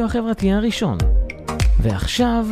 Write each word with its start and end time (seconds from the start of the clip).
לרדיו 0.00 0.20
החברתי 0.20 0.52
הראשון. 0.52 0.98
ועכשיו, 1.82 2.46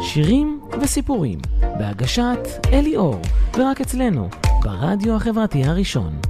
שירים 0.00 0.60
וסיפורים, 0.82 1.38
בהגשת 1.60 2.38
אלי 2.72 2.96
אור, 2.96 3.22
ורק 3.58 3.80
אצלנו, 3.80 4.28
ברדיו 4.62 5.16
החברתי 5.16 5.64
הראשון. 5.64 6.20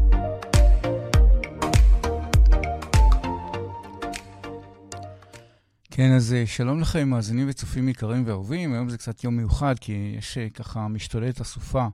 כן, 5.90 6.12
אז 6.16 6.32
אה, 6.32 6.46
שלום 6.46 6.80
לכם, 6.80 7.08
מאזינים 7.08 7.48
וצופים 7.48 7.88
יקרים 7.88 8.22
ואהובים. 8.26 8.72
היום 8.72 8.88
זה 8.88 8.98
קצת 8.98 9.24
יום 9.24 9.36
מיוחד, 9.36 9.74
כי 9.80 10.14
יש 10.18 10.38
אה, 10.38 10.48
ככה 10.50 10.88
משתוללת 10.88 11.40
אסופה 11.40 11.86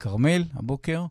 כרמל 0.00 0.44
הבוקר, 0.54 1.06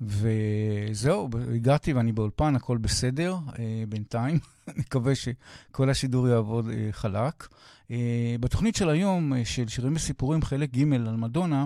וזהו, 0.00 1.28
הגעתי 1.54 1.92
ואני 1.92 2.12
באולפן, 2.12 2.56
הכל 2.56 2.78
בסדר 2.78 3.36
אה, 3.58 3.84
בינתיים. 3.88 4.38
מקווה 4.78 5.12
שכל 5.14 5.90
השידור 5.90 6.28
יעבוד 6.28 6.68
אה, 6.68 6.88
חלק. 6.92 7.48
אה, 7.90 8.36
בתוכנית 8.40 8.76
של 8.76 8.88
היום, 8.88 9.34
אה, 9.34 9.44
של 9.44 9.68
שירים 9.68 9.92
וסיפורים, 9.96 10.42
חלק 10.42 10.70
ג' 10.70 10.92
על 10.92 11.16
מדונה, 11.16 11.64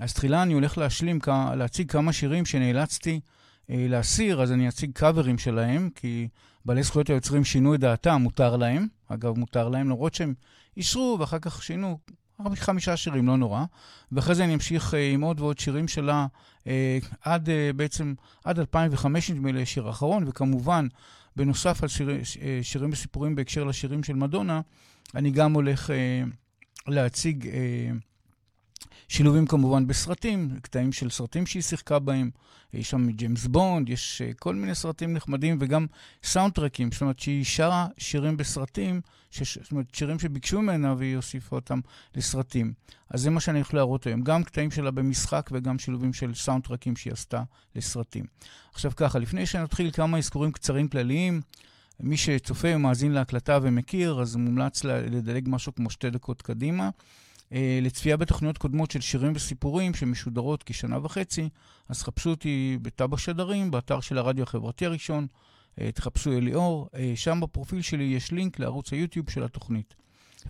אז 0.00 0.14
תחילה 0.14 0.42
אני 0.42 0.54
הולך 0.54 0.78
להשלים, 0.78 1.18
להציג 1.56 1.90
כמה 1.90 2.12
שירים 2.12 2.46
שנאלצתי 2.46 3.20
אה, 3.70 3.86
להסיר, 3.88 4.42
אז 4.42 4.52
אני 4.52 4.68
אציג 4.68 4.90
קאברים 4.94 5.38
שלהם, 5.38 5.90
כי 5.94 6.28
בעלי 6.64 6.82
זכויות 6.82 7.10
היוצרים 7.10 7.44
שינו 7.44 7.74
את 7.74 7.80
דעתם, 7.80 8.20
מותר 8.22 8.56
להם. 8.56 8.86
אגב, 9.08 9.38
מותר 9.38 9.68
להם, 9.68 9.86
למרות 9.88 10.14
שהם 10.14 10.34
אישרו 10.76 11.16
ואחר 11.20 11.38
כך 11.38 11.62
שינו 11.62 11.98
חמישה 12.54 12.96
שירים, 12.96 13.26
לא 13.26 13.36
נורא. 13.36 13.64
ואחרי 14.12 14.34
זה 14.34 14.44
אני 14.44 14.54
אמשיך 14.54 14.94
אה, 14.94 15.10
עם 15.10 15.20
עוד 15.20 15.40
ועוד 15.40 15.58
שירים 15.58 15.88
שלה 15.88 16.26
אה, 16.66 16.98
עד 17.20 17.50
אה, 17.50 17.70
בעצם, 17.76 18.14
עד 18.44 18.58
2005 18.58 19.30
נדמה 19.30 19.52
לי, 19.52 19.62
השיר 19.62 19.86
האחרון, 19.86 20.24
וכמובן, 20.28 20.86
בנוסף 21.36 21.82
על 21.82 21.88
שיר, 21.88 22.08
שירים 22.62 22.90
וסיפורים 22.92 23.34
בהקשר 23.34 23.64
לשירים 23.64 24.04
של 24.04 24.14
מדונה, 24.14 24.60
אני 25.14 25.30
גם 25.30 25.52
הולך 25.52 25.90
להציג 26.86 27.48
שילובים 29.08 29.46
כמובן 29.46 29.86
בסרטים, 29.86 30.50
קטעים 30.62 30.92
של 30.92 31.10
סרטים 31.10 31.46
שהיא 31.46 31.62
שיחקה 31.62 31.98
בהם. 31.98 32.30
יש 32.72 32.90
שם 32.90 33.10
ג'יימס 33.10 33.46
בונד, 33.46 33.88
יש 33.88 34.22
uh, 34.22 34.34
כל 34.34 34.54
מיני 34.54 34.74
סרטים 34.74 35.12
נחמדים 35.12 35.58
וגם 35.60 35.86
סאונד 36.24 36.52
טרקים, 36.52 36.92
זאת 36.92 37.00
אומרת 37.00 37.18
שהיא 37.18 37.44
שרה 37.44 37.86
שירים 37.98 38.36
בסרטים, 38.36 39.00
שש, 39.30 39.58
זאת 39.58 39.72
אומרת 39.72 39.94
שירים 39.94 40.18
שביקשו 40.18 40.62
ממנה 40.62 40.94
והיא 40.98 41.16
הוסיפה 41.16 41.56
אותם 41.56 41.80
לסרטים. 42.14 42.72
אז 43.10 43.20
זה 43.20 43.30
מה 43.30 43.40
שאני 43.40 43.58
הולך 43.58 43.74
להראות 43.74 44.06
היום, 44.06 44.22
גם 44.22 44.44
קטעים 44.44 44.70
שלה 44.70 44.90
במשחק 44.90 45.50
וגם 45.52 45.78
שילובים 45.78 46.12
של 46.12 46.34
סאונד 46.34 46.64
טרקים 46.64 46.96
שהיא 46.96 47.12
עשתה 47.12 47.42
לסרטים. 47.74 48.24
עכשיו 48.74 48.92
ככה, 48.96 49.18
לפני 49.18 49.46
שנתחיל 49.46 49.90
כמה 49.90 50.18
אזכורים 50.18 50.52
קצרים 50.52 50.88
כלליים, 50.88 51.40
מי 52.00 52.16
שצופה 52.16 52.68
ומאזין 52.74 53.12
להקלטה 53.12 53.58
ומכיר, 53.62 54.20
אז 54.20 54.36
מומלץ 54.36 54.84
לדלג 54.84 55.44
משהו 55.48 55.74
כמו 55.74 55.90
שתי 55.90 56.10
דקות 56.10 56.42
קדימה. 56.42 56.90
אה, 57.52 57.78
לצפייה 57.82 58.16
בתוכניות 58.16 58.58
קודמות 58.58 58.90
של 58.90 59.00
שירים 59.00 59.32
וסיפורים 59.34 59.94
שמשודרות 59.94 60.62
כשנה 60.66 60.98
וחצי, 61.02 61.48
אז 61.88 62.02
חפשו 62.02 62.30
אותי 62.30 62.78
בתא 62.82 63.06
בשדרים, 63.06 63.70
באתר 63.70 64.00
של 64.00 64.18
הרדיו 64.18 64.42
החברתי 64.42 64.86
הראשון, 64.86 65.26
אה, 65.80 65.92
תחפשו 65.92 66.32
אליאור, 66.32 66.88
אה, 66.94 67.12
שם 67.14 67.40
בפרופיל 67.42 67.82
שלי 67.82 68.04
יש 68.04 68.32
לינק 68.32 68.58
לערוץ 68.58 68.92
היוטיוב 68.92 69.30
של 69.30 69.44
התוכנית. 69.44 69.94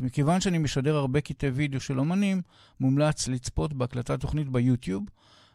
מכיוון 0.00 0.40
שאני 0.40 0.58
משדר 0.58 0.96
הרבה 0.96 1.20
קטעי 1.20 1.50
וידאו 1.50 1.80
של 1.80 1.98
אומנים, 1.98 2.42
מומלץ 2.80 3.28
לצפות 3.28 3.72
בהקלטת 3.72 4.20
תוכנית 4.20 4.48
ביוטיוב, 4.48 5.04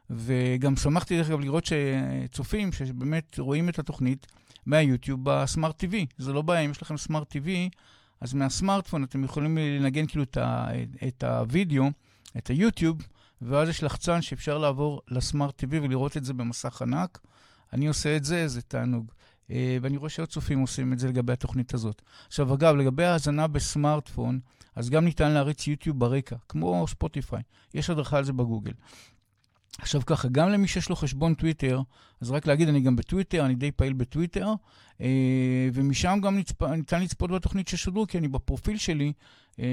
וגם 0.09 0.75
שמחתי 0.75 1.17
דרך 1.17 1.29
אגב 1.29 1.39
לראות 1.39 1.65
שצופים 1.65 2.71
שבאמת 2.71 3.39
רואים 3.39 3.69
את 3.69 3.79
התוכנית 3.79 4.27
מהיוטיוב 4.65 5.19
בסמארט 5.23 5.83
TV. 5.83 5.95
זה 6.17 6.33
לא 6.33 6.41
בעיה, 6.41 6.61
אם 6.61 6.71
יש 6.71 6.81
לכם 6.81 6.97
סמארט 6.97 7.35
TV, 7.35 7.47
אז 8.21 8.33
מהסמארטפון 8.33 9.03
אתם 9.03 9.23
יכולים 9.23 9.57
לנגן 9.57 10.07
כאילו 10.07 10.23
את, 10.23 10.37
ה, 10.37 10.67
את 11.07 11.23
הוידאו, 11.23 11.85
את 12.37 12.47
היוטיוב, 12.47 13.07
ואז 13.41 13.69
יש 13.69 13.83
לחצן 13.83 14.21
שאפשר 14.21 14.57
לעבור 14.57 15.01
לסמארט 15.07 15.63
TV 15.63 15.67
ולראות 15.71 16.17
את 16.17 16.25
זה 16.25 16.33
במסך 16.33 16.81
ענק. 16.81 17.19
אני 17.73 17.87
עושה 17.87 18.15
את 18.17 18.23
זה, 18.23 18.47
זה 18.47 18.61
תענוג. 18.61 19.11
אה, 19.51 19.77
ואני 19.81 19.97
רואה 19.97 20.09
שעוד 20.09 20.29
צופים 20.29 20.59
עושים 20.59 20.93
את 20.93 20.99
זה 20.99 21.07
לגבי 21.07 21.33
התוכנית 21.33 21.73
הזאת. 21.73 22.01
עכשיו, 22.27 22.53
אגב, 22.53 22.75
לגבי 22.75 23.05
האזנה 23.05 23.47
בסמארטפון, 23.47 24.39
אז 24.75 24.89
גם 24.89 25.05
ניתן 25.05 25.31
להריץ 25.31 25.67
יוטיוב 25.67 25.99
ברקע, 25.99 26.35
כמו 26.49 26.85
ספוטיפיי. 26.87 27.41
יש 27.73 27.89
הדרכה 27.89 28.17
על 28.17 28.23
זה 28.23 28.33
בגוגל. 28.33 28.71
עכשיו 29.79 30.01
ככה, 30.05 30.27
גם 30.27 30.49
למי 30.49 30.67
שיש 30.67 30.89
לו 30.89 30.95
חשבון 30.95 31.33
טוויטר, 31.33 31.81
אז 32.21 32.31
רק 32.31 32.47
להגיד, 32.47 32.69
אני 32.69 32.81
גם 32.81 32.95
בטוויטר, 32.95 33.45
אני 33.45 33.55
די 33.55 33.71
פעיל 33.71 33.93
בטוויטר, 33.93 34.53
אה, 35.01 35.69
ומשם 35.73 36.19
גם 36.23 36.37
נצפ... 36.37 36.63
ניתן 36.63 37.01
לצפות 37.01 37.31
בתוכנית 37.31 37.67
ששודרו, 37.67 38.07
כי 38.07 38.17
אני 38.17 38.27
בפרופיל 38.27 38.77
שלי, 38.77 39.13
אה, 39.59 39.65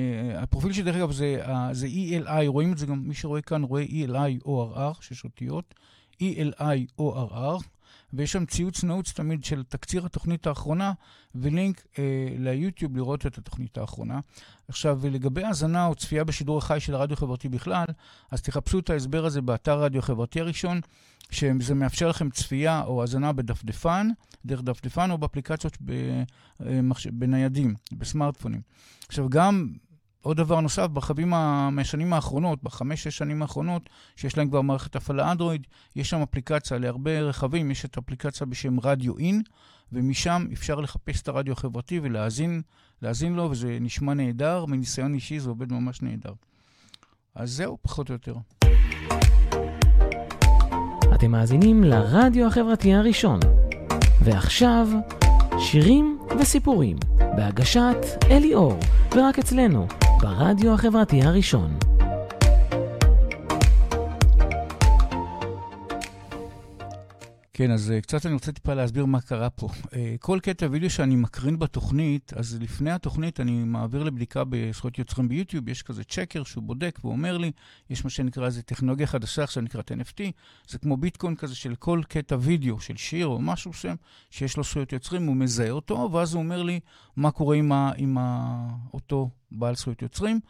הפרופיל 0.43 0.73
שלי, 0.73 0.83
דרך 0.83 0.97
אגב, 0.97 1.13
זה, 1.13 1.43
זה 1.73 1.87
ELI, 1.87 2.47
רואים 2.47 2.73
את 2.73 2.79
זה 2.79 2.87
גם, 2.87 3.03
מי 3.09 3.15
שרואה 3.15 3.41
כאן 3.41 3.63
רואה 3.63 3.85
ELI 3.85 4.47
ORR, 4.47 5.01
שש 5.01 5.25
אותיות, 5.25 5.75
ELI 6.23 7.01
ORR, 7.01 7.63
ויש 8.13 8.33
שם 8.33 8.45
ציוץ 8.47 8.85
נעוץ 8.85 9.13
תמיד 9.13 9.45
של 9.45 9.63
תקציר 9.63 10.07
התוכנית 10.07 10.47
האחרונה, 10.47 10.93
ולינק 11.35 11.87
אה, 11.99 12.05
ליוטיוב 12.39 12.97
לראות 12.97 13.27
את 13.27 13.39
התוכנית 13.39 13.79
האחרונה. 13.79 14.21
עכשיו, 14.69 15.01
לגבי 15.11 15.45
האזנה 15.45 15.87
או 15.87 15.95
צפייה 15.95 16.25
בשידור 16.25 16.59
החי 16.59 16.81
של 16.81 16.95
הרדיו 16.95 17.15
החברתי 17.15 17.49
בכלל, 17.49 17.85
אז 18.31 18.43
תחפשו 18.43 18.79
את 18.79 18.91
ההסבר 18.91 19.25
הזה 19.25 19.41
באתר 19.41 19.73
הרדיו 19.73 19.99
החברתי 19.99 20.41
הראשון, 20.41 20.81
שזה 21.31 21.75
מאפשר 21.75 22.09
לכם 22.09 22.31
צפייה 22.31 22.83
או 22.85 23.01
האזנה 23.01 23.33
בדפדפן, 23.33 24.11
דרך 24.45 24.63
דפדפן 24.63 25.11
או 25.11 25.19
באפליקציות 25.19 25.79
בניידים, 27.13 27.75
בסמארטפונים. 27.93 28.61
עכשיו, 29.09 29.29
גם 29.29 29.69
עוד 30.23 30.37
דבר 30.37 30.61
נוסף, 30.61 30.87
ברכבים 30.87 31.31
מהשנים 31.73 32.13
האחרונות, 32.13 32.63
בחמש-שש 32.63 33.19
שנים 33.19 33.43
האחרונות, 33.43 33.89
שיש 34.17 34.39
להם 34.39 34.49
כבר 34.49 34.61
מערכת 34.61 34.97
הפעלה 34.97 35.33
אנדרואיד, 35.33 35.67
יש 35.97 36.11
שם 36.11 36.23
אפליקציה 36.23 36.79
להרבה 36.79 37.21
רכבים, 37.21 37.71
יש 37.71 37.85
את 37.85 37.97
האפליקציה 37.97 38.47
בשם 38.47 38.81
רדיו 38.81 39.19
אין, 39.19 39.43
ומשם 39.93 40.47
אפשר 40.53 40.81
לחפש 40.81 41.23
את 41.23 41.29
הרדיו 41.29 41.53
החברתי 41.53 42.01
ולהאזין 42.03 42.63
להאזין 43.03 43.35
לו, 43.35 43.51
וזה 43.51 43.79
נשמע 43.81 44.15
נהדר, 44.15 44.65
מניסיון 44.65 45.15
אישי 45.15 45.41
זה 45.41 45.51
עובד 45.51 45.73
ממש 45.73 46.03
נהדר. 46.03 46.33
אז 47.35 47.51
זהו, 47.51 47.79
פחות 47.83 48.09
או 48.09 48.15
יותר. 48.15 48.35
אתם 51.15 51.31
מאזינים 51.31 51.85
לרדיו 51.85 52.47
החברתי 52.47 52.95
הראשון. 52.95 53.41
ועכשיו, 54.25 54.89
שירים 55.59 56.19
וסיפורים, 56.41 56.97
בהגשת 57.37 57.97
אלי 58.31 58.55
אור, 58.55 58.79
ורק 59.17 59.39
אצלנו, 59.39 59.87
ברדיו 60.21 60.75
החברתי 60.75 61.23
הראשון. 61.23 61.71
כן, 67.59 67.71
אז 67.71 67.93
uh, 67.97 68.01
קצת 68.01 68.27
אני 68.27 68.35
רוצה 68.35 68.53
טיפה 68.53 68.75
להסביר 68.75 69.07
מה 69.07 69.21
קרה 69.21 69.51
פה. 69.51 69.69
Uh, 69.69 69.91
כל 70.21 70.39
קטע 70.43 70.67
וידאו 70.71 70.91
שאני 70.91 71.17
מקרין 71.17 71.59
בתוכנית, 71.59 72.33
אז 72.37 72.59
לפני 72.61 72.91
התוכנית 72.91 73.41
אני 73.41 73.65
מעביר 73.65 74.03
לבדיקה 74.03 74.43
בזכויות 74.49 74.99
יוצרים 74.99 75.29
ביוטיוב, 75.29 75.69
יש 75.69 75.83
כזה 75.83 76.05
צ'קר 76.05 76.45
שהוא 76.45 76.65
בודק 76.65 76.99
ואומר 77.05 77.39
לי, 77.39 77.53
יש 77.91 78.05
מה 78.05 78.11
שנקרא 78.11 78.47
איזה 78.47 78.63
טכנולוגיה 78.63 79.07
חדשה 79.07 79.43
עכשיו 79.43 79.63
נקראת 79.63 79.93
NFT, 79.93 80.21
זה 80.69 80.79
כמו 80.79 80.97
ביטקוין 80.97 81.35
כזה 81.35 81.55
של 81.55 81.75
כל 81.75 82.01
קטע 82.09 82.37
וידאו 82.41 82.81
של 82.81 82.97
שיר 82.97 83.27
או 83.27 83.41
משהו 83.41 83.73
שם, 83.73 83.95
שיש 84.31 84.57
לו 84.57 84.65
זכויות 84.65 84.93
יוצרים, 84.93 85.27
הוא 85.27 85.37
מזהה 85.37 85.71
אותו, 85.71 86.11
ואז 86.13 86.35
הוא 86.35 86.43
אומר 86.43 86.63
לי 86.63 86.81
מה 87.17 87.31
קורה 87.31 87.57
עם, 87.57 87.73
ה, 87.73 87.93
עם 87.97 88.19
ה, 88.19 88.69
אותו 88.95 89.31
בעל 89.51 89.77
זכויות 89.77 90.03
יוצרים. 90.03 90.41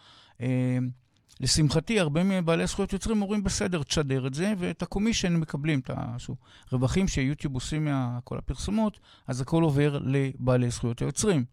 לשמחתי, 1.40 2.00
הרבה 2.00 2.25
מבעלי 2.25 2.67
זכויות 2.67 2.93
יוצרים 2.93 3.23
אומרים, 3.23 3.44
בסדר, 3.44 3.82
תשדר 3.82 4.26
את 4.26 4.35
זה, 4.35 4.52
ואת 4.58 4.82
הקומישן 4.82 5.37
מקבלים, 5.37 5.81
את 5.81 5.90
הרווחים 6.73 7.08
שיוטיוב 7.08 7.55
עושים 7.55 7.88
מכל 7.90 8.38
הפרסומות, 8.38 8.99
אז 9.26 9.40
הכל 9.40 9.62
עובר 9.62 9.99
לבעלי 10.05 10.70
זכויות 10.70 11.02
היוצרים. 11.02 11.44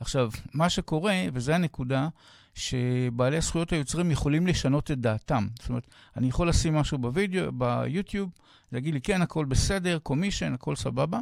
עכשיו, 0.00 0.30
מה 0.54 0.70
שקורה, 0.70 1.14
וזו 1.32 1.52
הנקודה, 1.52 2.08
שבעלי 2.54 3.40
זכויות 3.40 3.72
היוצרים 3.72 4.10
יכולים 4.10 4.46
לשנות 4.46 4.90
את 4.90 4.98
דעתם. 5.00 5.46
זאת 5.60 5.68
אומרת, 5.68 5.86
אני 6.16 6.28
יכול 6.28 6.48
לשים 6.48 6.74
משהו 6.74 6.98
בווידאו, 6.98 7.52
ביוטיוב, 7.52 8.30
להגיד 8.72 8.94
לי, 8.94 9.00
כן, 9.00 9.22
הכל 9.22 9.44
בסדר, 9.44 9.98
קומישן, 9.98 10.52
הכל 10.52 10.76
סבבה. 10.76 11.18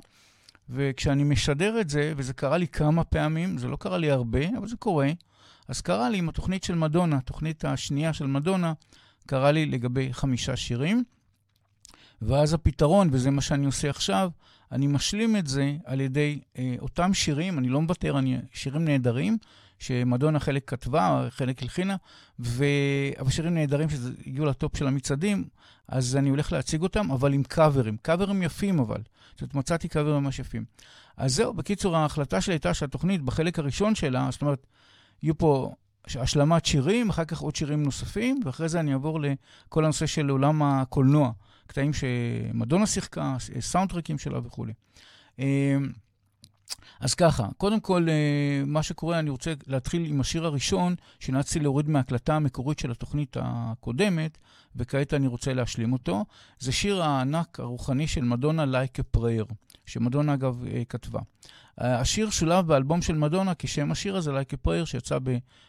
וכשאני 0.69 1.25
משדר 1.25 1.81
את 1.81 1.90
זה, 1.90 2.12
וזה 2.17 2.32
קרה 2.32 2.58
לי 2.58 2.69
כמה 2.69 3.05
פעמים, 3.05 3.58
זה 3.58 3.69
לא 3.69 3.76
קרה 3.76 3.99
לי 3.99 4.11
הרבה, 4.11 4.58
אבל 4.58 4.69
זה 4.69 4.76
קורה, 4.76 5.11
אז 5.70 5.81
קרה 5.81 6.11
לי 6.11 6.19
עם 6.19 6.28
התוכנית 6.28 6.64
של 6.64 6.75
מדונה, 6.75 7.17
התוכנית 7.17 7.64
השנייה 7.64 8.12
של 8.12 8.26
מדונה, 8.26 8.72
קרה 9.26 9.52
לי 9.52 9.67
לגבי 9.67 10.12
חמישה 10.12 10.56
שירים. 10.56 11.05
ואז 12.22 12.55
הפתרון, 12.55 13.08
וזה 13.12 13.31
מה 13.31 13.40
שאני 13.40 13.67
עושה 13.67 13.90
עכשיו, 13.90 14.31
אני 14.72 14.87
משלים 14.87 15.37
את 15.37 15.46
זה 15.46 15.76
על 15.84 16.00
ידי 16.00 16.40
אה, 16.58 16.75
אותם 16.78 17.14
שירים, 17.14 17.58
אני 17.58 17.69
לא 17.69 17.81
מוותר, 17.81 18.19
אני, 18.19 18.38
שירים 18.52 18.84
נהדרים, 18.84 19.38
שמדונה 19.78 20.40
חלק 20.40 20.70
כתבה, 20.70 21.26
חלק 21.31 21.62
הלחינה, 21.62 21.96
אבל 22.40 23.31
שירים 23.31 23.55
נהדרים 23.55 23.88
שהגיעו 23.90 24.46
לטופ 24.46 24.76
של 24.76 24.87
המצעדים, 24.87 25.44
אז 25.88 26.17
אני 26.17 26.28
הולך 26.28 26.52
להציג 26.52 26.82
אותם, 26.82 27.11
אבל 27.11 27.32
עם 27.32 27.43
קאברים. 27.43 27.96
קאברים 28.02 28.43
יפים 28.43 28.78
אבל. 28.78 29.00
זאת 29.31 29.40
אומרת, 29.40 29.55
מצאתי 29.55 29.88
קאברים 29.88 30.22
ממש 30.22 30.38
יפים. 30.38 30.64
אז 31.17 31.34
זהו, 31.34 31.55
בקיצור, 31.55 31.96
ההחלטה 31.96 32.40
שלי 32.40 32.55
הייתה 32.55 32.75
שהתוכנית, 32.75 33.22
בחלק 33.22 33.58
הראשון 33.58 33.94
שלה, 33.94 34.28
זאת 34.31 34.43
אומרת, 34.43 34.67
יהיו 35.22 35.38
פה 35.38 35.72
השלמת 36.06 36.67
שירים, 36.67 37.11
אחר 37.11 37.25
כך 37.25 37.40
עוד 37.40 37.56
שירים 37.56 37.82
נוספים, 37.82 38.40
ואחרי 38.44 38.69
זה 38.69 38.81
אני 38.81 38.93
אעבור 38.93 39.20
לכל 39.20 39.84
הנושא 39.84 40.06
של 40.06 40.28
עולם 40.28 40.62
הקולנוע, 40.62 41.31
קטעים 41.67 41.93
שמדונה 41.93 42.87
שיחקה, 42.87 43.37
סאונדטרקים 43.61 44.19
שלה 44.19 44.38
וכולי. 44.44 44.72
אמ, 45.38 45.93
אז 47.00 47.14
ככה, 47.14 47.49
קודם 47.56 47.81
כל, 47.81 48.06
אה, 48.08 48.62
מה 48.67 48.82
שקורה, 48.82 49.19
אני 49.19 49.31
רוצה 49.31 49.52
להתחיל 49.67 50.05
עם 50.05 50.20
השיר 50.20 50.46
הראשון, 50.46 50.94
שנאלצתי 51.20 51.61
להוריד 51.61 51.88
מההקלטה 51.88 52.37
המקורית 52.37 52.78
של 52.78 52.90
התוכנית 52.90 53.37
הקודמת, 53.40 54.38
וכעת 54.76 55.14
אני 55.14 55.26
רוצה 55.26 55.55
להשלים 55.55 55.93
אותו. 55.93 56.25
זה 56.58 56.72
שיר 56.72 57.02
הענק 57.02 57.61
הרוחני 57.61 58.06
של 58.06 58.25
מדונה, 58.25 58.64
Like 58.64 59.00
a 59.00 59.19
Prayer, 59.19 59.55
שמדונה 59.87 60.34
אגב 60.34 60.64
אה, 60.64 60.82
כתבה. 60.88 61.20
השיר 61.81 62.31
שולב 62.31 62.67
באלבום 62.67 63.03
של 63.03 63.15
מדונה 63.15 63.53
כשם 63.59 63.93
השיר 63.93 64.17
הזה, 64.17 64.31
Like 64.31 64.53
a 64.53 64.67
Prayer, 64.67 64.87
שיצא 64.87 65.19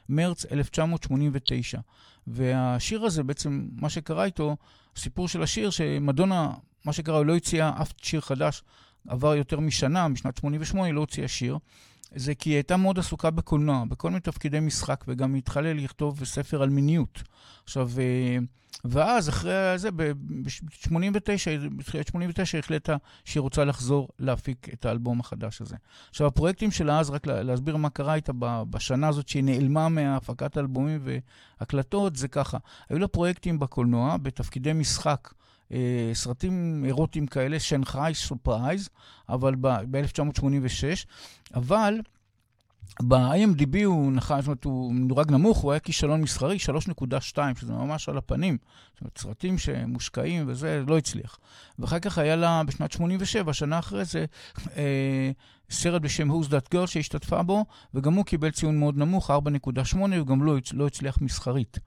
במרץ 0.09 0.45
1989. 0.51 1.79
והשיר 2.27 3.05
הזה, 3.05 3.23
בעצם, 3.23 3.67
מה 3.75 3.89
שקרה 3.89 4.25
איתו, 4.25 4.57
הסיפור 4.95 5.27
של 5.27 5.43
השיר, 5.43 5.69
שמדונה, 5.69 6.53
מה 6.85 6.93
שקרה, 6.93 7.17
הוא 7.17 7.25
לא 7.25 7.35
הציע 7.35 7.71
אף 7.81 7.93
שיר 8.01 8.21
חדש 8.21 8.63
עבר 9.07 9.35
יותר 9.35 9.59
משנה, 9.59 10.07
משנת 10.07 10.37
88, 10.37 10.85
היא 10.85 10.93
לא 10.93 10.99
הוציאה 10.99 11.27
שיר. 11.27 11.57
זה 12.15 12.35
כי 12.35 12.49
היא 12.49 12.55
הייתה 12.55 12.77
מאוד 12.77 12.99
עסוקה 12.99 13.29
בקולנוע, 13.29 13.83
בכל 13.85 14.09
מיני 14.09 14.19
תפקידי 14.19 14.59
משחק, 14.59 15.03
וגם 15.07 15.33
היא 15.33 15.39
התחלה 15.39 15.73
לכתוב 15.73 16.25
ספר 16.25 16.61
על 16.61 16.69
מיניות. 16.69 17.23
עכשיו, 17.63 17.89
אה, 17.99 18.37
ואז 18.85 19.29
אחרי 19.29 19.73
זה, 19.75 19.91
ב-89, 19.91 21.69
בתחילת 21.77 22.07
89, 22.07 22.57
היא 22.57 22.63
החליטה 22.63 22.95
שהיא 23.25 23.41
רוצה 23.41 23.65
לחזור 23.65 24.09
להפיק 24.19 24.67
את 24.73 24.85
האלבום 24.85 25.19
החדש 25.19 25.61
הזה. 25.61 25.75
עכשיו, 26.09 26.27
הפרויקטים 26.27 26.71
שלה 26.71 26.99
אז, 26.99 27.09
רק 27.09 27.27
להסביר 27.27 27.77
מה 27.77 27.89
קרה 27.89 28.15
איתה 28.15 28.33
בשנה 28.69 29.07
הזאת 29.07 29.27
שהיא 29.27 29.43
נעלמה 29.43 29.89
מהפקת 29.89 30.57
האלבומים 30.57 31.07
והקלטות, 31.59 32.15
זה 32.15 32.27
ככה. 32.27 32.57
היו 32.89 32.99
לה 32.99 33.07
פרויקטים 33.07 33.59
בקולנוע, 33.59 34.17
בתפקידי 34.17 34.73
משחק. 34.73 35.33
אה, 35.73 36.11
סרטים 36.13 36.85
אירוטיים 36.85 37.27
כאלה, 37.27 37.59
Shanghai 37.59 38.13
Surprise, 38.15 38.89
אבל 39.29 39.55
ב-1986, 39.61 41.05
אבל 41.55 41.99
ב-IMDb 42.99 43.83
הוא 43.85 44.11
נחש, 44.11 44.39
זאת 44.39 44.47
אומרת, 44.47 44.63
הוא 44.63 44.93
מדורג 44.93 45.31
נמוך, 45.31 45.57
הוא 45.57 45.71
היה 45.71 45.79
כישלון 45.79 46.21
מסחרי, 46.21 46.57
3.2, 46.57 47.37
שזה 47.59 47.73
ממש 47.73 48.09
על 48.09 48.17
הפנים. 48.17 48.57
זאת 48.93 49.01
אומרת, 49.01 49.17
סרטים 49.17 49.57
שמושקעים 49.57 50.45
וזה, 50.47 50.83
לא 50.87 50.97
הצליח. 50.97 51.37
ואחר 51.79 51.99
כך 51.99 52.17
היה 52.17 52.35
לה, 52.35 52.63
בשנת 52.63 52.91
87, 52.91 53.53
שנה 53.53 53.79
אחרי 53.79 54.05
זה, 54.05 54.25
אה, 54.77 55.31
סרט 55.69 56.01
בשם 56.01 56.31
Who's 56.31 56.45
That 56.45 56.75
Girl 56.75 56.87
שהשתתפה 56.87 57.43
בו, 57.43 57.65
וגם 57.93 58.13
הוא 58.13 58.25
קיבל 58.25 58.51
ציון 58.51 58.79
מאוד 58.79 58.97
נמוך, 58.97 59.31
4.8, 59.31 60.21
וגם 60.21 60.43
לא, 60.43 60.55
לא 60.73 60.87
הצליח 60.87 61.17
מסחרית. 61.21 61.79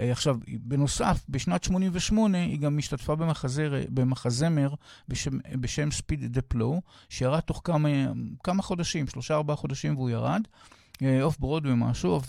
אה, 0.00 0.12
עכשיו, 0.12 0.36
בנוסף, 0.48 1.24
בשנת 1.28 1.64
88' 1.64 2.38
היא 2.38 2.58
גם 2.58 2.78
השתתפה 2.78 3.14
במחזר, 3.14 3.72
במחזמר 3.88 4.74
בשם, 5.08 5.38
בשם 5.60 5.90
Speed-the-Plow, 5.90 6.80
שירד 7.08 7.40
תוך 7.40 7.60
כמה, 7.64 7.88
כמה 8.44 8.62
חודשים, 8.62 9.06
שלושה 9.06 9.34
ארבעה 9.34 9.56
חודשים 9.56 9.96
והוא 9.96 10.10
ירד, 10.10 10.42
off 11.22 11.38
Broadway 11.38 11.66
משהו, 11.66 12.20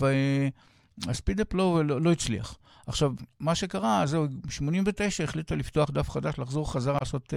וה 1.06 1.38
Speed-the-Plow 1.42 1.84
לא, 1.83 2.01
לא 2.01 2.12
הצליח. 2.12 2.57
עכשיו, 2.90 3.14
מה 3.40 3.56
שקרה, 3.56 4.06
זהו, 4.06 4.28
ב-89' 4.28 5.24
החליטה 5.24 5.56
לפתוח 5.56 5.90
דף 5.90 6.10
חדש, 6.10 6.40
לחזור 6.40 6.72
חזרה, 6.72 6.98
לעשות 7.00 7.34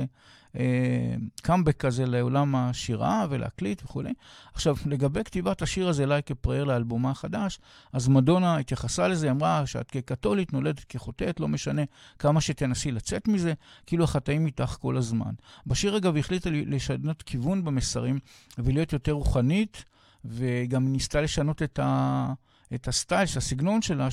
קאמבק 1.42 1.84
אה, 1.84 1.90
כזה 1.90 2.06
לעולם 2.06 2.54
השירה 2.54 3.26
ולהקליט 3.30 3.82
וכולי. 3.84 4.12
עכשיו, 4.54 4.76
לגבי 4.86 5.24
כתיבת 5.24 5.62
השיר 5.62 5.88
הזה, 5.88 6.04
a 6.04 6.46
Prayer 6.46 6.64
לאלבומה 6.64 7.10
החדש, 7.10 7.58
אז 7.92 8.08
מדונה 8.08 8.56
התייחסה 8.56 9.08
לזה, 9.08 9.30
אמרה 9.30 9.66
שאת 9.66 9.90
כקתולית 9.90 10.52
נולדת 10.52 10.84
כחוטאת, 10.88 11.40
לא 11.40 11.48
משנה 11.48 11.82
כמה 12.18 12.40
שתנסי 12.40 12.92
לצאת 12.92 13.28
מזה, 13.28 13.52
כאילו 13.86 14.04
החטאים 14.04 14.46
איתך 14.46 14.76
כל 14.80 14.96
הזמן. 14.96 15.32
בשיר, 15.66 15.96
אגב, 15.96 16.14
היא 16.14 16.20
החליטה 16.20 16.50
לשנות 16.50 17.22
כיוון 17.22 17.64
במסרים 17.64 18.18
ולהיות 18.58 18.92
יותר 18.92 19.12
רוחנית, 19.12 19.84
וגם 20.24 20.92
ניסתה 20.92 21.20
לשנות 21.20 21.62
את 21.62 21.78
ה... 21.78 22.32
את 22.74 22.88
הסטייל, 22.88 23.28
את 23.32 23.36
הסגנון 23.36 23.82
שלה, 23.82 24.08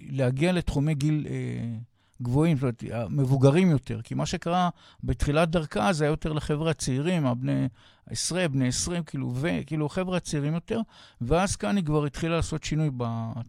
להגיע 0.00 0.52
לתחומי 0.52 0.94
גיל 0.94 1.26
אה, 1.30 1.78
גבוהים, 2.22 2.56
זאת 2.56 2.62
אומרת, 2.62 3.10
מבוגרים 3.10 3.70
יותר. 3.70 4.00
כי 4.02 4.14
מה 4.14 4.26
שקרה 4.26 4.68
בתחילת 5.04 5.50
דרכה 5.50 5.92
זה 5.92 6.04
היה 6.04 6.10
יותר 6.10 6.32
לחבר'ה 6.32 6.70
הצעירים, 6.70 7.26
הבני 7.26 7.68
עשרה, 8.06 8.48
בני 8.48 8.68
עשרים, 8.68 9.02
כאילו, 9.02 9.32
וכאילו 9.34 9.88
חבר'ה 9.88 10.16
הצעירים 10.16 10.54
יותר, 10.54 10.80
ואז 11.20 11.56
כאן 11.56 11.76
היא 11.76 11.84
כבר 11.84 12.04
התחילה 12.04 12.36
לעשות 12.36 12.64
שינוי 12.64 12.90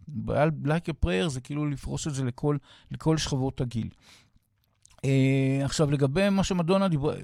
ב-like 0.08 0.88
a 0.88 1.04
prayer, 1.06 1.28
זה 1.28 1.40
כאילו 1.40 1.66
לפרוס 1.66 2.06
את 2.06 2.14
זה 2.14 2.24
לכל, 2.24 2.56
לכל 2.90 3.18
שכבות 3.18 3.60
הגיל. 3.60 3.88
Uh, 4.96 5.64
עכשיו, 5.64 5.90
לגבי 5.90 6.28
מה 6.28 6.44
שמדונה 6.44 6.88
דיבר, 6.88 7.14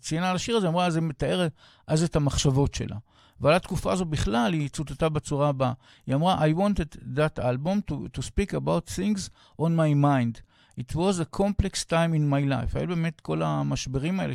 ציינה 0.00 0.30
על 0.30 0.36
השיר 0.36 0.56
הזה, 0.56 0.68
אמרה, 0.68 0.90
זה 0.90 1.00
מתאר 1.00 1.48
אז 1.86 2.02
את 2.02 2.16
המחשבות 2.16 2.74
שלה. 2.74 2.96
ועל 3.40 3.54
התקופה 3.54 3.92
הזו 3.92 4.04
בכלל 4.04 4.52
היא 4.52 4.68
צוטטה 4.68 5.08
בצורה 5.08 5.48
הבאה. 5.48 5.72
היא 6.06 6.14
אמרה, 6.14 6.46
I 6.46 6.58
wanted 6.58 7.16
that 7.16 7.38
album 7.38 7.90
to, 7.90 7.94
to 8.18 8.22
speak 8.22 8.54
about 8.54 8.98
things 8.98 9.30
on 9.60 9.70
my 9.76 9.94
mind. 9.94 10.40
It 10.80 10.94
was 10.94 11.20
a 11.20 11.38
complex 11.38 11.84
time 11.84 12.12
in 12.14 12.30
my 12.30 12.50
life. 12.50 12.76
היה 12.76 12.86
באמת 12.86 13.20
כל 13.20 13.42
המשברים 13.42 14.20
האלה 14.20 14.34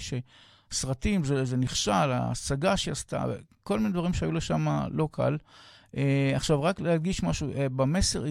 שסרטים, 0.71 1.24
זה, 1.24 1.45
זה 1.45 1.57
נכשל, 1.57 1.92
ההשגה 1.92 2.77
שהיא 2.77 2.92
עשתה, 2.92 3.25
כל 3.63 3.80
מיני 3.80 3.94
דברים 3.94 4.13
שהיו 4.13 4.31
לה 4.31 4.42
שם 4.42 4.68
לא 4.92 5.07
קל. 5.12 5.38
Uh, 5.92 5.96
עכשיו, 6.36 6.64
רק 6.64 6.80
להדגיש 6.80 7.24
משהו, 7.24 7.50
uh, 7.50 7.70
במסר, 7.70 8.24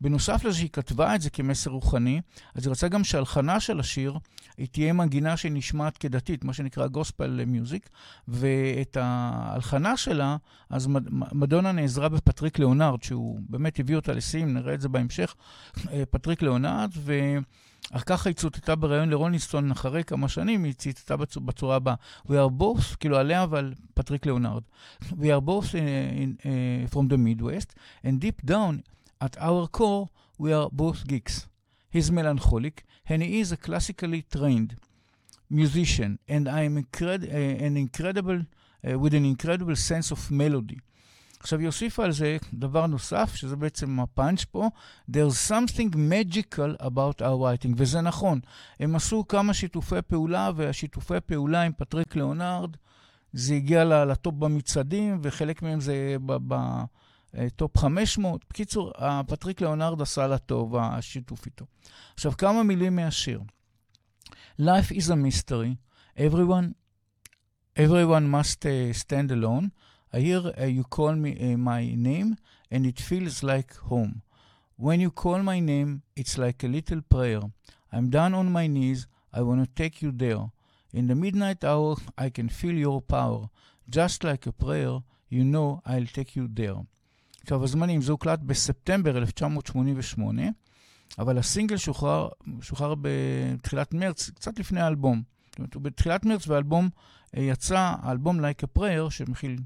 בנוסף 0.00 0.44
לזה 0.44 0.58
שהיא 0.58 0.70
כתבה 0.72 1.14
את 1.14 1.20
זה 1.20 1.30
כמסר 1.30 1.70
רוחני, 1.70 2.20
אז 2.54 2.66
היא 2.66 2.70
רצה 2.70 2.88
גם 2.88 3.04
שההלחנה 3.04 3.60
של 3.60 3.80
השיר, 3.80 4.18
היא 4.58 4.68
תהיה 4.70 4.92
מנגינה 4.92 5.36
שנשמעת 5.36 5.96
כדתית, 5.98 6.44
מה 6.44 6.52
שנקרא 6.52 6.86
gospel 6.86 7.44
music, 7.46 7.88
ואת 8.28 8.96
ההלחנה 9.00 9.96
שלה, 9.96 10.36
אז 10.70 10.88
מדונה 11.32 11.72
נעזרה 11.72 12.08
בפטריק 12.08 12.58
ליאונרד, 12.58 13.02
שהוא 13.02 13.40
באמת 13.48 13.80
הביא 13.80 13.96
אותה 13.96 14.12
לשיאים, 14.12 14.54
נראה 14.54 14.74
את 14.74 14.80
זה 14.80 14.88
בהמשך, 14.88 15.34
uh, 15.76 15.80
פטריק 16.10 16.42
ליאונרד, 16.42 16.90
ו... 16.96 17.12
אך 17.92 18.02
ככה 18.06 18.28
היא 18.28 18.36
צוטטה 18.36 18.74
בריאיון 18.74 19.08
ל 19.10 19.15
Rolling 19.15 19.47
Stone 19.47 19.70
אחרי 19.70 20.04
כמה 20.04 20.28
שנים, 20.28 20.64
היא 20.64 20.72
ציטטה 20.72 21.16
בצ... 21.16 21.36
בצורה 21.36 21.76
הבאה. 21.76 21.94
We 22.26 22.30
are 22.30 22.60
both, 22.60 22.96
כאילו 23.00 23.16
עליה 23.18 23.42
אבל 23.42 23.74
פטריק 23.94 24.26
ליאונרד. 24.26 24.62
We 25.02 25.24
are 25.24 25.40
both 25.46 25.74
in, 25.74 25.74
in, 25.74 26.40
uh, 26.40 26.94
from 26.94 27.08
the 27.08 27.16
Midwest, 27.16 27.74
and 28.04 28.20
deep 28.20 28.46
down 28.46 28.82
at 29.24 29.36
our 29.38 29.68
core 29.78 30.08
we 30.40 30.52
are 30.52 30.68
both 30.72 31.06
geeks. 31.06 31.46
He's 31.94 32.10
melancholic, 32.10 32.84
and 33.08 33.22
he 33.22 33.40
is 33.40 33.52
a 33.52 33.56
classically 33.56 34.22
trained 34.34 34.74
musician, 35.50 36.18
and 36.28 36.48
I 36.48 36.62
am 36.68 36.76
incred- 36.82 37.28
uh, 37.32 37.66
an 37.66 37.76
incredible, 37.76 38.40
uh, 38.42 38.98
with 39.02 39.14
an 39.14 39.24
incredible 39.24 39.76
sense 39.76 40.10
of 40.10 40.20
melody. 40.30 40.78
עכשיו, 41.44 41.58
היא 41.58 41.66
הוסיפה 41.66 42.04
על 42.04 42.12
זה 42.12 42.36
דבר 42.54 42.86
נוסף, 42.86 43.34
שזה 43.34 43.56
בעצם 43.56 44.00
הפאנץ' 44.00 44.44
פה, 44.44 44.68
There's 45.10 45.50
something 45.50 45.94
magical 45.94 46.82
about 46.82 47.20
our 47.20 47.20
writing, 47.20 47.74
וזה 47.76 48.00
נכון. 48.00 48.40
הם 48.80 48.96
עשו 48.96 49.28
כמה 49.28 49.54
שיתופי 49.54 50.02
פעולה, 50.06 50.50
והשיתופי 50.56 51.20
פעולה 51.26 51.62
עם 51.62 51.72
פטריק 51.76 52.16
ליאונרד, 52.16 52.76
זה 53.32 53.54
הגיע 53.54 53.84
ל 53.84 53.96
top 53.96 54.34
במצעדים, 54.34 55.18
וחלק 55.22 55.62
מהם 55.62 55.80
זה 55.80 56.16
ב 56.26 56.64
top 56.64 57.78
500. 57.78 58.44
בקיצור, 58.50 58.92
פטריק 59.26 59.60
ליאונרד 59.60 60.02
עשה 60.02 60.26
לה 60.26 60.38
טוב, 60.38 60.76
השיתוף 60.76 61.46
איתו. 61.46 61.64
עכשיו, 62.14 62.32
כמה 62.36 62.62
מילים 62.62 62.96
מהשיר. 62.96 63.40
Life 64.60 64.92
is 64.92 65.10
a 65.10 65.16
mystery. 65.16 65.76
Everyone, 66.18 66.74
everyone 67.76 68.26
must 68.32 68.64
uh, 68.64 68.98
stand 68.98 69.30
alone. 69.30 69.83
I 70.14 70.20
hear 70.20 70.52
uh, 70.56 70.66
you 70.66 70.84
call 70.84 71.14
me 71.16 71.32
uh, 71.40 71.56
my 71.56 71.92
name, 72.10 72.36
and 72.70 72.86
it 72.86 73.00
feels 73.00 73.42
like 73.42 73.74
home. 73.90 74.22
When 74.76 75.00
you 75.00 75.10
call 75.10 75.40
my 75.42 75.58
name, 75.58 76.02
it's 76.14 76.38
like 76.38 76.62
a 76.62 76.68
little 76.68 77.00
prayer. 77.14 77.40
I'm 77.92 78.10
down 78.10 78.32
on 78.32 78.52
my 78.52 78.68
knees, 78.68 79.08
I 79.32 79.40
want 79.42 79.60
to 79.64 79.82
take 79.82 80.02
you 80.02 80.12
there. 80.12 80.44
In 80.92 81.08
the 81.08 81.16
midnight 81.16 81.64
hour, 81.64 81.96
I 82.16 82.28
can 82.30 82.48
feel 82.48 82.76
your 82.86 83.02
power. 83.02 83.50
Just 83.90 84.22
like 84.22 84.46
a 84.46 84.52
prayer, 84.52 85.00
you 85.28 85.42
know 85.42 85.82
I'll 85.84 86.06
take 86.06 86.36
you 86.36 86.46
there. 86.48 86.76
עכשיו, 87.42 87.64
הזמנים, 87.64 88.02
זה 88.02 88.12
הוקלט 88.12 88.40
בספטמבר 88.40 89.18
1988, 89.18 90.42
אבל 91.18 91.38
הסינגל 91.38 91.76
שוחרר, 91.76 92.28
שוחרר 92.60 92.94
בתחילת 93.00 93.94
מרץ, 93.94 94.30
קצת 94.30 94.58
לפני 94.58 94.80
האלבום. 94.80 95.22
זאת 95.50 95.58
אומרת, 95.58 95.76
בתחילת 95.76 96.24
מרץ, 96.24 96.48
והאלבום 96.48 96.88
יצא, 97.36 97.94
האלבום 98.02 98.40
Like 98.40 98.62
a 98.62 98.78
Prayer, 98.78 99.10
שמכיל 99.10 99.56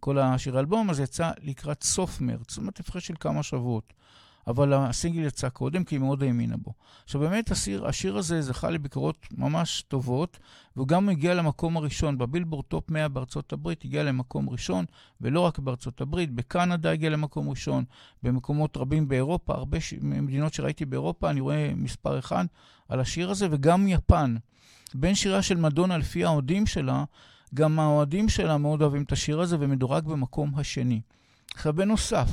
כל 0.00 0.18
השיר 0.18 0.56
האלבום, 0.56 0.90
אז 0.90 1.00
יצא 1.00 1.30
לקראת 1.42 1.82
סוף 1.82 2.20
מרץ, 2.20 2.50
זאת 2.50 2.58
אומרת 2.58 2.80
הפרש 2.80 3.06
של 3.06 3.14
כמה 3.20 3.42
שבועות. 3.42 3.92
אבל 4.48 4.72
הסינגל 4.72 5.20
יצא 5.20 5.48
קודם, 5.48 5.84
כי 5.84 5.94
היא 5.94 6.00
מאוד 6.00 6.22
האמינה 6.22 6.56
בו. 6.56 6.72
עכשיו, 7.04 7.20
באמת 7.20 7.50
השיר, 7.50 7.86
השיר 7.86 8.16
הזה 8.16 8.42
זכה 8.42 8.70
לביקורות 8.70 9.26
ממש 9.36 9.82
טובות, 9.88 10.38
והוא 10.76 10.88
גם 10.88 11.08
הגיע 11.08 11.34
למקום 11.34 11.76
הראשון. 11.76 12.18
ב 12.18 12.23
Billboard 12.23 12.64
top 12.64 12.90
100 12.90 13.08
בארצות 13.08 13.52
הברית 13.52 13.84
הגיע 13.84 14.02
למקום 14.02 14.50
ראשון, 14.50 14.84
ולא 15.20 15.40
רק 15.40 15.58
בארצות 15.58 16.00
הברית, 16.00 16.32
בקנדה 16.32 16.90
הגיע 16.90 17.10
למקום 17.10 17.48
ראשון, 17.48 17.84
במקומות 18.22 18.76
רבים 18.76 19.08
באירופה, 19.08 19.54
הרבה 19.54 19.80
ש... 19.80 19.94
מדינות 20.02 20.54
שראיתי 20.54 20.84
באירופה, 20.84 21.30
אני 21.30 21.40
רואה 21.40 21.72
מספר 21.76 22.18
אחד 22.18 22.44
על 22.88 23.00
השיר 23.00 23.30
הזה, 23.30 23.48
וגם 23.50 23.88
יפן. 23.88 24.36
בין 24.94 25.14
שירה 25.14 25.42
של 25.42 25.56
מדונה 25.56 25.98
לפי 25.98 26.24
האוהדים 26.24 26.66
שלה, 26.66 27.04
גם 27.54 27.80
האוהדים 27.80 28.28
שלה 28.28 28.58
מאוד 28.58 28.82
אוהבים 28.82 29.02
את 29.02 29.12
השיר 29.12 29.40
הזה 29.40 29.56
ומדורג 29.60 30.04
במקום 30.04 30.52
השני. 30.56 31.00
עכשיו, 31.54 31.72
בנוסף, 31.72 32.28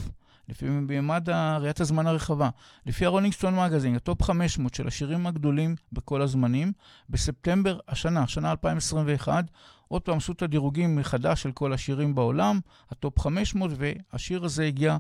לפי 0.49 0.65
בממד 0.65 1.29
ראיית 1.61 1.81
הזמן 1.81 2.07
הרחבה. 2.07 2.49
לפי 2.85 3.05
ה 3.05 3.09
Rolling 3.09 3.33
Stone 3.33 3.55
מגזין, 3.59 3.95
ה 3.95 4.02
top 4.02 4.23
500 4.23 4.73
של 4.73 4.87
השירים 4.87 5.27
הגדולים 5.27 5.75
בכל 5.91 6.21
הזמנים, 6.21 6.71
בספטמבר 7.09 7.79
השנה, 7.87 8.27
שנה 8.27 8.51
2021, 8.51 9.45
עוד 9.87 10.01
פעם 10.01 10.17
עשו 10.17 10.31
את 10.31 10.41
הדירוגים 10.41 10.95
מחדש 10.95 11.41
של 11.41 11.51
כל 11.51 11.73
השירים 11.73 12.15
בעולם, 12.15 12.59
ה 12.91 12.98
top 12.98 13.19
500, 13.19 13.71
והשיר 13.77 14.45
הזה 14.45 14.65
הגיע 14.65 14.97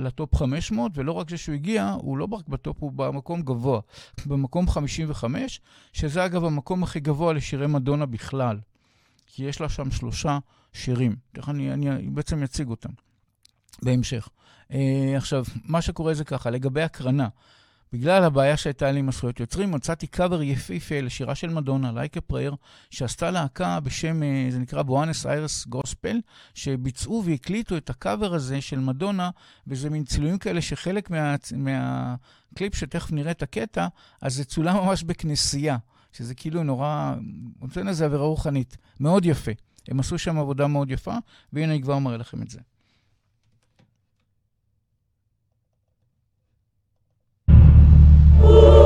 ל 0.00 0.09
top 0.09 0.34
500, 0.34 0.92
ולא 0.94 1.12
רק 1.12 1.30
זה 1.30 1.36
שהוא 1.36 1.54
הגיע, 1.54 1.96
הוא 2.00 2.18
לא 2.18 2.28
רק 2.32 2.48
ב 2.48 2.54
top, 2.54 2.76
הוא 2.80 2.92
במקום 2.92 3.42
גבוה, 3.42 3.80
במקום 4.26 4.68
55, 4.68 5.60
שזה 5.92 6.24
אגב 6.24 6.44
המקום 6.44 6.82
הכי 6.82 7.00
גבוה 7.00 7.32
לשירי 7.32 7.66
מדונה 7.66 8.06
בכלל, 8.06 8.58
כי 9.34 9.44
יש 9.44 9.60
לה 9.60 9.68
שם 9.68 9.90
שלושה 9.90 10.38
שירים. 10.72 11.16
איך 11.36 11.48
אני, 11.48 11.72
אני 11.72 12.10
בעצם 12.10 12.42
אציג 12.42 12.68
אותם. 12.68 12.90
בהמשך. 13.82 14.28
Uh, 14.70 14.74
עכשיו, 15.16 15.44
מה 15.64 15.82
שקורה 15.82 16.14
זה 16.14 16.24
ככה, 16.24 16.50
לגבי 16.50 16.82
הקרנה, 16.82 17.28
בגלל 17.92 18.24
הבעיה 18.24 18.56
שהייתה 18.56 18.90
לי 18.90 18.98
עם 18.98 19.08
הזכויות 19.08 19.40
יוצרים, 19.40 19.70
מצאתי 19.70 20.06
קאבר 20.06 20.42
יפהפה 20.42 21.00
לשירה 21.00 21.34
של 21.34 21.48
מדונה, 21.48 21.92
a 22.02 22.32
Prayer, 22.32 22.54
שעשתה 22.90 23.30
להקה 23.30 23.80
בשם, 23.80 24.20
uh, 24.22 24.52
זה 24.52 24.58
נקרא 24.58 24.82
בואנס 24.82 25.26
איירס 25.26 25.66
גוספל, 25.66 26.20
שביצעו 26.54 27.22
והקליטו 27.26 27.76
את 27.76 27.90
הקאבר 27.90 28.34
הזה 28.34 28.60
של 28.60 28.78
מדונה, 28.78 29.30
וזה 29.66 29.90
מין 29.90 30.04
צילומים 30.04 30.38
כאלה 30.38 30.60
שחלק 30.60 31.10
מה, 31.10 31.34
מהקליפ, 31.56 32.74
שתכף 32.74 33.12
נראה 33.12 33.30
את 33.30 33.42
הקטע, 33.42 33.86
אז 34.20 34.34
זה 34.34 34.44
צולם 34.44 34.76
ממש 34.76 35.02
בכנסייה, 35.02 35.76
שזה 36.12 36.34
כאילו 36.34 36.62
נורא, 36.62 37.14
נותן 37.60 37.88
איזה 37.88 38.04
עבירה 38.04 38.22
רוחנית. 38.22 38.76
מאוד 39.00 39.24
יפה. 39.26 39.52
הם 39.88 40.00
עשו 40.00 40.18
שם 40.18 40.38
עבודה 40.38 40.66
מאוד 40.66 40.90
יפה, 40.90 41.14
והנה 41.52 41.72
אני 41.72 41.82
כבר 41.82 41.98
מראה 41.98 42.16
לכם 42.16 42.42
את 42.42 42.50
זה. 42.50 42.60
Ooh. 48.42 48.81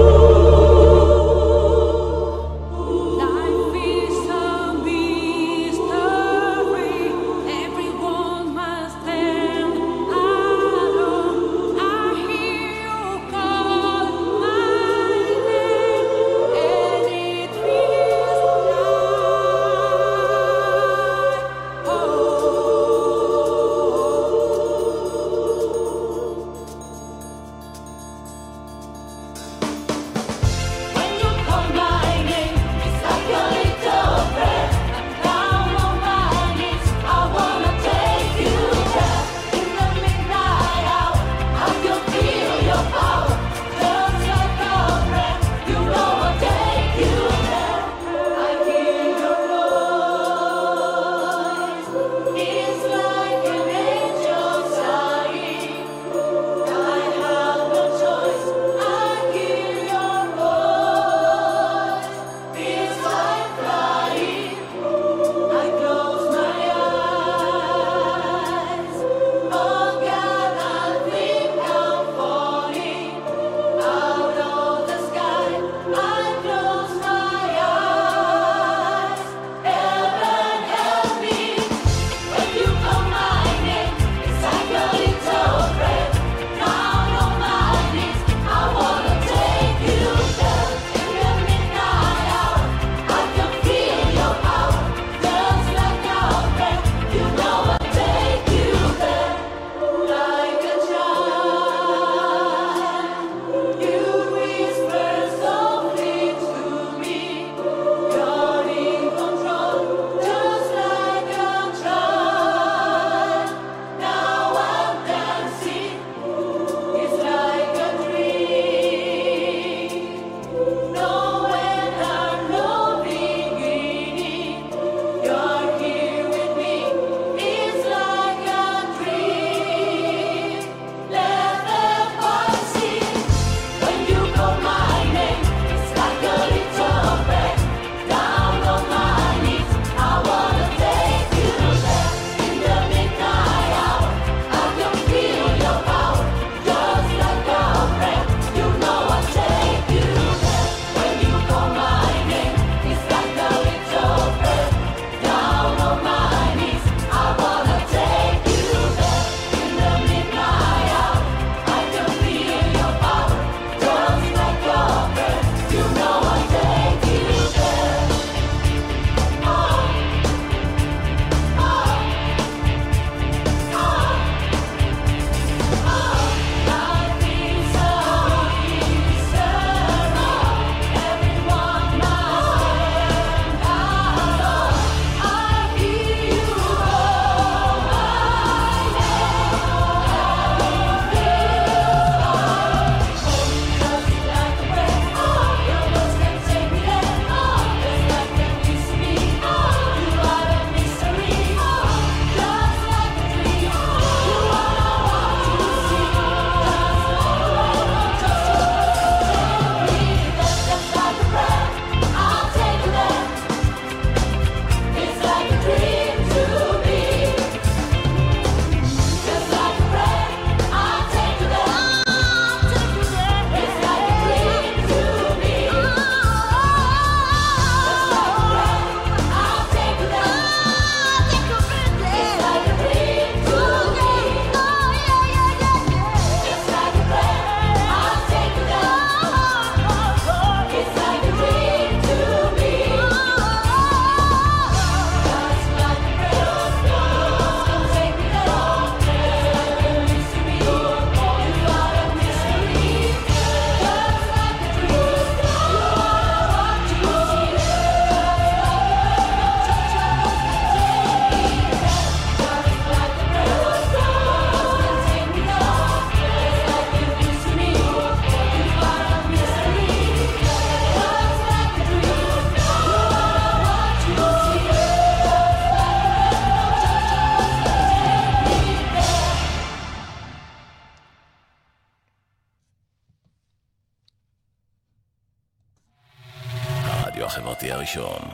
הראשון. 287.86 288.28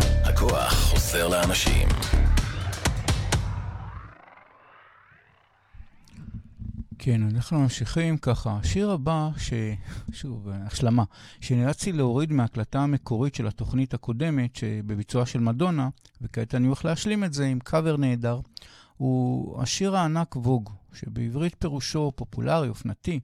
הכוח 0.00 0.72
חוזר 0.72 1.28
לאנשים. 1.28 1.88
כן, 6.98 7.22
אנחנו 7.22 7.60
ממשיכים 7.60 8.16
ככה. 8.18 8.58
השיר 8.62 8.90
הבא, 8.90 9.28
ש... 9.36 9.52
שוב, 10.12 10.48
השלמה, 10.52 11.04
שנאלצתי 11.40 11.92
להוריד 11.92 12.32
מההקלטה 12.32 12.80
המקורית 12.80 13.34
של 13.34 13.46
התוכנית 13.46 13.94
הקודמת, 13.94 14.56
שבביצועה 14.56 15.26
של 15.26 15.40
מדונה, 15.40 15.88
וכעת 16.22 16.54
אני 16.54 16.66
הולך 16.66 16.84
להשלים 16.84 17.24
את 17.24 17.32
זה 17.32 17.46
עם 17.46 17.58
קאבר 17.58 17.96
נהדר, 17.96 18.40
הוא 18.96 19.62
השיר 19.62 19.96
הענק 19.96 20.36
ווג, 20.36 20.70
שבעברית 20.92 21.56
פירושו 21.58 22.12
פופולרי, 22.16 22.68
אופנתי, 22.68 23.20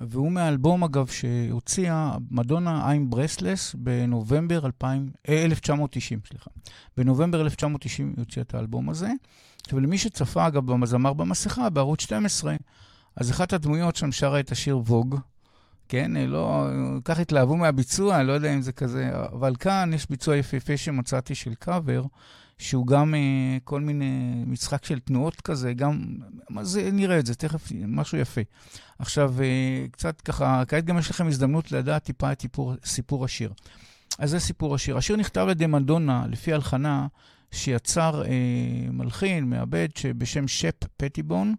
והוא 0.00 0.32
מהאלבום, 0.32 0.84
אגב, 0.84 1.06
שהוציאה 1.06 2.16
מדונה 2.30 2.92
I'm 2.92 3.04
ברסלס 3.08 3.74
בנובמבר 3.74 4.66
2000, 4.66 5.10
אה, 5.28 5.44
1990, 5.44 6.20
סליחה. 6.28 6.50
בנובמבר 6.96 7.40
1990 7.40 8.08
היא 8.08 8.24
הוציאה 8.24 8.42
את 8.42 8.54
האלבום 8.54 8.88
הזה. 8.90 9.10
ולמי 9.72 9.98
שצפה, 9.98 10.46
אגב, 10.46 10.66
במזמר 10.66 11.12
במסכה, 11.12 11.70
בערוץ 11.70 12.00
12, 12.00 12.56
אז 13.16 13.30
אחת 13.30 13.52
הדמויות 13.52 13.96
שם 13.96 14.12
שרה 14.12 14.40
את 14.40 14.52
השיר 14.52 14.78
ווג, 14.78 15.16
כן? 15.88 16.10
לא, 16.28 16.66
כך 17.04 17.18
התלהבו 17.18 17.56
מהביצוע, 17.56 18.22
לא 18.22 18.32
יודע 18.32 18.54
אם 18.54 18.62
זה 18.62 18.72
כזה, 18.72 19.10
אבל 19.32 19.56
כאן 19.56 19.90
יש 19.94 20.06
ביצוע 20.10 20.36
יפהפה 20.36 20.76
שמצאתי 20.76 21.34
של 21.34 21.54
קאבר, 21.54 22.02
שהוא 22.62 22.86
גם 22.86 23.14
אה, 23.14 23.58
כל 23.64 23.80
מיני 23.80 24.44
משחק 24.46 24.84
של 24.84 24.98
תנועות 24.98 25.40
כזה, 25.40 25.72
גם, 25.72 26.04
זה, 26.62 26.90
נראה 26.92 27.18
את 27.18 27.26
זה, 27.26 27.34
תכף, 27.34 27.72
משהו 27.86 28.18
יפה. 28.18 28.40
עכשיו, 28.98 29.34
אה, 29.42 29.86
קצת 29.90 30.20
ככה, 30.20 30.62
כעת 30.68 30.84
גם 30.84 30.98
יש 30.98 31.10
לכם 31.10 31.26
הזדמנות 31.26 31.72
לדעת 31.72 32.04
טיפה 32.04 32.32
את 32.32 32.40
סיפור, 32.40 32.74
סיפור 32.84 33.24
השיר. 33.24 33.52
אז 34.18 34.30
זה 34.30 34.40
סיפור 34.40 34.74
השיר. 34.74 34.96
השיר 34.96 35.16
נכתב 35.16 35.40
על 35.40 35.50
ידי 35.50 35.66
מדונה, 35.66 36.26
לפי 36.28 36.52
הלחנה 36.52 37.06
שיצר 37.50 38.22
אה, 38.24 38.30
מלחין, 38.92 39.50
מעבד, 39.50 39.88
בשם 40.18 40.48
שפ 40.48 40.84
פטיבון, 40.96 41.54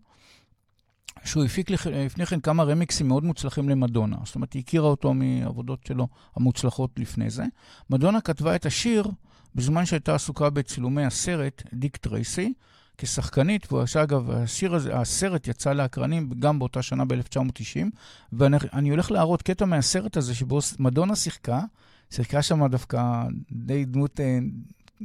שהוא 1.26 1.44
הפיק 1.44 1.70
לפני 1.70 2.26
כן 2.26 2.40
כמה 2.40 2.64
רמיקסים 2.64 3.08
מאוד 3.08 3.24
מוצלחים 3.24 3.70
למדונה. 3.70 4.18
זאת 4.26 4.36
אומרת, 4.36 4.54
היא 4.54 4.64
הכירה 4.66 4.88
אותו 4.88 5.14
מעבודות 5.14 5.86
שלו 5.88 6.08
המוצלחות 6.36 6.92
לפני 6.98 7.30
זה. 7.30 7.44
מדונה 7.90 8.22
כתבה 8.22 8.56
את 8.56 8.66
השיר 8.66 9.08
בזמן 9.56 9.86
שהייתה 9.86 10.16
עסוקה 10.16 10.50
בצילומי 10.50 11.06
הסרט 11.06 11.64
דיק 11.74 11.98
טרייסי, 11.98 12.54
כשחקנית, 12.98 13.74
ואגב, 13.74 14.32
השיר 14.32 14.76
הזה, 14.76 14.96
הסרט 14.98 15.48
יצא 15.48 15.74
לאקרנים 15.74 16.30
גם 16.40 16.60
באותה 16.60 16.82
שנה 16.82 17.06
ב-1990, 17.06 17.86
ואני 18.34 18.90
הולך 18.90 19.12
להראות 19.12 19.42
קטע 19.42 19.66
מהסרט 19.66 20.18
הזה 20.18 20.36
שבו 20.36 20.60
מדונה 20.80 21.16
שיחקה, 21.16 21.62
שיחקה 22.10 22.42
שם 22.42 22.68
דווקא 22.68 23.24
די 23.52 23.86
דמות 23.86 24.20
אה, 24.20 24.40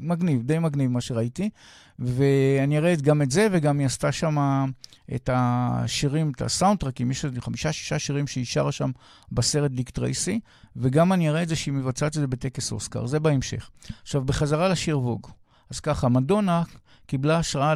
מגניב, 0.03 0.43
די 0.43 0.59
מגניב 0.59 0.91
מה 0.91 1.01
שראיתי, 1.01 1.51
ואני 1.99 2.79
אראה 2.79 2.95
גם 3.03 3.23
את 3.23 3.31
זה, 3.31 3.49
וגם 3.53 3.79
היא 3.79 3.87
עשתה 3.87 4.13
שם 4.13 4.37
את 5.15 5.31
השירים, 5.33 6.33
את 6.37 6.43
הסאונדטרקים, 6.43 7.11
יש 7.11 7.25
חמישה-שישה 7.39 7.99
שירים 7.99 8.27
שהיא 8.27 8.45
שרה 8.45 8.73
שם 8.73 8.91
בסרט 9.33 9.71
דיק 9.71 9.91
טרייסי, 9.91 10.41
וגם 10.77 11.13
אני 11.13 11.29
אראה 11.29 11.43
את 11.43 11.49
זה 11.49 11.57
שהיא 11.57 11.75
מבצעת 11.75 12.17
את 12.17 12.21
זה 12.21 12.27
בטקס 12.27 12.73
אוסקר, 12.73 13.07
זה 13.07 13.21
בהמשך. 13.21 13.71
עכשיו, 14.03 14.25
בחזרה 14.25 14.69
לשיר 14.69 15.01
Vogue. 15.01 15.27
אז 15.71 15.81
ככה, 15.81 16.09
מדונה 16.09 16.63
קיבלה 17.09 17.39
השראה 17.39 17.75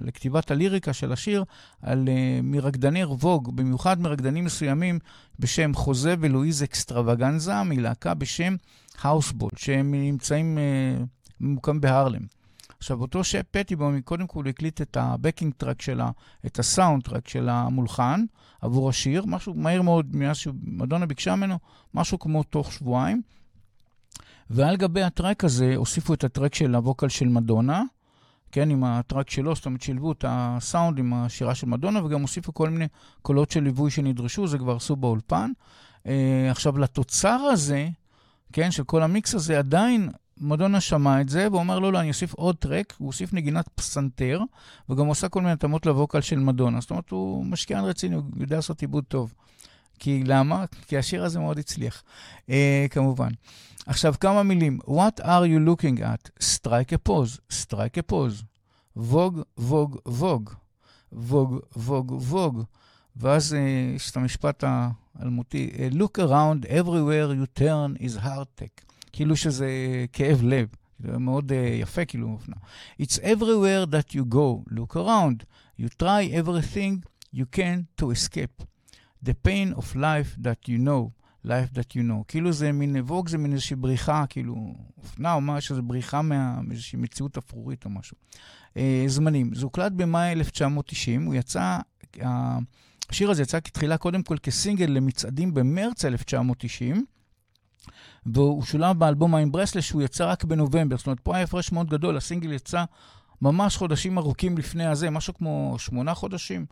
לכתיבת 0.00 0.50
הליריקה 0.50 0.92
של 0.92 1.12
השיר 1.12 1.44
על, 1.82 2.08
uh, 2.08 2.42
מרקדני 2.42 3.04
Vogue, 3.04 3.56
במיוחד 3.56 4.00
מרקדנים 4.00 4.44
מסוימים 4.44 4.98
בשם 5.38 5.74
חוזה 5.74 6.14
ולואיז 6.20 6.62
אקסטרווגנזה, 6.62 7.62
מלהקה 7.62 8.14
בשם 8.14 8.56
House 9.02 9.26
Ball, 9.26 9.50
שהם 9.56 9.94
נמצאים, 9.94 10.58
uh, 10.58 11.04
ממוקם 11.40 11.80
בהרלם. 11.80 12.22
עכשיו, 12.78 13.00
אותו 13.00 13.24
שפ 13.24 13.42
פטיבון, 13.50 14.00
קודם 14.00 14.26
כל 14.26 14.48
הקליט 14.48 14.80
את 14.80 14.96
ה 14.96 15.03
backing 15.03 15.52
track 15.56 15.82
שלה, 15.82 16.10
את 16.46 16.58
ה 16.58 17.02
soundtrack 17.02 17.28
של 17.28 17.48
המולחן 17.48 18.24
עבור 18.60 18.88
השיר, 18.88 19.24
משהו 19.26 19.54
מהר 19.54 19.82
מאוד, 19.82 20.16
מאז 20.16 20.36
שמדונה 20.36 21.06
ביקשה 21.06 21.36
ממנו, 21.36 21.58
משהו 21.94 22.18
כמו 22.18 22.42
תוך 22.42 22.72
שבועיים. 22.72 23.22
ועל 24.50 24.76
גבי 24.76 25.02
הטרק 25.02 25.44
הזה 25.44 25.76
הוסיפו 25.76 26.14
את 26.14 26.24
הטרק 26.24 26.54
של 26.54 26.74
הווקל 26.74 27.08
של 27.08 27.28
מדונה, 27.28 27.82
כן, 28.52 28.70
עם 28.70 28.84
הטרק 28.84 29.30
שלו, 29.30 29.54
זאת 29.54 29.66
אומרת, 29.66 29.82
שילבו 29.82 30.12
את 30.12 30.24
הסאונד 30.28 30.98
עם 30.98 31.14
השירה 31.14 31.54
של 31.54 31.66
מדונה, 31.66 32.04
וגם 32.04 32.20
הוסיפו 32.20 32.54
כל 32.54 32.70
מיני 32.70 32.86
קולות 33.22 33.50
של 33.50 33.62
ליווי 33.62 33.90
שנדרשו, 33.90 34.46
זה 34.46 34.58
כבר 34.58 34.76
עשו 34.76 34.96
באולפן. 34.96 35.50
Uh, 36.04 36.08
עכשיו, 36.50 36.78
לתוצר 36.78 37.40
הזה, 37.52 37.88
כן, 38.52 38.70
של 38.70 38.84
כל 38.84 39.02
המיקס 39.02 39.34
הזה, 39.34 39.58
עדיין 39.58 40.10
מדונה 40.40 40.80
שמע 40.80 41.20
את 41.20 41.28
זה, 41.28 41.48
והוא 41.50 41.60
אמר, 41.60 41.78
לא, 41.78 41.92
לא, 41.92 42.00
אני 42.00 42.08
אוסיף 42.08 42.34
עוד 42.34 42.56
טרק, 42.56 42.94
הוא 42.98 43.06
הוסיף 43.06 43.32
נגינת 43.32 43.68
פסנתר, 43.68 44.40
וגם 44.88 45.06
עושה 45.06 45.28
כל 45.28 45.40
מיני 45.40 45.52
התאמות 45.52 45.86
לווקל 45.86 46.20
של 46.20 46.38
מדונה. 46.38 46.80
זאת 46.80 46.90
אומרת, 46.90 47.10
הוא 47.10 47.44
משקיען 47.44 47.84
רציני, 47.84 48.14
הוא 48.14 48.22
יודע 48.36 48.56
לעשות 48.56 48.80
עיבוד 48.80 49.04
טוב. 49.08 49.34
כי 49.98 50.24
למה? 50.24 50.64
כי 50.86 50.98
השיר 50.98 51.24
הזה 51.24 51.38
מאוד 51.38 51.58
הצליח, 51.58 52.02
uh, 52.46 52.50
כמובן. 52.90 53.28
עכשיו, 53.86 54.14
כמה 54.20 54.42
מילים. 54.42 54.78
What 54.86 55.20
are 55.20 55.46
you 55.46 55.68
looking 55.68 56.00
at? 56.00 56.44
Strike 56.44 56.92
a 56.92 57.08
pose, 57.08 57.40
strike 57.52 57.98
a 57.98 58.12
pose. 58.12 58.44
ווג, 58.96 59.40
ווג, 59.58 59.96
ווג. 60.06 60.50
ווג, 61.12 61.58
ווג, 61.76 62.12
ווג. 62.12 62.62
ואז 63.16 63.52
uh, 63.52 63.96
יש 63.96 64.10
את 64.10 64.16
המשפט 64.16 64.64
האלמותי, 64.66 65.70
look 65.90 66.18
around, 66.18 66.66
everywhere 66.66 67.32
you 67.32 67.60
turn 67.60 68.02
is 68.02 68.24
heart 68.24 68.60
tech. 68.60 68.88
כאילו 69.18 69.36
שזה 69.36 69.68
כאב 70.12 70.42
לב. 70.42 70.68
זה 70.98 71.18
מאוד 71.18 71.52
uh, 71.52 71.54
יפה, 71.54 72.04
כאילו 72.04 72.28
מופנה. 72.28 72.56
It's 73.02 73.18
everywhere 73.18 73.86
that 73.90 74.14
you 74.14 74.34
go, 74.34 74.70
look 74.70 74.96
around. 74.96 75.44
You 75.80 75.88
try 76.02 76.22
everything 76.42 77.02
you 77.34 77.44
can 77.56 78.00
to 78.00 78.10
escape. 78.10 78.62
The 79.24 79.34
pain 79.48 79.74
of 79.76 79.96
life 79.96 80.30
that 80.44 80.68
you 80.68 80.78
know, 80.86 81.02
life 81.44 81.70
that 81.74 81.96
you 81.96 82.02
know. 82.02 82.24
כאילו 82.28 82.52
זה 82.52 82.72
מין 82.72 82.96
אבוק, 82.96 83.28
זה 83.28 83.38
מין 83.38 83.52
איזושהי 83.52 83.76
בריחה, 83.76 84.24
כאילו, 84.28 84.74
אופנה 84.98 85.34
או 85.34 85.40
משהו, 85.40 85.74
זה 85.74 85.82
בריחה 85.82 86.22
מאיזושהי 86.22 86.98
מציאות 86.98 87.36
אפרורית 87.36 87.84
או 87.84 87.90
משהו. 87.90 88.16
Uh, 88.74 88.78
זמנים. 89.06 89.54
זה 89.54 89.64
הוקלט 89.64 89.92
במאי 89.92 90.32
1990, 90.32 91.24
הוא 91.24 91.34
יצא, 91.34 91.78
uh, 92.16 92.26
השיר 93.10 93.30
הזה 93.30 93.42
יצא 93.42 93.60
כתחילה 93.60 93.98
קודם 93.98 94.22
כל 94.22 94.36
כסינגל 94.38 94.86
למצעדים 94.86 95.54
במרץ 95.54 96.04
1990. 96.04 97.04
והוא 98.26 98.62
שולב 98.62 98.98
באלבום 98.98 99.34
עם 99.34 99.52
ברסלס 99.52 99.84
שהוא 99.84 100.02
יצא 100.02 100.30
רק 100.30 100.44
בנובמבר. 100.44 100.96
זאת 100.96 101.06
אומרת, 101.06 101.20
פה 101.20 101.34
היה 101.34 101.44
הפרש 101.44 101.72
מאוד 101.72 101.90
גדול, 101.90 102.16
הסינגל 102.16 102.52
יצא 102.52 102.84
ממש 103.42 103.76
חודשים 103.76 104.18
ארוכים 104.18 104.58
לפני 104.58 104.86
הזה, 104.86 105.10
משהו 105.10 105.34
כמו 105.34 105.74
שמונה 105.78 106.14
חודשים. 106.14 106.66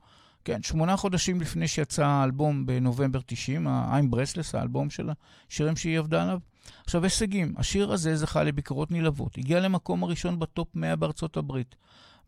כן, 0.44 0.62
שמונה 0.62 0.96
חודשים 0.96 1.40
לפני 1.40 1.68
שיצא 1.68 2.06
האלבום 2.06 2.66
בנובמבר 2.66 3.20
90, 3.26 3.66
ה-I'm 3.66 4.14
Breathless, 4.14 4.58
האלבום 4.58 4.90
של 4.90 5.10
השירים 5.50 5.76
שהיא 5.76 5.98
עבדה 5.98 6.22
עליו. 6.22 6.38
עכשיו, 6.84 7.04
הישגים. 7.04 7.54
השיר 7.56 7.92
הזה 7.92 8.16
זכה 8.16 8.42
לביקורות 8.42 8.90
נלהבות. 8.90 9.38
הגיע 9.38 9.60
למקום 9.60 10.02
הראשון 10.02 10.38
בטופ 10.38 10.68
100 10.74 10.96
בארצות 10.96 11.36
הברית. 11.36 11.74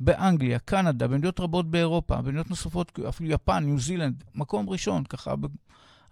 באנגליה, 0.00 0.58
קנדה, 0.58 1.08
במדינות 1.08 1.40
רבות 1.40 1.70
באירופה, 1.70 2.16
במדינות 2.16 2.50
נוספות, 2.50 2.98
אפילו 3.08 3.30
יפן, 3.30 3.64
ניו 3.64 3.78
זילנד, 3.78 4.24
מקום 4.34 4.70
ראשון, 4.70 5.04
ככה, 5.04 5.34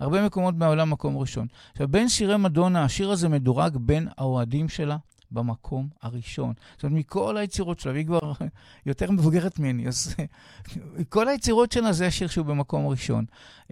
הרבה 0.00 0.26
מקומות 0.26 0.54
מהעולם 0.54 0.90
מקום 0.90 1.18
ראשון. 1.18 1.46
עכשיו, 1.72 1.88
בין 1.88 2.08
שירי 2.08 2.36
מדונה, 2.36 2.84
השיר 2.84 3.10
הזה 3.10 3.28
מדורג 3.28 3.76
בין 3.76 4.08
האוהדים 4.18 4.68
שלה 4.68 4.96
במקום 5.30 5.88
הראשון. 6.02 6.54
זאת 6.74 6.84
אומרת, 6.84 6.98
מכל 6.98 7.36
היצירות 7.36 7.80
שלה, 7.80 7.92
והיא 7.92 8.06
כבר 8.06 8.32
יותר 8.86 9.10
מבוגרת 9.10 9.58
ממני, 9.58 9.88
אז 9.88 10.14
כל 11.08 11.28
היצירות 11.28 11.72
שלה 11.72 11.92
זה 11.92 12.06
השיר 12.06 12.28
שהוא 12.28 12.46
במקום 12.46 12.86
הראשון. 12.86 13.24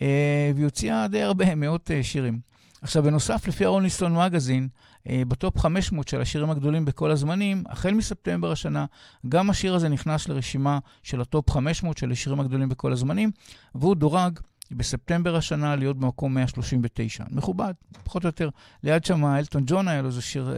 אה, 0.02 0.50
והיא 0.54 0.64
הוציאה 0.64 1.08
די 1.08 1.22
הרבה, 1.22 1.54
מאות 1.54 1.90
אה, 1.90 2.02
שירים. 2.02 2.40
עכשיו, 2.82 3.02
בנוסף, 3.02 3.48
לפי 3.48 3.64
ה 3.64 3.68
Rolling 3.68 3.96
Stone 3.96 4.16
מגזין, 4.16 4.68
אה, 5.08 5.22
ב 5.28 5.36
top 5.36 5.58
500 5.58 6.08
של 6.08 6.20
השירים 6.20 6.50
הגדולים 6.50 6.84
בכל 6.84 7.10
הזמנים, 7.10 7.64
החל 7.68 7.94
מספטמבר 7.94 8.52
השנה, 8.52 8.84
גם 9.28 9.50
השיר 9.50 9.74
הזה 9.74 9.88
נכנס 9.88 10.28
לרשימה 10.28 10.78
של 11.02 11.20
ה 11.20 11.28
top 11.28 11.50
500 11.50 11.98
של 11.98 12.12
השירים 12.12 12.40
הגדולים 12.40 12.68
בכל 12.68 12.92
הזמנים, 12.92 13.30
והוא 13.74 13.96
דורג 13.96 14.38
בספטמבר 14.70 15.36
השנה 15.36 15.76
להיות 15.76 15.98
במקום 15.98 16.34
139. 16.34 17.24
מכובד, 17.30 17.74
פחות 18.04 18.24
או 18.24 18.28
יותר. 18.28 18.48
ליד 18.82 19.04
שם 19.04 19.24
אלטון 19.24 19.62
ג'ון 19.66 19.88
היה 19.88 20.02
לו 20.02 20.08
איזה 20.08 20.22
שיר, 20.22 20.54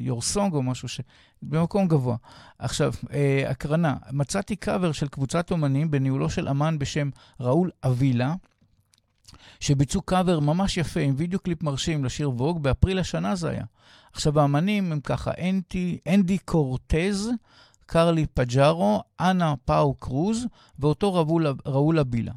Your 0.00 0.18
uh, 0.18 0.24
Song 0.24 0.54
או 0.54 0.62
משהו 0.62 0.88
ש... 0.88 1.00
במקום 1.42 1.88
גבוה. 1.88 2.16
עכשיו, 2.58 2.92
uh, 3.04 3.10
הקרנה, 3.48 3.96
מצאתי 4.12 4.56
קאבר 4.56 4.92
של 4.92 5.08
קבוצת 5.08 5.50
אומנים 5.50 5.90
בניהולו 5.90 6.30
של 6.30 6.48
אמן 6.48 6.78
בשם 6.78 7.10
ראול 7.40 7.70
אבילה, 7.84 8.34
שביצעו 9.60 10.02
קאבר 10.02 10.40
ממש 10.40 10.76
יפה 10.76 11.00
עם 11.00 11.14
וידאו 11.16 11.38
קליפ 11.38 11.62
מרשים 11.62 12.04
לשיר 12.04 12.30
Vogue, 12.30 12.62
באפריל 12.62 12.98
השנה 12.98 13.34
זה 13.34 13.50
היה. 13.50 13.64
עכשיו, 14.12 14.40
האמנים 14.40 14.92
הם 14.92 15.00
ככה, 15.00 15.30
אנדי, 15.48 15.98
אנדי 16.08 16.38
קורטז, 16.38 17.30
קרלי 17.90 18.26
פג'ארו, 18.34 19.02
אנה 19.20 19.54
פאו 19.64 19.94
קרוז, 19.94 20.46
ואותו 20.78 21.26
ראול 21.66 21.98
אבילה. 21.98 22.32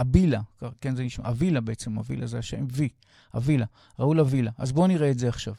אבילה, 0.00 0.40
כן, 0.80 0.96
זה 0.96 1.02
נשמע, 1.04 1.28
אבילה 1.28 1.60
בעצם, 1.60 1.98
אבילה 1.98 2.26
זה 2.26 2.38
השם, 2.38 2.66
וי, 2.72 2.88
אבילה, 3.36 3.66
ראול 3.98 4.20
אבילה. 4.20 4.50
אז 4.58 4.72
בואו 4.72 4.86
נראה 4.86 5.10
את 5.10 5.18
זה 5.18 5.28
עכשיו. 5.28 5.54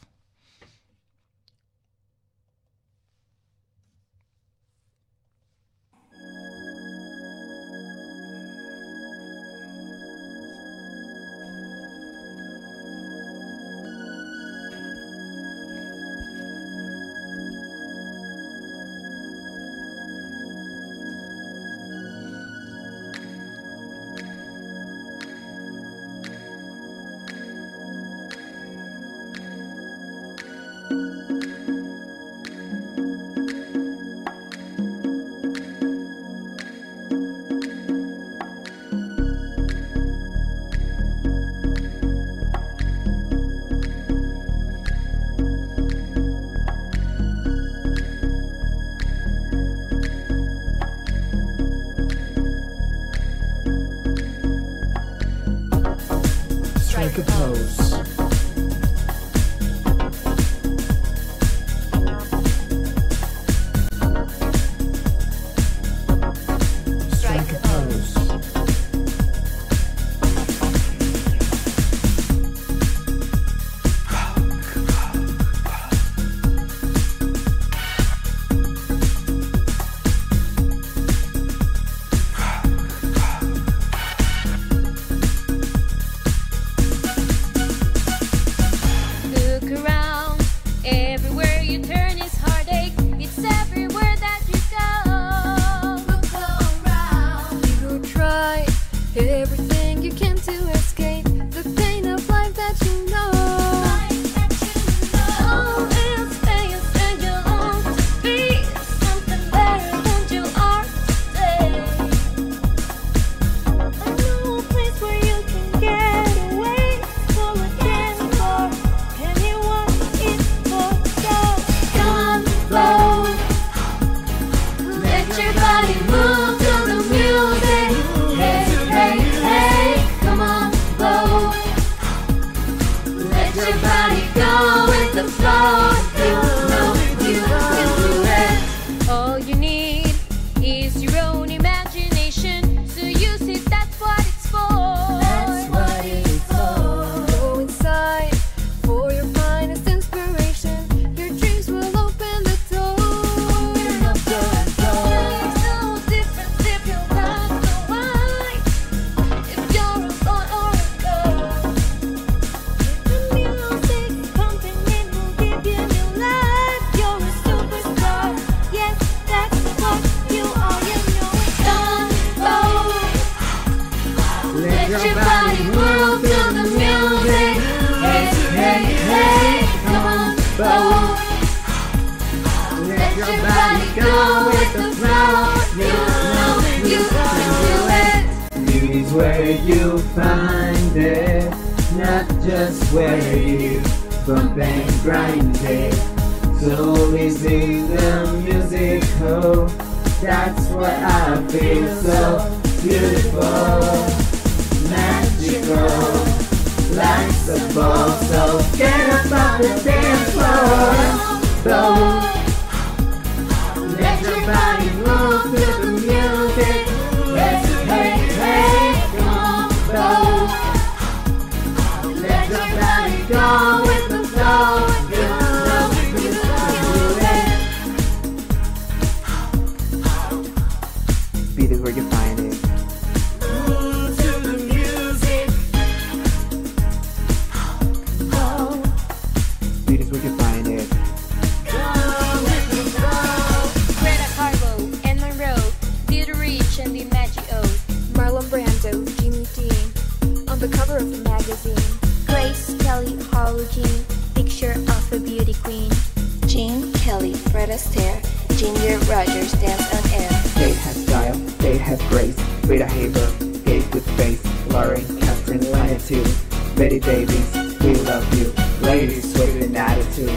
Baby, 267.01 267.41
we 267.81 267.95
love 268.03 268.27
you. 268.37 268.53
Ladies 268.81 269.33
with 269.33 269.63
an 269.63 269.75
attitude. 269.75 270.29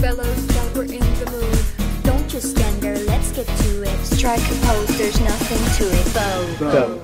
Fellows, 0.00 0.46
while 0.54 0.70
we're 0.74 0.84
in 0.84 1.00
the 1.00 1.30
mood, 1.32 2.04
don't 2.04 2.28
just 2.28 2.50
stand 2.56 2.80
there, 2.80 2.98
let's 3.06 3.32
get 3.32 3.46
to 3.46 3.82
it. 3.82 4.04
Strike 4.04 4.40
a 4.40 4.54
pose, 4.66 4.98
there's 4.98 5.20
nothing 5.20 5.58
to 5.78 5.92
it. 5.92 6.06
Vogue. 6.14 6.58
Vogue. 6.58 7.00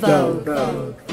Vogue. 0.00 0.44
Vogue. 0.44 0.96
Vogue. 0.96 1.07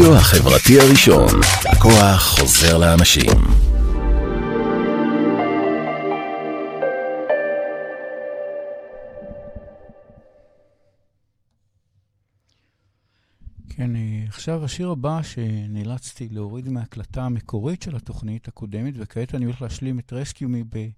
הרדיו 0.00 0.16
החברתי 0.16 0.80
הראשון, 0.80 1.40
הכוח 1.64 2.38
חוזר 2.38 2.78
לאנשים. 2.78 3.40
כן, 13.68 13.96
אה, 13.96 14.24
עכשיו 14.28 14.64
השיר 14.64 14.90
הבא 14.90 15.22
שנאלצתי 15.22 16.28
להוריד 16.30 16.68
מההקלטה 16.68 17.22
המקורית 17.22 17.82
של 17.82 17.96
התוכנית 17.96 18.48
הקודמת, 18.48 18.94
וכעת 18.96 19.34
אני 19.34 19.44
הולך 19.44 19.62
להשלים 19.62 19.98
את 19.98 20.12
רסקיומי 20.12 20.64
ב... 20.68 20.88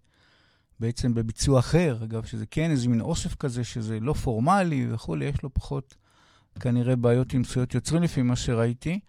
בעצם 0.80 1.14
בביצוע 1.14 1.58
אחר, 1.58 1.98
אגב, 2.04 2.24
שזה 2.24 2.46
כן 2.46 2.70
איזה 2.70 2.88
מין 2.88 3.00
אוסף 3.00 3.34
כזה, 3.34 3.64
שזה 3.64 4.00
לא 4.00 4.12
פורמלי 4.12 4.86
וכולי, 4.92 5.24
יש 5.24 5.42
לו 5.42 5.54
פחות 5.54 5.94
כנראה 6.60 6.96
בעיות 6.96 7.32
עם 7.32 7.44
זכויות 7.44 7.74
יוצרים 7.74 8.02
לפי 8.02 8.22
מה 8.22 8.36
שראיתי, 8.36 9.00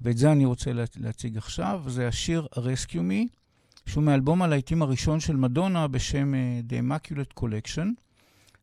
ואת 0.00 0.16
זה 0.16 0.32
אני 0.32 0.44
רוצה 0.44 0.72
לה, 0.72 0.84
להציג 0.96 1.36
עכשיו. 1.36 1.82
זה 1.86 2.08
השיר 2.08 2.46
Rescue 2.54 2.94
Me, 2.94 3.28
שהוא 3.86 4.04
מאלבום 4.04 4.42
הלהיטים 4.42 4.82
הראשון 4.82 5.20
של 5.20 5.36
מדונה 5.36 5.88
בשם 5.88 6.34
uh, 6.34 6.72
The 6.72 6.74
Immaculate 6.74 7.40
Collection. 7.40 7.86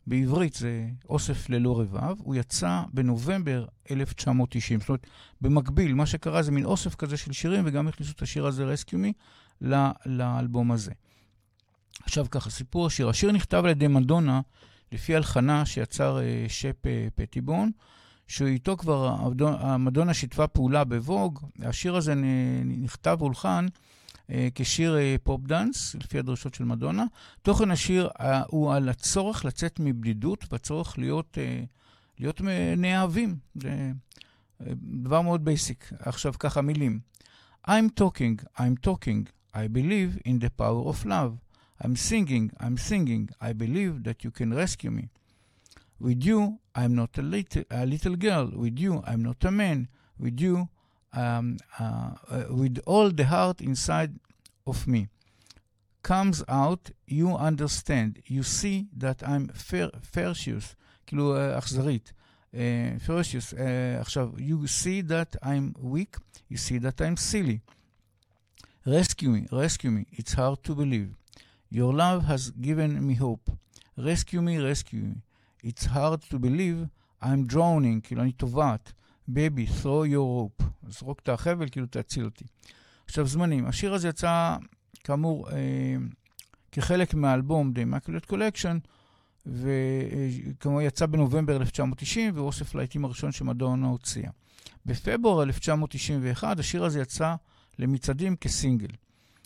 בעברית 0.08 0.54
זה 0.54 0.88
אוסף 1.10 1.50
ללא 1.50 1.80
רבב. 1.80 2.16
הוא 2.20 2.36
יצא 2.36 2.82
בנובמבר 2.94 3.66
1990. 3.92 4.80
זאת 4.80 4.90
אומרת, 4.90 5.08
במקביל, 5.42 5.94
מה 5.94 6.06
שקרה 6.06 6.44
זה 6.44 6.52
מין 6.52 6.66
אוסף 6.66 6.96
כזה 6.96 7.18
של 7.18 7.32
שירים, 7.32 7.64
וגם 7.66 7.88
הכניסו 7.88 8.12
את 8.12 8.22
השיר 8.22 8.46
הזה, 8.46 8.74
Rescue 8.74 8.96
Me, 8.96 9.68
לאלבום 10.06 10.72
הזה. 10.72 10.92
עכשיו 12.04 12.26
ככה, 12.32 12.50
סיפור 12.50 12.86
השיר. 12.88 13.10
השיר 13.10 13.32
נכתב 13.32 13.62
על 13.66 13.70
ידי 13.70 13.88
מדונה 13.88 14.42
לפי 14.92 15.16
הלחנה 15.16 15.66
שיצר 15.66 16.20
uh, 16.20 16.52
שפ 16.52 16.86
uh, 16.86 16.90
פטיבון. 17.16 17.72
שאיתו 18.32 18.78
כבר 18.78 19.16
המדונה 19.60 20.14
שיתפה 20.14 20.48
פעולה 20.48 20.84
ב 20.84 20.92
Vogue. 20.92 21.40
השיר 21.60 21.96
הזה 21.96 22.14
נכתב 22.66 23.18
והולחן 23.20 23.66
כשיר 24.56 24.96
pop 25.24 25.42
dance, 25.48 25.96
לפי 25.96 26.20
הדרישות 26.20 26.54
של 26.54 26.64
מדונה. 26.64 27.06
תוכן 27.42 27.72
השיר 27.72 28.10
הוא 28.48 28.74
על 28.74 28.90
הצורך 28.90 29.46
לצאת 29.46 29.80
מבדידות 29.80 30.46
והצורך 30.52 30.98
להיות, 30.98 31.38
להיות 32.20 32.42
נאהבים. 32.78 33.36
זה 33.56 33.92
דבר 35.02 35.22
מאוד 35.22 35.46
basic. 35.46 35.92
עכשיו 36.00 36.34
ככה 36.40 36.62
מילים. 36.62 37.00
I'm 37.68 38.00
talking, 38.00 38.46
I'm 38.58 38.88
talking, 38.88 39.28
I 39.54 39.68
believe 39.68 40.18
in 40.28 40.40
the 40.40 40.50
power 40.62 40.84
of 40.92 41.06
love. 41.06 41.32
I'm 41.84 41.96
singing, 41.96 42.52
I'm 42.60 42.78
singing, 42.90 43.30
I 43.42 43.54
believe 43.54 44.04
that 44.04 44.24
you 44.24 44.32
can 44.32 44.54
rescue 44.54 44.92
me. 44.92 45.06
With 46.01 46.25
you, 46.25 46.59
I'm 46.75 46.95
not 46.95 47.17
a 47.19 47.23
little, 47.23 47.65
a 47.71 47.87
little 47.87 48.17
girl. 48.17 48.51
With 48.55 48.79
you, 48.79 49.03
I'm 49.07 49.23
not 49.23 49.45
a 49.45 49.51
man. 49.51 49.89
With 50.19 50.41
you, 50.41 50.69
um, 51.13 51.57
uh, 51.79 52.11
uh, 52.31 52.45
with 52.51 52.79
all 52.87 53.11
the 53.11 53.25
heart 53.25 53.61
inside 53.61 54.13
of 54.67 54.87
me. 54.87 55.09
Comes 56.03 56.45
out, 56.49 56.91
you 57.07 57.35
understand. 57.35 58.23
You 58.27 58.43
see 58.43 58.89
that 58.97 59.23
I'm 59.27 59.49
ferocious, 59.49 60.77
כאילו 61.07 61.37
אכזרית. 61.59 62.13
ferocious. 62.99 63.55
עכשיו, 64.01 64.33
you 64.39 64.67
see 64.67 65.03
that 65.03 65.37
I'm 65.43 65.75
weak, 65.81 66.17
you 66.49 66.57
see 66.57 66.79
that 66.79 67.01
I'm 67.01 67.17
silly. 67.17 67.61
Rescue 68.87 69.31
me, 69.31 69.47
rescue 69.51 69.91
me. 69.91 70.07
It's 70.13 70.35
hard 70.35 70.63
to 70.65 70.75
believe. 70.75 71.11
Your 71.71 71.93
love 71.93 72.25
has 72.27 72.51
given 72.51 73.05
me 73.07 73.15
hope. 73.15 73.51
Rescue 73.97 74.41
me, 74.41 74.59
rescue 74.59 75.01
me. 75.01 75.17
It's 75.64 75.86
hard 75.86 76.22
to 76.32 76.40
believe 76.40 76.88
I'm 77.24 77.54
drowning, 77.54 78.02
כאילו 78.04 78.22
אני 78.22 78.32
טובעת. 78.32 78.94
Baby, 79.30 79.84
throw 79.84 80.06
your 80.14 80.62
rope. 80.62 80.64
זרוק 80.88 81.20
את 81.20 81.30
החבל, 81.30 81.70
כאילו 81.70 81.86
תציל 81.86 82.26
אותי. 82.26 82.46
עכשיו, 83.06 83.28
זמנים. 83.28 83.66
השיר 83.66 83.94
הזה 83.94 84.08
יצא, 84.08 84.58
כאמור, 85.04 85.50
אה, 85.50 85.96
כחלק 86.72 87.14
מהאלבום 87.14 87.74
The 87.76 87.80
Immaculate 87.80 88.32
Collection, 88.32 88.88
וכמו 89.46 90.82
יצא 90.82 91.06
בנובמבר 91.06 91.56
1990, 91.56 92.32
ואוסף 92.36 92.76
להיטים 92.76 93.06
הראשון 93.06 93.32
שמדונה 93.32 93.88
הוציאה. 93.88 94.30
בפברואר 94.86 95.44
1991 95.44 96.60
השיר 96.60 96.86
הזה 96.86 97.02
יצא 97.02 97.36
למצעדים 97.80 98.36
כסינגל. 98.36 98.88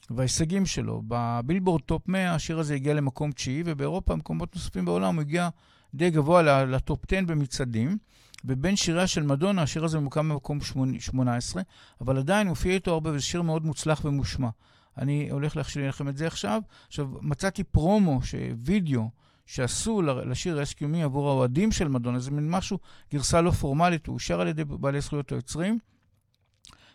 וההישגים 0.10 0.66
שלו, 0.66 1.02
ב 1.08 1.15
Billboard 1.15 1.82
top 1.82 2.08
100 2.08 2.36
השיר 2.36 2.60
הזה 2.60 2.76
הגיע 2.76 2.94
למקום 2.94 3.32
תשיעי, 3.32 3.64
ובאירופה, 3.66 4.14
במקומות 4.14 4.56
נוספים 4.56 4.86
בעולם, 4.86 5.16
הוא 5.16 5.22
הגיע 5.22 5.50
די 5.96 6.10
גבוה 6.10 6.66
ל 6.66 6.74
top 6.74 7.00
10 7.08 7.22
במצעדים. 7.26 7.98
ובין 8.46 8.76
שיריה 8.76 9.08
של 9.08 9.24
מדונה, 9.24 9.62
השיר 9.62 9.86
הזה 9.86 10.00
ממוקם 10.00 10.30
במקום 10.30 10.60
18, 11.00 11.62
אבל 12.02 12.18
עדיין 12.18 12.48
מופיע 12.48 12.74
איתו 12.74 12.92
הרבה, 12.94 13.10
וזה 13.14 13.22
שיר 13.22 13.42
מאוד 13.42 13.66
מוצלח 13.66 14.06
ומושמע. 14.06 14.50
אני 14.98 15.30
הולך 15.32 15.58
להכשיר 15.58 15.90
לכם 15.90 16.10
את 16.10 16.18
זה 16.18 16.28
עכשיו. 16.28 16.62
עכשיו, 16.88 17.08
מצאתי 17.22 17.64
פרומו, 17.64 18.20
וידאו, 18.58 19.10
שעשו 19.46 20.02
לשיר 20.02 20.60
Rescue 20.60 20.88
Me 20.88 21.04
עבור 21.04 21.30
האוהדים 21.30 21.72
של 21.72 21.88
מדונה, 21.88 22.20
זה 22.20 22.32
מין 22.32 22.50
משהו, 22.50 22.80
גרסה 23.14 23.42
לא 23.42 23.52
פורמלית, 23.52 24.08
הוא 24.08 24.14
אושר 24.14 24.42
על 24.42 24.48
ידי 24.48 24.64
בעלי 24.64 25.02
זכויות 25.02 25.32
היוצרים. 25.32 25.80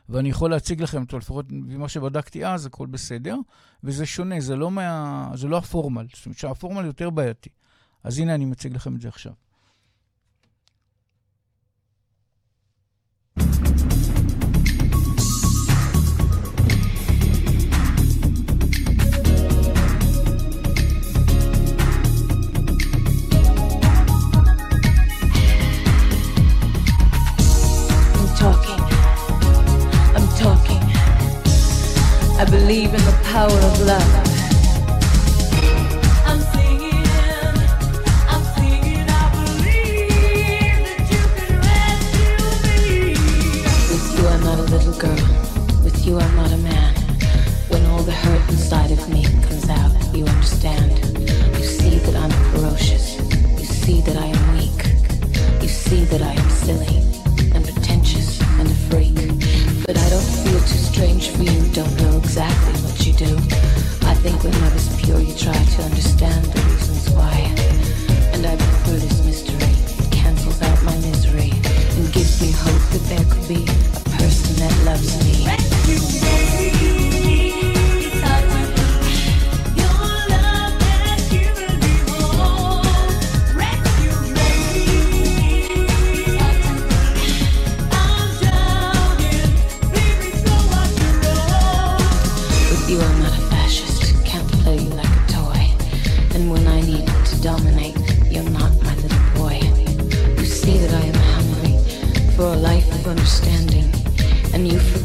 ואני 0.08 0.28
יכול 0.28 0.50
להציג 0.50 0.82
לכם 0.82 1.02
אותו, 1.02 1.18
לפחות 1.18 1.46
ממה 1.50 1.88
שבדקתי 1.88 2.46
אז, 2.46 2.66
הכל 2.66 2.86
בסדר, 2.86 3.36
וזה 3.84 4.06
שונה, 4.06 4.40
זה 4.40 4.56
לא, 4.56 4.70
מה, 4.70 5.30
זה 5.34 5.48
לא 5.48 5.58
הפורמל, 5.58 6.06
זאת 6.14 6.26
אומרת 6.26 6.38
שהפורמל 6.38 6.84
יותר 6.84 7.10
בעייתי. 7.10 7.50
אז 8.04 8.18
הנה 8.18 8.34
אני 8.34 8.44
מציג 8.44 8.74
לכם 8.74 8.96
את 8.96 9.00
זה 9.00 9.08
עכשיו. 9.08 9.32
I 32.40 32.44
believe 32.46 32.94
in 32.94 33.04
the 33.04 33.18
power 33.30 33.58
of 33.68 33.80
love. 33.82 34.29
That 56.10 56.22
I 56.22 56.32
am 56.32 56.50
silly 56.50 56.96
and 57.54 57.64
pretentious 57.64 58.40
and 58.58 58.66
a 58.68 58.74
freak. 58.90 59.14
But 59.86 59.96
I 59.96 60.08
don't 60.10 60.30
feel 60.42 60.58
too 60.58 60.82
strange 60.90 61.28
for 61.30 61.42
you, 61.44 61.62
don't 61.72 61.94
know 62.02 62.18
exactly 62.18 62.74
what 62.82 63.06
you 63.06 63.12
do. 63.12 63.36
I 64.08 64.14
think 64.14 64.42
when 64.42 64.52
love 64.60 64.74
is 64.74 64.88
pure, 65.00 65.20
you 65.20 65.34
try 65.36 65.54
to 65.54 65.82
understand 65.82 66.44
the 66.46 66.60
reasons 66.66 67.10
why. 67.10 67.36
And 68.34 68.44
I 68.44 68.56
prefer 68.56 68.96
this 68.98 69.24
mystery. 69.24 69.70
It 70.02 70.10
cancels 70.10 70.60
out 70.62 70.82
my 70.82 70.96
misery 70.96 71.52
and 71.94 72.12
gives 72.12 72.42
me 72.42 72.50
hope 72.50 72.84
that 72.90 73.04
there 73.06 73.24
could 73.30 73.46
be 73.46 73.62
a 73.62 74.02
person 74.18 74.56
that 74.58 74.74
loves 74.84 75.14
me. 75.24 75.46
Me. 75.86 77.09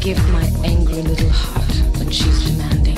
Forgive 0.06 0.32
my 0.32 0.46
angry 0.62 1.02
little 1.02 1.30
heart 1.30 1.98
when 1.98 2.08
she's 2.12 2.48
demanding. 2.48 2.96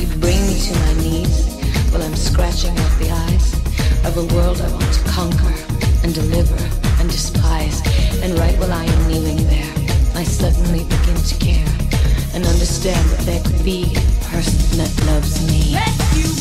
You 0.00 0.06
bring 0.16 0.40
me 0.46 0.58
to 0.58 0.72
my 0.72 0.94
knees 1.02 1.52
while 1.92 2.02
I'm 2.02 2.16
scratching 2.16 2.70
out 2.70 2.98
the 2.98 3.10
eyes 3.10 3.52
of 4.06 4.16
a 4.16 4.34
world 4.34 4.62
I 4.62 4.72
want 4.72 4.90
to 4.90 5.04
conquer 5.04 5.52
and 6.02 6.14
deliver 6.14 6.56
and 6.98 7.10
despise. 7.10 7.82
And 8.22 8.38
right 8.38 8.58
while 8.58 8.72
I 8.72 8.86
am 8.86 9.06
kneeling 9.06 9.46
there, 9.48 9.70
I 10.14 10.24
suddenly 10.24 10.84
begin 10.84 11.16
to 11.16 11.34
care 11.44 11.68
and 12.32 12.46
understand 12.46 13.06
that 13.10 13.26
there 13.26 13.42
could 13.42 13.62
be 13.62 13.92
a 13.94 14.24
person 14.24 14.78
that 14.78 15.04
loves 15.04 15.46
me. 15.52 16.35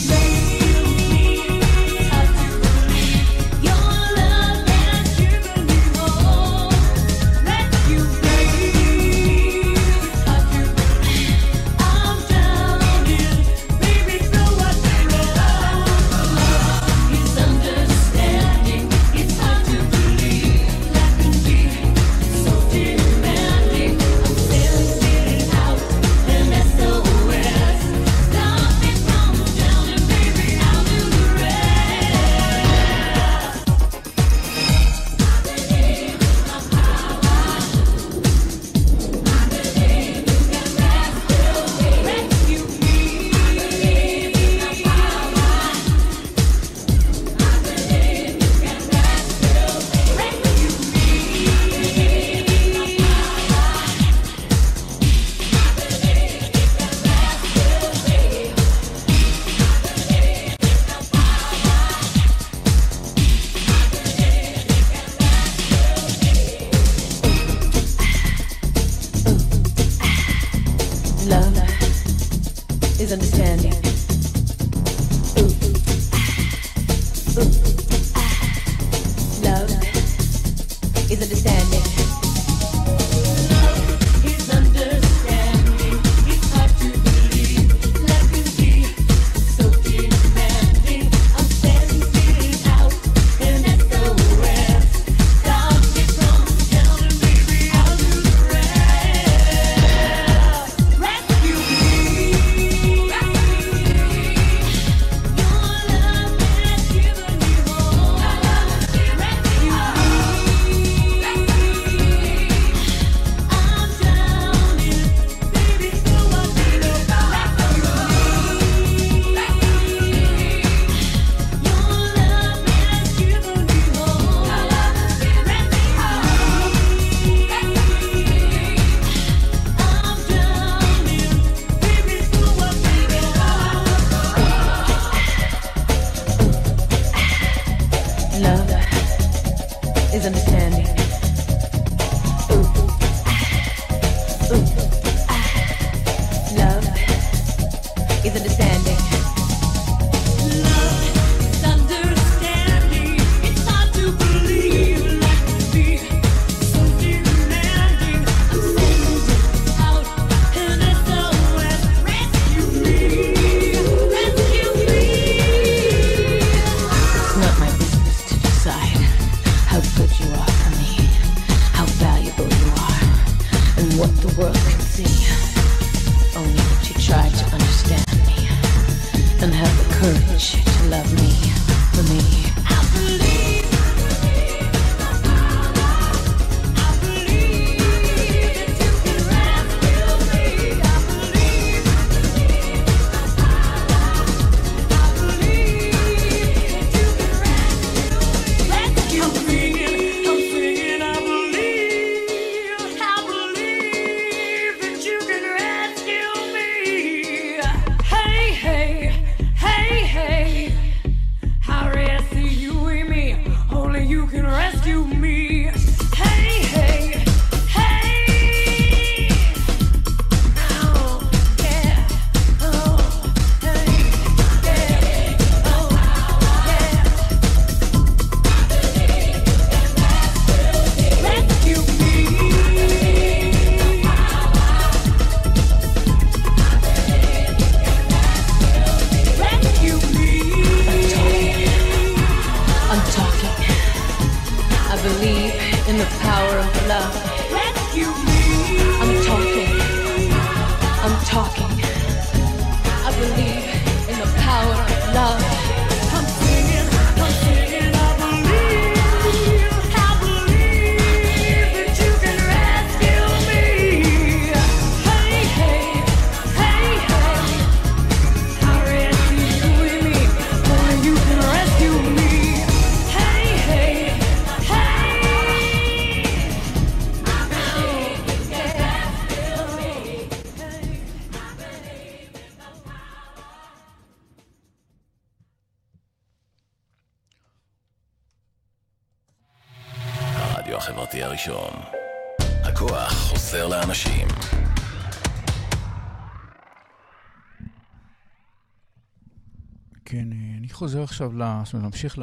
חוזר 300.75 301.03
עכשיו, 301.03 301.31
זאת 301.65 301.73
אומרת, 301.73 301.85
נמשיך 301.85 302.19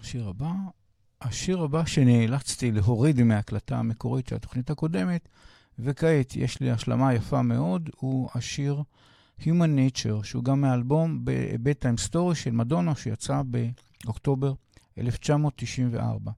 לשיר 0.00 0.28
הבא. 0.28 0.52
השיר 1.20 1.60
הבא 1.60 1.84
שנאלצתי 1.84 2.72
להוריד 2.72 3.22
מההקלטה 3.22 3.78
המקורית 3.78 4.28
של 4.28 4.36
התוכנית 4.36 4.70
הקודמת, 4.70 5.28
וכעת 5.78 6.36
יש 6.36 6.60
לי 6.60 6.70
השלמה 6.70 7.14
יפה 7.14 7.42
מאוד, 7.42 7.90
הוא 7.96 8.28
השיר 8.34 8.82
Human 9.40 9.44
Nature, 9.76 10.24
שהוא 10.24 10.44
גם 10.44 10.60
מהאלבום 10.60 11.24
ב-Bedtime 11.24 12.08
Story 12.10 12.34
של 12.34 12.50
מדונה, 12.50 12.94
שיצא 12.94 13.42
באוקטובר 14.04 14.52
1994. 14.98 16.32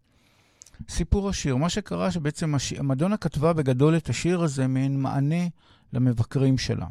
סיפור 0.88 1.28
השיר, 1.28 1.56
מה 1.56 1.68
שקרה 1.68 2.10
שבעצם 2.10 2.54
הש... 2.54 2.72
מדונה 2.72 3.16
כתבה 3.16 3.52
בגדול 3.52 3.96
את 3.96 4.08
השיר 4.08 4.42
הזה 4.42 4.66
מעין 4.66 5.00
מענה 5.00 5.46
למבקרים 5.92 6.58
שלה. 6.58 6.86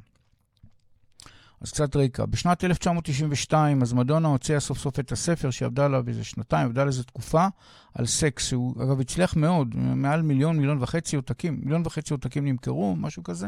אז 1.61 1.71
קצת 1.71 1.95
רקע. 1.95 2.25
בשנת 2.25 2.63
1992, 2.63 3.81
אז 3.81 3.93
מדונה 3.93 4.27
הוציאה 4.27 4.59
סוף 4.59 4.77
סוף 4.77 4.99
את 4.99 5.11
הספר 5.11 5.49
שהיא 5.49 5.65
עבדה 5.65 5.85
עליו 5.85 6.03
איזה 6.07 6.23
שנתיים, 6.23 6.67
עבדה 6.67 6.81
על 6.81 6.87
איזה 6.87 7.03
תקופה, 7.03 7.45
על 7.93 8.05
סקס, 8.05 8.47
שהוא 8.47 8.83
אגב 8.83 9.01
הצליח 9.01 9.35
מאוד, 9.35 9.75
מעל 9.75 10.21
מיליון, 10.21 10.57
מיליון 10.57 10.77
וחצי 10.81 11.15
עותקים, 11.15 11.59
מיליון 11.63 11.81
וחצי 11.85 12.13
עותקים 12.13 12.45
נמכרו, 12.45 12.95
משהו 12.95 13.23
כזה. 13.23 13.47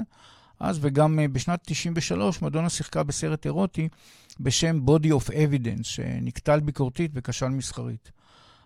אז 0.60 0.80
וגם 0.82 1.20
uh, 1.20 1.28
בשנת 1.28 1.60
93 1.66 2.42
מדונה 2.42 2.70
שיחקה 2.70 3.04
בסרט 3.04 3.46
אירוטי 3.46 3.90
בשם 4.40 4.80
Body 4.88 5.08
of 5.08 5.30
Evidence, 5.30 5.84
שנקטל 5.84 6.60
ביקורתית 6.60 7.12
וכשל 7.14 7.48
מסחרית. 7.48 8.12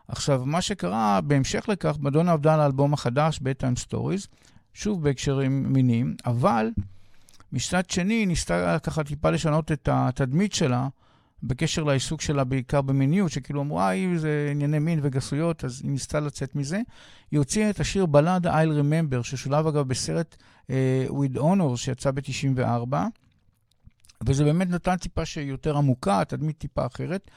עכשיו, 0.08 0.46
מה 0.46 0.62
שקרה, 0.62 1.22
בהמשך 1.22 1.70
לכך, 1.70 1.98
מדונה 2.00 2.32
עבדה 2.32 2.54
על 2.54 2.60
האלבום 2.60 2.94
החדש, 2.94 3.40
Bedtime 3.40 3.90
Stories, 3.90 4.28
שוב 4.74 5.04
בהקשרים 5.04 5.74
מיניים, 5.74 6.16
אבל 6.26 6.70
מצד 7.52 7.90
שני, 7.90 8.26
ניסתה 8.26 8.80
ככה 8.80 9.04
טיפה 9.04 9.30
לשנות 9.30 9.72
את 9.72 9.90
התדמית 9.92 10.54
שלה 10.54 10.88
בקשר 11.44 11.84
לעיסוק 11.84 12.22
שלה 12.22 12.44
בעיקר 12.44 12.82
במיניות, 12.82 13.32
שכאילו 13.32 13.62
אמרו, 13.62 13.80
אה, 13.80 13.96
זה 14.16 14.50
ענייני 14.52 14.80
מין 14.80 15.00
וגסויות, 15.04 15.66
אז 15.66 15.82
היא 15.84 15.92
ניסתה 15.92 16.20
לצאת 16.20 16.56
מזה. 16.56 16.82
היא 17.32 17.38
הוציאה 17.38 17.70
את 17.70 17.80
השיר 17.80 18.06
בלד 18.06 18.48
I'll 18.48 18.50
Remember, 18.50 19.24
ששולב 19.24 19.68
אגב 19.68 19.88
בסרט 19.88 20.36
uh, 20.68 20.70
With 21.10 21.38
Honor, 21.38 21.78
שיצא 21.78 22.12
ב-94, 22.12 22.96
וזה 24.26 24.44
באמת 24.44 24.70
נתן 24.70 24.96
טיפה 24.96 25.26
שיותר 25.26 25.78
עמוקה, 25.78 26.26
תדמית 26.26 26.58
טיפה 26.58 26.86
אחרת. 26.86 27.32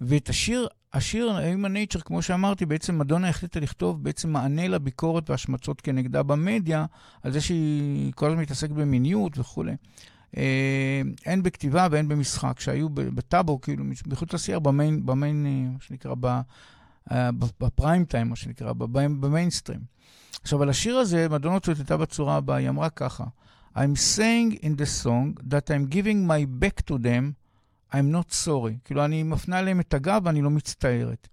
ואת 0.00 0.28
השיר, 0.28 0.68
השיר 0.92 1.38
Human 1.38 1.94
Nature, 1.94 2.02
כמו 2.02 2.22
שאמרתי, 2.22 2.66
בעצם 2.66 2.98
מדונה 2.98 3.28
החליטה 3.28 3.60
לכתוב 3.60 4.04
בעצם 4.04 4.32
מענה 4.32 4.68
לביקורת 4.68 5.30
והשמצות 5.30 5.80
כנגדה 5.80 6.22
במדיה, 6.22 6.86
על 7.22 7.32
זה 7.32 7.40
שהיא 7.40 8.12
כל 8.12 8.26
הזמן 8.26 8.40
מתעסקת 8.42 8.70
במיניות 8.70 9.38
וכולי. 9.38 9.72
אה, 10.36 11.02
הן 11.26 11.42
בכתיבה 11.42 11.88
והן 11.90 12.08
במשחק, 12.08 12.60
שהיו 12.60 12.88
בטאבו, 12.88 13.60
כאילו, 13.60 13.84
מחוץ 14.06 14.32
לשיח, 14.32 14.58
במיין, 14.58 15.06
במיין, 15.06 15.46
אה, 15.46 15.70
מה 15.72 15.78
שנקרא, 15.80 16.14
אה, 17.12 17.30
בפריים 17.60 18.04
טיים, 18.04 18.28
מה 18.28 18.36
שנקרא, 18.36 18.72
במיינסטרים. 18.72 19.80
עכשיו, 20.42 20.62
על 20.62 20.68
השיר 20.68 20.96
הזה, 20.96 21.28
מדונה 21.28 21.60
צוטטה 21.60 21.96
בצורה 21.96 22.36
הבאה, 22.36 22.56
היא 22.56 22.68
אמרה 22.68 22.90
ככה, 22.90 23.24
I'm 23.76 23.96
saying 24.16 24.58
in 24.62 24.76
the 24.76 25.04
song 25.04 25.40
that 25.50 25.70
I'm 25.70 25.94
giving 25.94 26.26
my 26.26 26.44
back 26.62 26.84
to 26.90 26.98
them, 26.98 27.39
I'm 27.92 28.14
not 28.14 28.34
sorry. 28.44 28.78
כאילו, 28.84 29.04
אני 29.04 29.22
מפנה 29.22 29.62
להם 29.62 29.80
את 29.80 29.94
הגב 29.94 30.22
ואני 30.24 30.42
לא 30.42 30.50
מצטערת. 30.50 31.28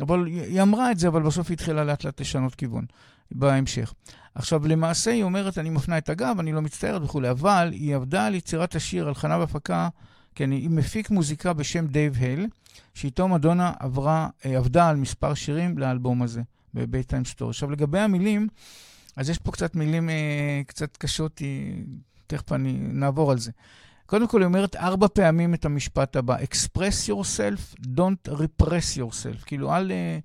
אבל 0.00 0.26
היא 0.26 0.62
אמרה 0.62 0.90
את 0.90 0.98
זה, 0.98 1.08
אבל 1.08 1.22
בסוף 1.22 1.48
היא 1.48 1.54
התחילה 1.54 1.84
לאט 1.84 2.04
לאט 2.04 2.20
לשנות 2.20 2.54
כיוון 2.54 2.84
בהמשך. 3.30 3.94
עכשיו, 4.34 4.68
למעשה 4.68 5.10
היא 5.10 5.22
אומרת, 5.22 5.58
אני 5.58 5.70
מפנה 5.70 5.98
את 5.98 6.08
הגב, 6.08 6.36
אני 6.38 6.52
לא 6.52 6.62
מצטערת 6.62 7.02
וכולי, 7.02 7.30
אבל 7.30 7.68
היא 7.72 7.96
עבדה 7.96 8.26
על 8.26 8.34
יצירת 8.34 8.74
השיר, 8.74 9.08
הלחנה 9.08 9.38
והפקה, 9.38 9.88
כן, 10.34 10.50
עם 10.50 10.70
מפיק 10.70 11.10
מוזיקה 11.10 11.52
בשם 11.52 11.86
דייב 11.86 12.16
הול, 12.16 12.46
שאיתו 12.94 13.28
מדונה 13.28 13.72
עברה, 13.78 14.28
אה, 14.46 14.56
עבדה 14.56 14.88
על 14.88 14.96
מספר 14.96 15.34
שירים 15.34 15.78
לאלבום 15.78 16.22
הזה, 16.22 16.42
ב 16.74 17.06
Bedtime 17.06 17.24
Stories. 17.24 17.50
עכשיו, 17.50 17.70
לגבי 17.70 17.98
המילים, 17.98 18.48
אז 19.16 19.30
יש 19.30 19.38
פה 19.38 19.52
קצת 19.52 19.74
מילים 19.74 20.10
אה, 20.10 20.62
קצת 20.66 20.96
קשות, 20.96 21.38
היא, 21.38 21.84
תכף 22.26 22.52
אני 22.52 22.72
נעבור 22.72 23.30
על 23.30 23.38
זה. 23.38 23.50
קודם 24.06 24.28
כל, 24.28 24.38
היא 24.40 24.46
אומרת 24.46 24.76
ארבע 24.76 25.06
פעמים 25.08 25.54
את 25.54 25.64
המשפט 25.64 26.16
הבא, 26.16 26.36
express 26.38 27.08
yourself, 27.10 27.74
don't 27.96 28.30
repress 28.32 28.98
yourself. 28.98 29.44
כאילו, 29.46 29.76
אל 29.76 29.92
אה, 29.92 30.18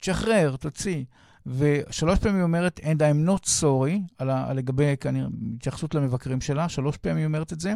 תשחרר, 0.00 0.56
תוציא. 0.56 1.04
ושלוש 1.46 2.18
פעמים 2.18 2.36
היא 2.36 2.42
אומרת, 2.42 2.80
and 2.82 2.98
I'm 2.98 3.28
not 3.28 3.44
sorry, 3.60 4.14
על, 4.18 4.30
ה- 4.30 4.50
על 4.50 4.56
לגבי, 4.56 4.94
כנראה, 5.00 5.28
התייחסות 5.56 5.94
למבקרים 5.94 6.40
שלה, 6.40 6.68
שלוש 6.68 6.96
פעמים 6.96 7.16
היא 7.18 7.26
אומרת 7.26 7.52
את 7.52 7.60
זה, 7.60 7.74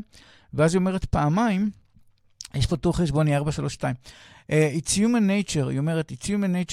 ואז 0.54 0.74
היא 0.74 0.80
אומרת 0.80 1.04
פעמיים, 1.04 1.70
יש 2.54 2.66
פה 2.66 2.76
טור 2.76 2.96
חשבוני 2.96 3.36
4, 3.36 3.52
3, 3.52 3.74
2. 3.74 3.94
Uh, 4.42 4.48
it's 4.78 4.90
human 4.90 4.98
nature, 5.28 5.68
היא 5.68 5.78
אומרת, 5.78 6.12
it's 6.12 6.24
human 6.24 6.28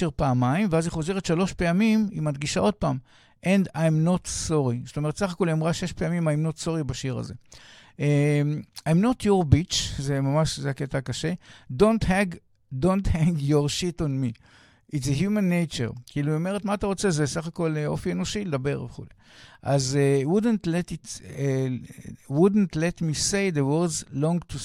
nature 0.06 0.10
פעמיים, 0.16 0.68
ואז 0.70 0.84
היא 0.86 0.92
חוזרת 0.92 1.24
שלוש 1.26 1.52
פעמים, 1.52 2.08
היא 2.10 2.22
מדגישה 2.22 2.60
עוד 2.60 2.74
פעם, 2.74 2.98
and 3.44 3.68
I'm 3.74 4.06
not 4.06 4.26
sorry. 4.48 4.86
זאת 4.86 4.96
אומרת, 4.96 5.16
סך 5.16 5.32
הכול 5.32 5.48
היא 5.48 5.54
אמרה 5.54 5.72
שש 5.72 5.92
פעמים 5.92 6.28
I'm 6.28 6.52
not 6.52 6.64
sorry 6.64 6.84
בשיר 6.86 7.18
הזה. 7.18 7.34
Um, 7.98 8.00
I'm 8.88 9.00
not 9.02 9.24
your 9.24 9.44
bitch, 9.44 10.02
זה 10.02 10.20
ממש, 10.20 10.58
זה 10.58 10.70
הקטע 10.70 10.98
הקשה. 10.98 11.32
Don't 11.72 12.04
hang, 12.04 12.34
don't 12.80 13.06
hang 13.06 13.38
your 13.38 13.68
shit 13.68 14.00
on 14.00 14.20
me. 14.20 14.32
It's 14.94 15.08
a 15.08 15.12
human 15.12 15.48
nature. 15.48 15.92
כאילו, 16.06 16.28
היא 16.28 16.36
אומרת, 16.36 16.64
מה 16.64 16.74
אתה 16.74 16.86
רוצה? 16.86 17.10
זה 17.10 17.26
סך 17.26 17.46
הכל 17.46 17.76
אה, 17.76 17.86
אופי 17.86 18.12
אנושי, 18.12 18.44
לדבר 18.44 18.82
וכו'. 18.82 19.04
אז 19.62 19.98
uh, 19.98 20.26
wouldn't 20.26 20.66
let 20.66 20.92
it, 20.92 21.20
uh, 21.22 22.30
wouldn't 22.30 22.76
let 22.76 23.02
me 23.02 23.14
say 23.14 23.50
the 23.50 23.64
words 23.64 24.04
long 24.12 24.38
to, 24.52 24.58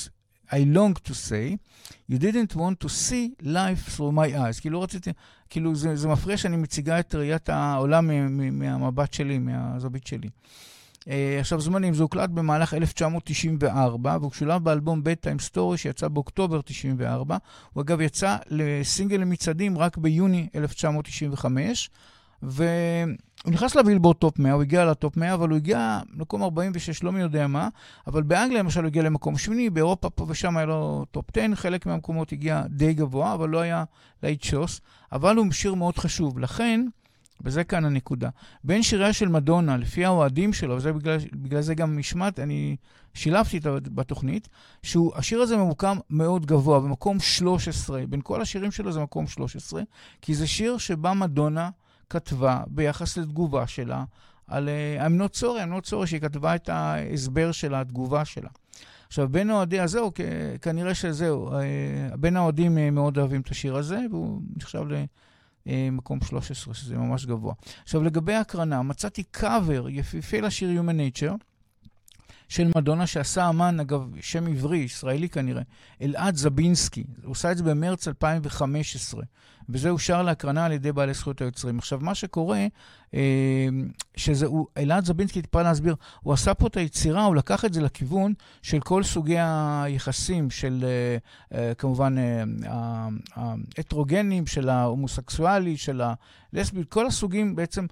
I 0.52 0.64
long 0.64 0.94
to 0.94 1.14
say, 1.14 1.58
you 2.10 2.18
didn't 2.18 2.56
want 2.56 2.80
to 2.80 2.90
see 2.90 3.36
life 3.44 3.96
through 3.96 4.12
my 4.12 4.38
eyes. 4.38 4.60
כאילו, 4.60 4.80
לא 4.80 4.84
רציתי, 4.84 5.12
כאילו, 5.50 5.76
זה, 5.76 5.96
זה 5.96 6.08
מפריע 6.08 6.38
שאני 6.38 6.58
מציגה 6.58 7.00
את 7.00 7.16
ראיית 7.16 7.50
העולם 7.50 8.08
מ- 8.08 8.38
מ- 8.38 8.60
מהמבט 8.60 9.14
שלי, 9.14 9.38
מהזווית 9.38 10.08
שלי. 10.08 10.30
Uh, 11.00 11.06
עכשיו 11.40 11.62
זמנים, 11.62 11.94
זה 11.94 12.04
הוקלט 12.04 12.30
במהלך 12.30 12.74
1994, 12.74 14.18
והוא 14.22 14.32
שולב 14.32 14.64
באלבום 14.64 15.02
Bedtime 15.02 15.52
Story 15.52 15.78
שיצא 15.78 16.08
באוקטובר 16.08 16.62
94. 16.62 17.38
הוא 17.74 17.82
אגב 17.82 18.02
יצא 18.02 18.38
לסינגל 18.50 19.18
למצעדים 19.18 19.78
רק 19.78 19.98
ביוני 19.98 20.48
1995, 20.56 21.90
והוא 23.46 23.54
נכנס 23.54 23.76
ל 23.76 23.80
Billboard 23.80 24.16
top 24.16 24.40
100, 24.40 24.52
הוא 24.54 24.62
הגיע 24.62 24.86
ל 24.86 24.94
top 24.94 25.18
100, 25.18 25.34
אבל 25.34 25.50
הוא 25.50 25.58
הגיע 25.58 26.00
למקום 26.16 26.44
46, 26.44 27.04
לא 27.04 27.12
מי 27.12 27.20
יודע 27.20 27.48
מה, 27.48 27.70
אבל 28.08 28.24
באנגליה 28.24 28.64
למשל 28.64 28.80
הוא 28.80 28.88
הגיע 28.88 29.04
למקום 29.04 29.38
שמיני, 29.38 29.70
באירופה 29.70 30.10
פה 30.10 30.26
ושם 30.28 30.58
היה 30.58 30.66
לו 30.66 31.06
top 31.12 31.26
10, 31.38 31.56
חלק 31.56 31.86
מהמקומות 31.86 32.32
הגיע 32.32 32.64
די 32.70 32.94
גבוה, 32.94 33.34
אבל 33.34 33.50
לא 33.50 33.60
היה 33.60 33.84
להיט 34.24 34.44
שוס, 34.44 34.82
אבל 35.12 35.36
הוא 35.36 35.52
שיר 35.52 35.74
מאוד 35.74 35.98
חשוב. 35.98 36.40
לכן, 36.40 36.86
וזה 37.42 37.64
כאן 37.64 37.86
הנקודה. 37.86 38.30
בין 38.64 38.84
שיריה 38.84 39.14
של 39.14 39.28
מדונה, 39.28 39.78
לפי 39.78 40.06
האוהדים 40.06 40.54
שלו, 40.54 40.76
וזה 40.76 40.94
בגלל, 40.94 41.18
בגלל 41.34 41.62
זה 41.62 41.76
גם 41.76 41.98
משמעת, 41.98 42.40
אני 42.40 42.76
שילבתי 43.14 43.58
את 43.58 43.90
בתוכנית, 43.90 44.50
שהשיר 44.84 45.42
הזה 45.42 45.58
ממוקם 45.58 45.98
מאוד 46.10 46.46
גבוה, 46.46 46.80
במקום 46.80 47.20
13. 47.20 48.06
בין 48.10 48.22
כל 48.24 48.42
השירים 48.42 48.72
שלו 48.72 48.92
זה 48.92 49.00
מקום 49.00 49.28
13, 49.28 49.82
כי 50.22 50.36
זה 50.36 50.48
שיר 50.48 50.78
שבה 50.78 51.14
מדונה 51.14 51.70
כתבה 52.10 52.64
ביחס 52.68 53.18
לתגובה 53.18 53.68
שלה 53.68 54.04
על 54.48 54.70
sorry, 54.70 55.42
I'm 55.42 55.86
not 55.86 55.90
sorry, 55.90 56.06
שהיא 56.06 56.22
כתבה 56.22 56.56
את 56.56 56.70
ההסבר 56.70 57.52
של 57.52 57.76
התגובה 57.76 58.26
שלה. 58.26 58.50
עכשיו, 59.08 59.30
בין 59.30 59.50
האוהדים, 59.50 59.82
אז 59.82 59.92
זהו, 59.92 60.12
כנראה 60.62 60.96
שזהו, 60.96 61.50
uh, 61.50 62.18
בין 62.18 62.38
האוהדים 62.38 62.78
uh, 62.78 62.92
מאוד 62.92 63.18
אוהבים 63.18 63.42
את 63.42 63.50
השיר 63.50 63.76
הזה, 63.76 64.00
והוא 64.12 64.42
נחשב 64.58 64.84
ל... 64.88 65.04
אה, 65.68 65.90
מקום 65.92 66.22
13, 66.22 66.74
שזה 66.74 66.98
ממש 66.98 67.26
גבוה. 67.26 67.54
עכשיו, 67.84 68.04
לגבי 68.04 68.34
ההקרנה, 68.34 68.82
מצאתי 68.82 69.24
קאבר 69.24 69.90
יפיפה 69.90 70.40
לשיר 70.40 70.82
Human 70.82 70.94
Nature, 70.94 71.34
של 72.50 72.72
מדונה 72.76 73.08
שעשה 73.08 73.50
אמן, 73.50 73.80
אגב, 73.80 74.08
שם 74.22 74.48
עברי, 74.48 74.78
ישראלי 74.78 75.30
כנראה, 75.30 75.62
אלעד 76.02 76.36
זבינסקי. 76.36 77.04
הוא 77.24 77.32
עושה 77.32 77.52
את 77.52 77.58
זה 77.58 77.64
במרץ 77.64 78.08
2015, 78.08 79.22
וזה 79.70 79.90
אושר 79.90 80.24
להקרנה 80.24 80.66
על 80.66 80.72
ידי 80.72 80.92
בעלי 80.92 81.14
זכויות 81.14 81.42
היוצרים. 81.42 81.80
עכשיו, 81.80 82.00
מה 82.02 82.16
שקורה, 82.16 82.68
אה, 83.14 83.68
שזה, 84.16 84.46
הוא, 84.46 84.68
אלעד 84.78 85.06
זבינסקי, 85.06 85.42
טיפה 85.42 85.62
להסביר, 85.62 85.96
הוא 86.22 86.34
עשה 86.34 86.54
פה 86.54 86.68
את 86.68 86.78
היצירה, 86.78 87.24
הוא 87.24 87.36
לקח 87.36 87.66
את 87.66 87.74
זה 87.74 87.82
לכיוון 87.82 88.34
של 88.62 88.80
כל 88.80 89.04
סוגי 89.04 89.38
היחסים, 89.40 90.50
של 90.50 90.86
אה, 90.88 91.18
אה, 91.60 91.74
כמובן 91.74 92.16
ההטרוגנים, 93.36 94.48
של 94.48 94.70
ההומוסקסואלי, 94.70 95.78
של 95.78 96.02
הלסבית, 96.54 96.90
כל 96.90 97.08
הסוגים 97.08 97.56
בעצם. 97.56 97.86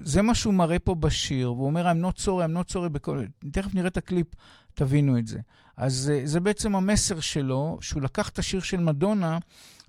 זה 0.00 0.22
מה 0.22 0.34
שהוא 0.34 0.54
מראה 0.54 0.78
פה 0.78 0.94
בשיר, 0.94 1.52
והוא 1.52 1.66
אומר, 1.66 1.92
I'm 1.92 2.04
not 2.04 2.20
sorry, 2.20 2.26
I'm 2.26 2.70
not 2.70 2.72
sorry, 2.72 2.88
בכל... 2.88 3.24
תכף 3.52 3.74
נראה 3.74 3.88
את 3.88 3.96
הקליפ, 3.96 4.26
תבינו 4.74 5.18
את 5.18 5.26
זה. 5.26 5.38
אז 5.76 6.12
אה, 6.14 6.20
זה 6.24 6.40
בעצם 6.40 6.74
המסר 6.76 7.20
שלו, 7.20 7.78
שהוא 7.80 8.02
לקח 8.02 8.28
את 8.28 8.38
השיר 8.38 8.60
של 8.60 8.80
מדונה, 8.80 9.38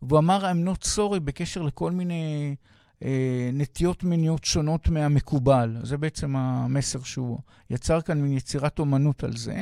והוא 0.02 0.20
אמר, 0.20 0.52
I'm 0.52 0.68
not 0.68 0.86
sorry, 0.96 1.20
בקשר 1.20 1.62
לכל 1.62 1.92
מיני 1.92 2.56
אה, 3.04 3.50
נטיות 3.54 4.04
מיניות 4.04 4.44
שונות 4.44 4.90
מהמקובל. 4.90 5.78
זה 5.84 5.98
בעצם 5.98 6.36
המסר 6.36 7.04
שהוא 7.04 7.40
יצר 7.70 8.02
כאן, 8.02 8.22
מין 8.22 8.38
יצירת 8.38 8.80
אומנות 8.80 9.24
על 9.24 9.38
זה, 9.38 9.62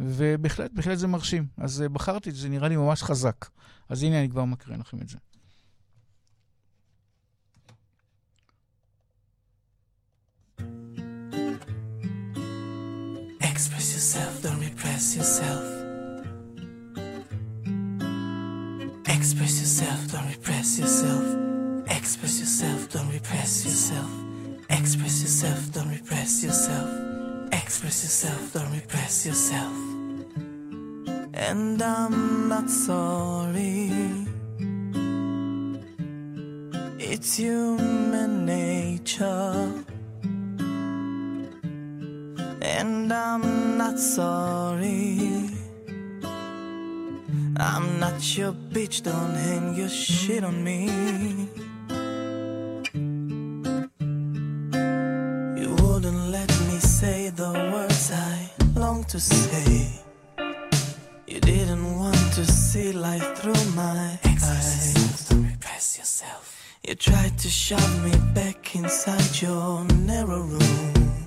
ובהחלט, 0.00 0.70
בהחלט 0.74 0.98
זה 0.98 1.06
מרשים. 1.06 1.46
אז 1.56 1.82
אה, 1.82 1.88
בחרתי 1.88 2.32
זה, 2.32 2.48
נראה 2.48 2.68
לי 2.68 2.76
ממש 2.76 3.02
חזק. 3.02 3.48
אז 3.88 4.02
הנה, 4.02 4.18
אני 4.18 4.28
כבר 4.28 4.44
מקריא 4.44 4.76
לכם 4.76 4.98
את 5.02 5.08
זה. 5.08 5.18
Yourself, 14.14 14.42
don't 14.42 14.60
repress 14.60 15.16
yourself. 15.16 15.64
Express 19.06 19.60
yourself, 19.60 20.10
don't 20.10 20.28
repress 20.28 20.78
yourself. 20.80 21.86
Express 21.88 22.40
yourself, 22.40 22.88
don't 22.90 23.12
repress 23.12 23.64
yourself. 23.64 24.10
Express 24.68 25.22
yourself, 25.22 25.72
don't 25.72 25.90
repress 25.90 26.42
yourself. 26.42 26.90
Express 27.52 28.02
yourself, 28.02 28.52
don't 28.52 28.72
repress 28.72 29.26
yourself. 29.26 29.76
And 31.32 31.80
I'm 31.80 32.48
not 32.48 32.68
sorry. 32.68 33.92
It's 36.98 37.36
human 37.36 38.44
nature. 38.44 39.84
And 42.78 43.12
I'm 43.12 43.76
not 43.76 43.98
sorry. 43.98 45.50
I'm 47.56 47.98
not 47.98 48.38
your 48.38 48.52
bitch, 48.52 49.02
don't 49.02 49.34
hang 49.34 49.74
your 49.74 49.88
shit 49.88 50.44
on 50.44 50.62
me. 50.62 50.86
You 55.60 55.70
wouldn't 55.82 56.24
let 56.36 56.48
me 56.68 56.78
say 56.78 57.30
the 57.30 57.50
words 57.72 58.12
I 58.12 58.50
long 58.76 59.02
to 59.04 59.18
say. 59.18 59.90
You 61.26 61.40
didn't 61.40 61.98
want 61.98 62.32
to 62.34 62.44
see 62.46 62.92
life 62.92 63.36
through 63.38 63.64
my 63.74 64.18
eyes. 64.24 65.28
Don't 65.28 65.44
repress 65.44 65.98
yourself. 65.98 66.44
You 66.86 66.94
tried 66.94 67.36
to 67.38 67.48
shove 67.48 68.04
me 68.04 68.14
back 68.32 68.76
inside 68.76 69.42
your 69.42 69.84
narrow 70.06 70.42
room 70.42 71.19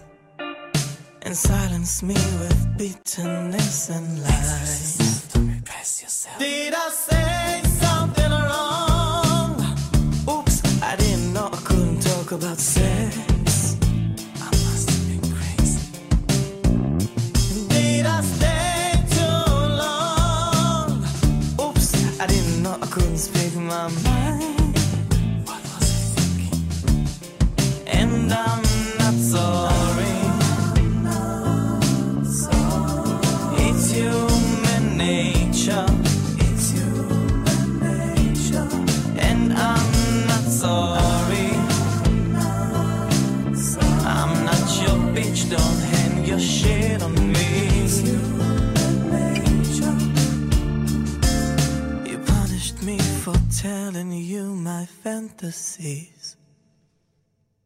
and 1.26 1.36
silence 1.36 2.04
me 2.04 2.14
with 2.14 2.78
bitterness 2.78 3.90
and 3.90 4.22
lies. 4.24 5.24
Did 6.40 6.74
I 6.74 6.90
say 6.90 7.62
something 7.70 8.32
wrong? 8.32 9.62
Oops, 10.30 10.82
I 10.82 10.96
didn't 10.96 11.34
know 11.34 11.50
I 11.52 11.58
couldn't 11.58 12.02
talk 12.02 12.32
about 12.32 12.58
sex. 12.58 13.78
I 14.36 14.46
must 14.46 14.90
have 14.90 15.08
been 15.08 15.22
crazy. 15.34 15.80
Did 17.70 18.06
I 18.06 18.22
stay 18.22 19.04
too 19.16 19.48
long? 19.84 21.06
Oops, 21.62 22.20
I 22.20 22.26
didn't 22.28 22.64
know 22.64 22.78
I 22.82 22.88
couldn't 22.88 23.18
speak 23.18 23.56
my 23.56 23.88
mind. 24.04 24.76
What 25.48 25.62
was 25.62 26.16
I 26.18 26.22
thinking? 26.22 26.68
And 27.88 28.34
I'm 28.34 28.63
telling 53.94 54.12
you 54.12 54.44
my 54.56 54.86
fantasies. 54.86 56.36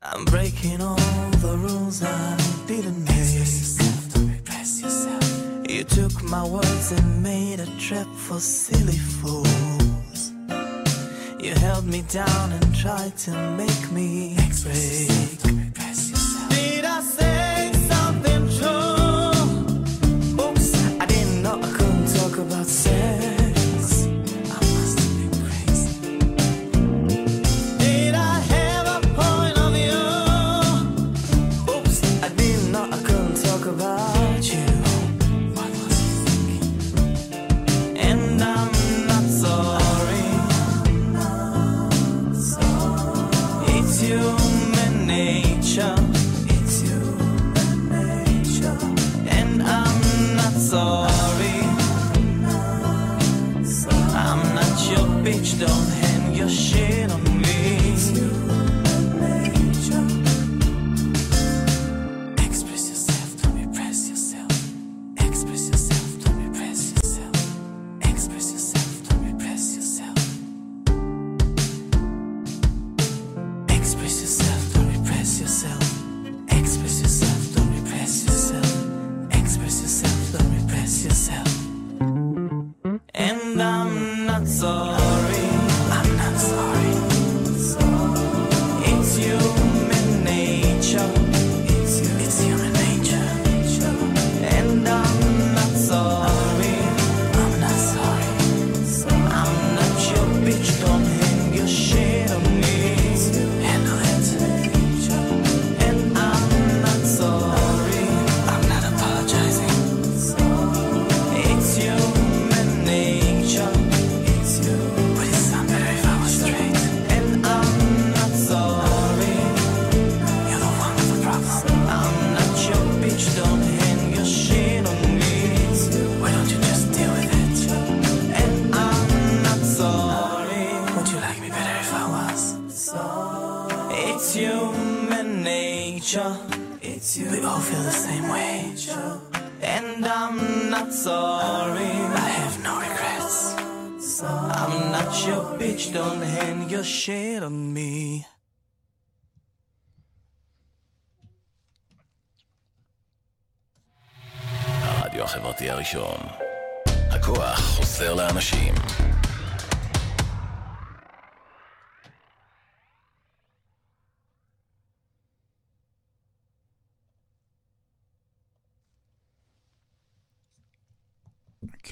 I'm 0.01 0.25
breaking 0.25 0.81
all 0.81 1.29
the 1.45 1.55
rules 1.57 2.03
I 2.03 2.37
didn't 2.67 3.01
make. 3.05 4.11
Don't 4.13 4.29
repress 4.31 4.81
yourself. 4.81 5.23
You 5.69 5.85
took 5.85 6.21
my 6.23 6.43
words 6.45 6.91
and 6.91 7.23
made 7.23 7.61
a 7.61 7.65
trap 7.79 8.07
for 8.07 8.39
silly 8.39 8.97
fools. 8.97 10.33
You 11.39 11.53
held 11.55 11.85
me 11.85 12.01
down 12.09 12.51
and 12.51 12.75
tried 12.75 13.15
to 13.19 13.31
make 13.55 13.91
me 13.91 14.35
break. 14.63 15.07
Did 16.49 16.83
I 16.83 17.01
say 17.01 17.56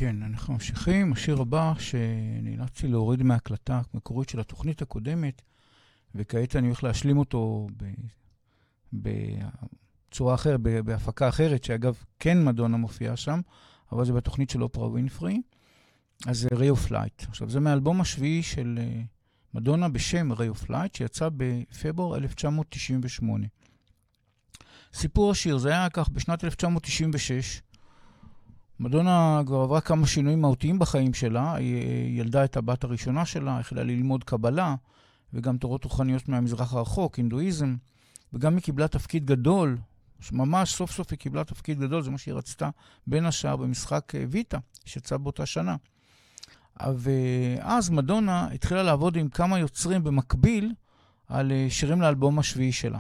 כן, 0.06 0.24
אנחנו 0.24 0.53
ממשיכים. 0.53 1.14
השיר 1.14 1.41
הבא 1.41 1.74
שנאלצתי 1.80 2.88
להוריד 2.88 3.24
מההקלטה 3.24 3.82
המקורית 3.93 4.30
של 4.30 4.39
התוכנית 4.39 4.82
הקודמת, 4.82 5.41
וכעת 6.16 6.56
אני 6.56 6.68
הולך 6.68 6.84
להשלים 6.84 7.18
אותו. 7.18 7.68
בצורה 8.93 10.36
אחרת, 10.36 10.60
בהפקה 10.62 11.30
אחרת, 11.30 11.64
שאגב, 11.64 12.03
כן 12.20 12.45
מדונה 12.45 12.78
מופיעה 12.78 13.16
שם, 13.16 13.41
אבל 13.91 14.06
זה 14.06 14.14
בתוכנית 14.14 14.49
של 14.49 14.64
אופרה 14.64 14.88
ווינפרי. 14.88 15.41
אז 16.28 16.38
זה 16.38 16.47
Ray 16.53 16.70
of 16.70 16.91
Light. 16.91 17.24
עכשיו, 17.30 17.49
זה 17.49 17.60
מהאלבום 17.60 18.01
השביעי 18.01 18.43
של 18.43 18.80
אה, 18.82 19.01
מדונה 19.53 19.89
בשם 19.89 20.32
Ray 20.32 20.49
of 20.49 20.70
Light, 20.70 20.95
שיצא 20.95 21.30
בפברואר 21.38 22.18
1998. 22.18 23.47
סיפור 24.93 25.32
השיר, 25.32 25.58
זה 25.58 25.70
היה 25.70 25.89
כך 25.89 26.10
בשנת 26.10 26.43
1996. 26.43 27.62
מדונה 28.80 29.41
כבר 29.45 29.57
עברה 29.57 29.82
כמה 29.82 30.07
שינויים 30.07 30.41
מהותיים 30.41 30.80
בחיים 30.80 31.13
שלה. 31.13 31.55
היא 31.55 31.76
אה, 31.76 32.07
ילדה 32.09 32.43
את 32.43 32.57
הבת 32.57 32.84
הראשונה 32.84 33.26
שלה, 33.26 33.59
החלה 33.59 33.84
ללמוד 33.84 34.23
קבלה, 34.23 34.76
וגם 35.34 35.57
תורות 35.57 35.84
רוחניות 35.84 36.30
מהמזרח 36.30 36.73
הרחוק, 36.73 37.15
הינדואיזם, 37.15 37.76
וגם 38.34 38.55
היא 38.55 38.63
קיבלה 38.63 38.88
תפקיד 38.88 39.26
גדול, 39.26 39.78
ממש 40.32 40.73
סוף 40.73 40.91
סוף 40.91 41.07
היא 41.11 41.19
קיבלה 41.19 41.43
תפקיד 41.43 41.80
גדול, 41.80 42.01
זה 42.01 42.11
מה 42.11 42.17
שהיא 42.17 42.34
רצתה, 42.34 42.69
בין 43.07 43.26
השאר 43.26 43.55
במשחק 43.55 44.15
אה, 44.15 44.23
ויטה, 44.30 44.57
שיצא 44.86 45.17
באותה 45.17 45.45
שנה. 45.45 45.76
ואז 46.95 47.89
מדונה 47.89 48.47
התחילה 48.53 48.84
לעבוד 48.84 49.15
עם 49.15 49.30
כמה 49.30 49.59
יוצרים 49.59 50.03
במקביל 50.03 50.73
על 51.28 51.51
אה, 51.51 51.67
שירים 51.69 52.01
לאלבום 52.01 52.39
השביעי 52.39 52.71
שלה. 52.71 52.99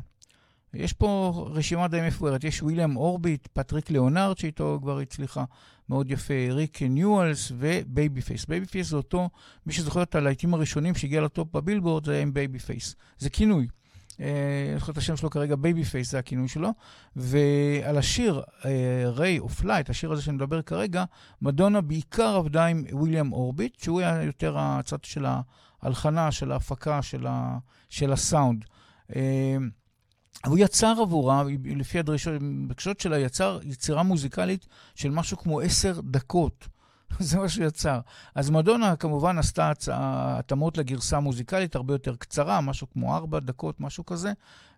יש 0.75 0.93
פה 0.93 1.33
רשימה 1.51 1.87
די 1.87 2.01
מפוארת, 2.07 2.43
יש 2.43 2.63
וויליאם 2.63 2.97
אורביט, 2.97 3.47
פטריק 3.53 3.89
ליאונרד, 3.89 4.37
שאיתו 4.37 4.79
כבר 4.81 4.99
הצליחה 4.99 5.43
מאוד 5.89 6.11
יפה, 6.11 6.33
ריק 6.49 6.81
נאוולס 6.81 7.51
ובייבי 7.57 8.21
פייס. 8.21 8.45
בייבי 8.45 8.65
פייס 8.65 8.89
זה 8.89 8.97
אותו, 8.97 9.29
מי 9.65 9.73
שזוכר 9.73 10.03
את 10.03 10.15
הלהיטים 10.15 10.53
הראשונים 10.53 10.95
שהגיע 10.95 11.21
לטופ 11.21 11.51
בבילבורד, 11.51 12.05
זה 12.05 12.11
היה 12.11 12.21
עם 12.21 12.33
בייבי 12.33 12.59
פייס. 12.59 12.95
זה 13.17 13.29
כינוי. 13.29 13.67
אה, 14.19 14.67
אני 14.71 14.79
זוכר 14.79 14.91
את 14.91 14.97
השם 14.97 15.17
שלו 15.17 15.29
כרגע, 15.29 15.55
בייבי 15.55 15.83
פייס 15.83 16.11
זה 16.11 16.19
הכינוי 16.19 16.47
שלו. 16.47 16.69
ועל 17.15 17.97
השיר, 17.97 18.41
Ray 19.05 19.39
of 19.39 19.63
Light, 19.63 19.89
השיר 19.89 20.11
הזה 20.11 20.21
שאני 20.21 20.35
מדבר 20.35 20.61
כרגע, 20.61 21.03
מדונה 21.41 21.81
בעיקר 21.81 22.35
עבדה 22.35 22.65
עם 22.65 22.83
וויליאם 22.91 23.33
אורביט, 23.33 23.79
שהוא 23.79 23.99
היה 24.01 24.23
יותר 24.23 24.55
הצד 24.57 25.03
של 25.03 25.25
ההלחנה, 25.81 26.31
של 26.31 26.51
ההפקה, 26.51 27.01
של, 27.01 27.27
ה, 27.27 27.57
של 27.89 28.13
הסאונד. 28.13 28.65
אה, 29.15 29.57
הוא 30.45 30.57
יצר 30.57 30.95
עבורה, 31.01 31.43
לפי 31.65 31.99
הדרישות, 31.99 32.99
שלה, 32.99 33.19
יצר 33.19 33.59
יצירה 33.63 34.03
מוזיקלית 34.03 34.67
של 34.95 35.11
משהו 35.11 35.37
כמו 35.37 35.59
עשר 35.59 35.99
דקות. 36.03 36.67
זה 37.19 37.37
מה 37.37 37.49
שהוא 37.49 37.65
יצר. 37.65 37.99
אז 38.35 38.49
מדונה 38.49 38.95
כמובן 38.95 39.37
עשתה 39.37 39.71
התאמות 39.91 40.77
לגרסה 40.77 41.17
המוזיקלית 41.17 41.75
הרבה 41.75 41.93
יותר 41.93 42.15
קצרה, 42.15 42.61
משהו 42.61 42.87
כמו 42.89 43.15
ארבע 43.15 43.39
דקות, 43.39 43.81
משהו 43.81 44.05
כזה, 44.05 44.33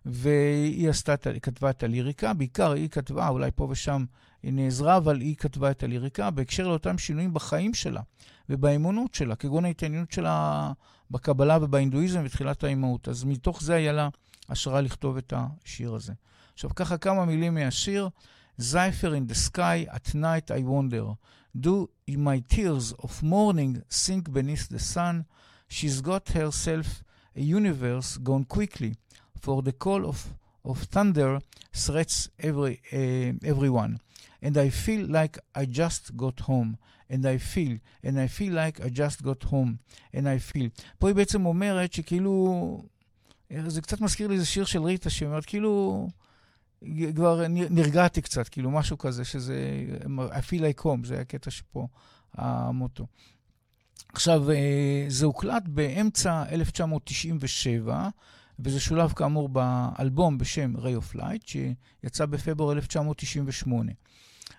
והיא 0.06 0.90
עשתה, 0.90 1.14
היא 1.30 1.40
כתבה 1.40 1.70
את 1.70 1.82
הליריקה, 1.82 2.32
בעיקר 2.34 2.72
היא 2.72 2.88
כתבה, 2.88 3.28
אולי 3.28 3.50
פה 3.54 3.66
ושם 3.70 4.04
היא 4.42 4.52
נעזרה, 4.52 4.96
אבל 4.96 5.20
היא 5.20 5.36
כתבה 5.36 5.70
את 5.70 5.82
הליריקה 5.82 6.30
בהקשר 6.30 6.68
לאותם 6.68 6.98
שינויים 6.98 7.34
בחיים 7.34 7.74
שלה 7.74 8.00
ובאמונות 8.48 9.14
שלה, 9.14 9.36
כגון 9.36 9.64
ההתעניינות 9.64 10.12
שלה 10.12 10.72
בקבלה 11.10 11.58
ובהינדואיזם 11.60 12.22
ותחילת 12.24 12.64
האימהות. 12.64 13.08
אז 13.08 13.24
מתוך 13.24 13.62
זה 13.62 13.74
היה 13.74 13.92
לה 13.92 14.08
השראה 14.49 14.81
לכתוב 14.81 15.17
את 15.17 15.33
השיר 15.35 15.93
הזה. 15.95 16.13
עכשיו, 16.53 16.75
ככה 16.75 16.97
כמה 16.97 17.25
מילים 17.25 17.53
מהשיר. 17.53 18.09
Zephyr 18.61 19.13
in 19.15 19.31
the 19.31 19.35
sky, 19.35 19.87
at 19.89 20.13
night 20.13 20.51
I 20.51 20.61
wonder. 20.61 21.17
Do 21.59 21.89
in 22.07 22.23
my 22.23 22.39
tears 22.39 22.93
of 23.03 23.23
morning 23.23 23.81
sink 23.89 24.31
beneath 24.31 24.69
the 24.69 24.79
sun? 24.79 25.25
She's 25.67 26.01
got 26.01 26.29
herself 26.29 27.03
a 27.35 27.41
universe 27.41 28.17
gone 28.17 28.45
quickly, 28.45 28.93
for 29.41 29.63
the 29.63 29.71
call 29.71 30.05
of 30.05 30.19
of 30.65 30.77
thunder 30.83 31.39
threats 31.73 32.29
every, 32.39 32.81
uh, 32.91 33.33
everyone. 33.43 33.99
And 34.41 34.57
I 34.57 34.69
feel 34.69 35.07
like 35.07 35.37
I 35.55 35.65
just 35.65 36.15
got 36.15 36.41
home. 36.41 36.77
And 37.09 37.25
I 37.25 37.37
feel, 37.37 37.79
and 38.03 38.19
I 38.19 38.27
feel 38.27 38.53
like 38.53 38.83
I 38.83 38.89
just 38.89 39.23
got 39.23 39.43
home. 39.43 39.79
And 40.13 40.27
I 40.27 40.37
feel. 40.37 40.69
פה 40.99 41.07
היא 41.07 41.15
בעצם 41.15 41.45
אומרת 41.45 41.93
שכאילו, 41.93 42.83
זה 43.66 43.82
קצת 43.82 44.00
מזכיר 44.00 44.28
לי 44.28 44.34
איזה 44.34 44.46
שיר 44.46 44.64
של 44.64 44.82
ריטה 44.82 45.10
שאומרת 45.10 45.44
כאילו, 45.44 46.08
כבר 47.14 47.44
נרגעתי 47.48 48.22
קצת, 48.22 48.48
כאילו 48.48 48.70
משהו 48.70 48.98
כזה, 48.98 49.24
שזה 49.24 49.84
I 50.06 50.40
feel 50.50 50.60
like 50.60 50.82
home, 50.82 51.06
זה 51.06 51.20
הקטע 51.20 51.50
שפה 51.50 51.86
המוטו. 52.34 53.06
עכשיו, 54.12 54.50
אה, 54.50 55.04
זה 55.08 55.26
הוקלט 55.26 55.62
באמצע 55.66 56.44
1997, 56.50 58.08
וזה 58.58 58.80
שולב 58.80 59.12
כאמור 59.12 59.48
באלבום 59.48 60.38
בשם 60.38 60.76
Ray 60.76 61.02
of 61.02 61.16
Light, 61.16 61.46
שיצא 61.46 62.26
בפברואר 62.26 62.72
1998. 62.72 63.92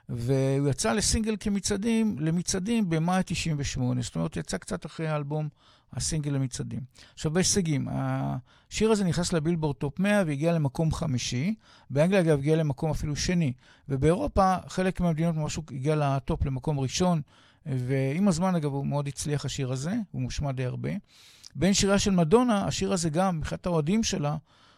והוא 0.09 0.69
יצא 0.69 0.93
לסינגל 0.93 1.35
כמצעדים, 1.39 2.15
למצעדים 2.19 2.89
במאי 2.89 3.21
98, 3.25 4.01
זאת 4.01 4.15
אומרת, 4.15 4.37
יצא 4.37 4.57
קצת 4.57 4.85
אחרי 4.85 5.07
האלבום, 5.07 5.49
הסינגל 5.93 6.31
למצעדים. 6.31 6.79
עכשיו, 7.13 7.31
בהישגים, 7.31 7.87
השיר 7.91 8.91
הזה 8.91 9.03
נכנס 9.03 9.33
לבילבורד 9.33 9.75
טופ 9.75 9.99
100 9.99 10.23
והגיע 10.27 10.53
למקום 10.53 10.91
חמישי. 10.91 11.55
באנגליה, 11.89 12.21
אגב, 12.21 12.39
הגיע 12.39 12.55
למקום 12.55 12.91
אפילו 12.91 13.15
שני. 13.15 13.53
ובאירופה, 13.89 14.55
חלק 14.67 15.01
מהמדינות 15.01 15.35
משהו 15.35 15.63
הגיע 15.71 15.95
לטופ 15.95 16.45
למקום 16.45 16.79
ראשון, 16.79 17.21
ועם 17.65 18.27
הזמן, 18.27 18.55
אגב, 18.55 18.73
הוא 18.73 18.87
מאוד 18.87 19.07
הצליח 19.07 19.45
השיר 19.45 19.71
הזה, 19.71 19.93
הוא 20.11 20.21
מושמע 20.21 20.51
די 20.51 20.65
הרבה. 20.65 20.89
בין 21.55 21.73
שיריה 21.73 21.99
של 21.99 22.11
מדונה, 22.11 22.65
השיר 22.65 22.93
הזה 22.93 23.09
גם, 23.09 23.37
מבחינת 23.37 23.65
האוהדים 23.65 24.03
שלה, 24.03 24.37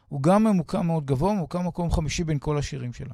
הוא 0.10 0.24
גם 0.24 0.44
ממוקם 0.44 0.88
מאוד 0.88 1.06
גבוה, 1.06 1.34
ממוקם 1.34 1.68
מקום 1.68 1.92
חמישי 1.92 2.24
בין 2.24 2.40
כל 2.40 2.58
השירים 2.58 2.94
שלה. 2.94 3.14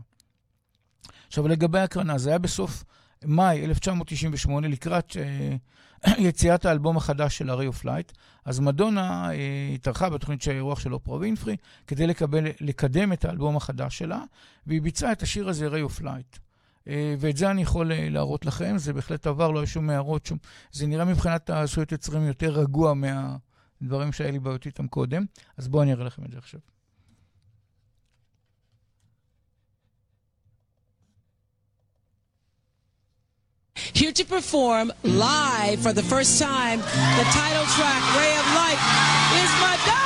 עכשיו, 1.27 1.47
לגבי 1.47 1.79
ההקרנה, 1.79 2.17
זה 2.17 2.29
היה 2.29 2.39
בסוף 2.39 2.83
מאי 3.25 3.65
1998, 3.65 4.67
לקראת 4.67 5.11
uh, 5.11 6.09
יציאת 6.27 6.65
האלבום 6.65 6.97
החדש 6.97 7.37
של 7.37 7.49
ה-Ray 7.49 7.75
of 7.75 7.85
Light. 7.85 8.13
אז 8.45 8.59
מדונה 8.59 9.29
uh, 9.29 9.33
התארחה 9.75 10.09
בתוכנית 10.09 10.41
של 10.41 10.51
האירוח 10.51 10.79
של 10.79 10.93
אופרה 10.93 11.17
וינפרי, 11.17 11.55
כדי 11.87 12.07
לקבל, 12.07 12.47
לקדם 12.61 13.13
את 13.13 13.25
האלבום 13.25 13.57
החדש 13.57 13.97
שלה, 13.97 14.23
והיא 14.67 14.81
ביצעה 14.81 15.11
את 15.11 15.21
השיר 15.23 15.49
הזה, 15.49 15.67
of 15.67 16.01
Light. 16.01 16.37
Uh, 16.85 16.89
ואת 17.19 17.37
זה 17.37 17.51
אני 17.51 17.61
יכול 17.61 17.91
uh, 17.91 17.95
להראות 18.09 18.45
לכם, 18.45 18.77
זה 18.77 18.93
בהחלט 18.93 19.27
עבר, 19.27 19.51
לא 19.51 19.59
היו 19.59 19.67
שום 19.67 19.89
הערות, 19.89 20.25
שום... 20.25 20.37
זה 20.71 20.87
נראה 20.87 21.05
מבחינת 21.05 21.49
הזכויות 21.49 21.91
יוצרים 21.91 22.23
יותר 22.23 22.49
רגוע 22.59 22.93
מהדברים 22.93 24.11
שהיה 24.11 24.31
לי 24.31 24.39
בעיות 24.39 24.65
איתם 24.65 24.87
קודם, 24.87 25.25
אז 25.57 25.67
בואו 25.67 25.83
אני 25.83 25.93
אראה 25.93 26.05
לכם 26.05 26.25
את 26.25 26.31
זה 26.31 26.37
עכשיו. 26.37 26.59
Here 33.94 34.12
to 34.12 34.24
perform 34.24 34.92
live 35.02 35.80
for 35.80 35.92
the 35.92 36.02
first 36.02 36.40
time 36.40 36.78
the 36.80 37.26
title 37.40 37.66
track 37.76 38.02
Ray 38.18 38.32
of 38.42 38.46
Light 38.60 38.80
is 39.42 39.50
Madonna! 39.62 40.02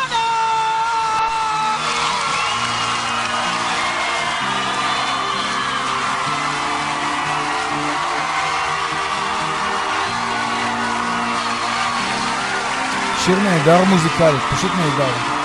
שיר 13.24 13.38
נהדר 13.40 13.84
מוזיקלית, 13.84 14.42
פשוט 14.52 14.70
נהדר. 14.76 15.39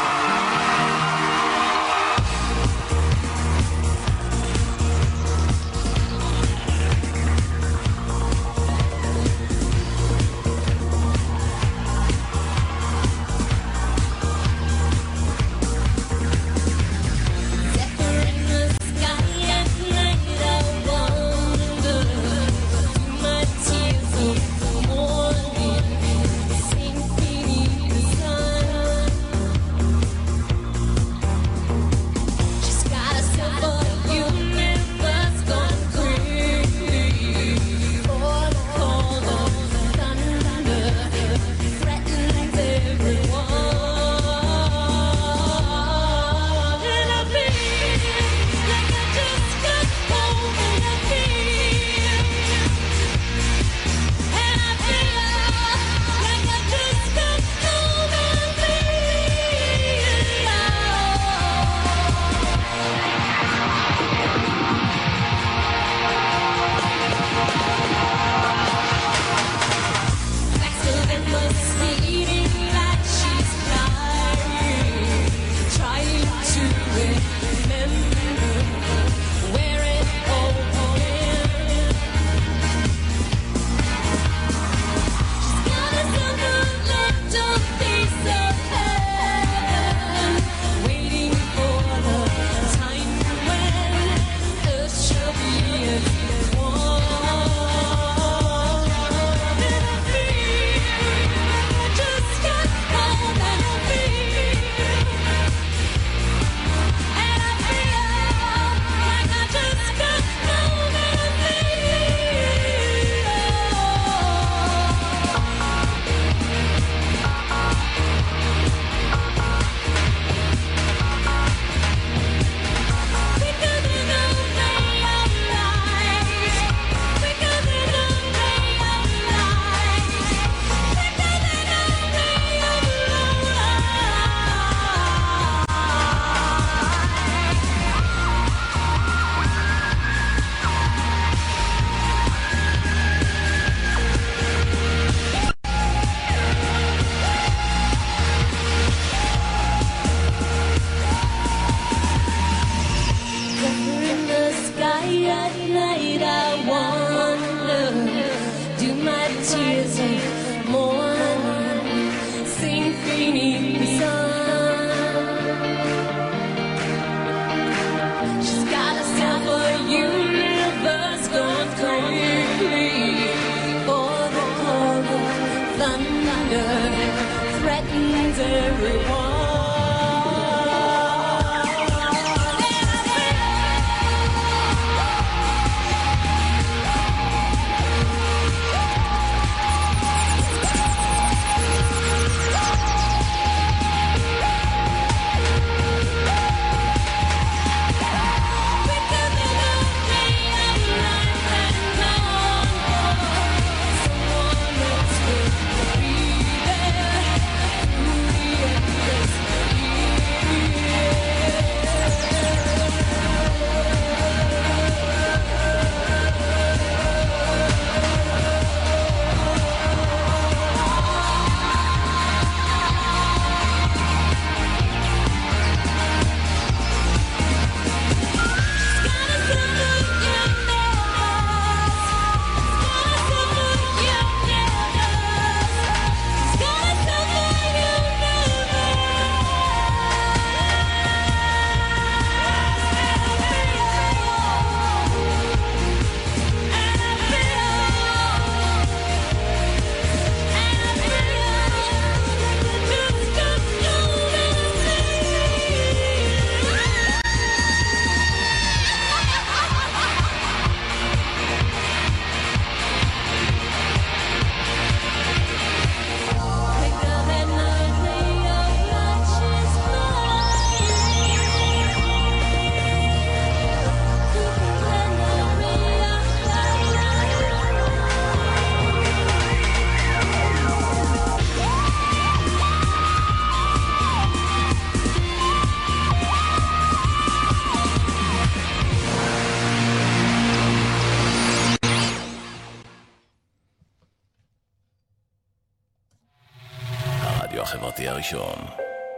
הראשון. 298.32 298.64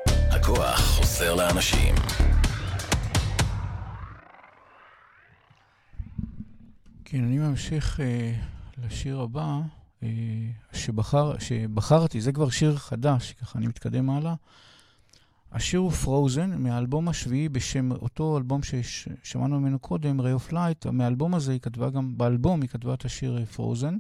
הכוח 0.07 0.81
חוזר 0.81 1.35
לאנשים. 1.35 1.95
כן, 7.05 7.25
אני 7.25 7.39
ממשיך 7.39 8.01
אה, 8.01 8.33
לשיר 8.85 9.21
הבא, 9.21 9.61
אה, 10.03 10.09
שבחר, 10.73 11.39
שבחרתי, 11.39 12.21
זה 12.21 12.33
כבר 12.33 12.49
שיר 12.51 12.77
חדש, 12.77 13.33
ככה 13.33 13.59
אני 13.59 13.67
מתקדם 13.67 14.11
הלאה. 14.11 14.35
השיר 15.53 15.81
הוא 15.81 15.91
פרוזן, 15.91 16.63
מהאלבום 16.63 17.09
השביעי 17.09 17.49
בשם 17.49 17.93
אותו 17.93 18.39
אלבום 18.39 18.61
ששמענו 18.63 19.61
ממנו 19.61 19.79
קודם, 19.79 20.21
Ray 20.21 20.49
of 20.49 20.53
Light. 20.53 20.91
מהאלבום 20.91 21.35
הזה 21.35 21.53
היא 21.53 21.61
כתבה 21.61 21.91
גם, 21.91 22.19
באלבום 22.19 22.63
היא 22.63 22.71
כתבה 22.71 22.95
את 22.95 23.05
השיר 23.05 23.45
פרוזן, 23.45 23.97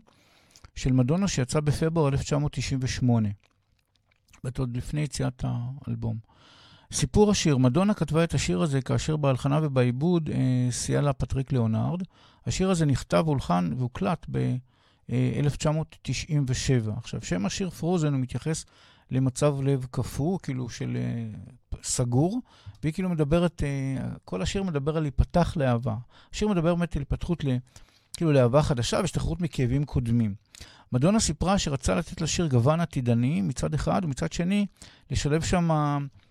של 0.75 0.93
מדונה 0.93 1.29
שיצא 1.29 1.61
בפברואר 1.61 2.09
1998, 2.09 3.29
זאת 3.29 3.48
עוד 4.59 4.77
לפני 4.77 5.01
יציאת 5.01 5.45
האלבום. 5.45 6.17
סיפור 6.93 7.31
השיר, 7.31 7.57
מדונה 7.57 7.95
כתבה 7.95 8.25
את 8.25 8.35
השיר 8.35 8.63
הזה 8.63 8.81
כאשר 8.81 9.17
בהלחנה 9.17 9.61
ובעיבוד 9.63 10.31
אה, 10.31 10.69
סייע 10.71 11.01
לה 11.01 11.13
פטריק 11.13 11.53
ליאונרד. 11.53 12.03
השיר 12.47 12.71
הזה 12.71 12.87
נכתב, 12.87 13.25
הולחן 13.27 13.71
והוקלט 13.77 14.27
ב-1997. 14.31 16.91
עכשיו, 16.97 17.21
שם 17.23 17.47
השיר 17.47 17.71
פרוזן 17.71 18.13
הוא 18.13 18.21
מתייחס 18.21 18.65
למצב 19.11 19.57
לב 19.63 19.87
קפוא, 19.91 20.39
כאילו 20.43 20.69
של 20.69 20.97
uh, 20.97 21.01
סגור, 21.83 22.41
והיא 22.83 22.93
כאילו 22.93 23.09
מדברת, 23.09 23.63
uh, 23.63 23.65
כל 24.25 24.43
השיר 24.43 24.63
מדבר 24.63 24.97
על 24.97 25.03
להיפתח 25.03 25.57
לאהבה. 25.57 25.97
השיר 26.33 26.49
מדבר 26.49 26.75
באמת 26.75 26.97
על 26.97 27.03
התפתחות 27.03 27.45
ל, 27.45 27.49
כאילו 28.17 28.33
לאהבה 28.33 28.63
חדשה 28.63 28.99
והשתחררות 29.01 29.41
מכאבים 29.41 29.85
קודמים. 29.85 30.35
מדונה 30.93 31.21
סיפרה 31.21 31.59
שרצה 31.59 31.95
לתת 31.95 32.21
לשיר 32.21 32.47
גוון 32.47 32.81
עתידני 32.81 33.43
מצד 33.43 33.75
אחד, 33.75 34.01
ומצד 34.05 34.33
שני 34.33 34.67
לשלב 35.11 35.43
שם 35.43 35.71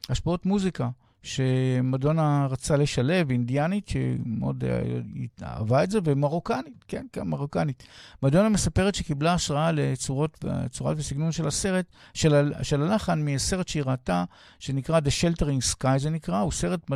השפעות 0.09 0.45
מוזיקה. 0.45 0.89
שמדונה 1.23 2.47
רצה 2.49 2.77
לשלב, 2.77 3.31
אינדיאנית, 3.31 3.87
שמאוד 3.87 4.63
uh, 4.63 5.43
אהבה 5.43 5.83
את 5.83 5.91
זה, 5.91 5.99
ומרוקנית, 6.03 6.83
כן, 6.87 7.05
כן, 7.13 7.27
מרוקנית. 7.27 7.83
מדונה 8.23 8.49
מספרת 8.49 8.95
שקיבלה 8.95 9.33
השראה 9.33 9.71
לצורות, 9.71 10.45
צורת 10.69 10.97
וסגנון 10.99 11.31
של 11.31 11.47
הסרט, 11.47 11.85
של, 12.13 12.53
של 12.61 12.81
הלחן, 12.81 13.21
מסרט 13.25 13.67
שהיא 13.67 13.83
ראתה, 13.83 14.23
שנקרא 14.59 14.99
The 14.99 15.11
Sheltering 15.21 15.75
Sky, 15.75 15.97
זה 15.97 16.09
נקרא, 16.09 16.39
הוא 16.39 16.51
סרט 16.51 16.91
uh, 16.91 16.95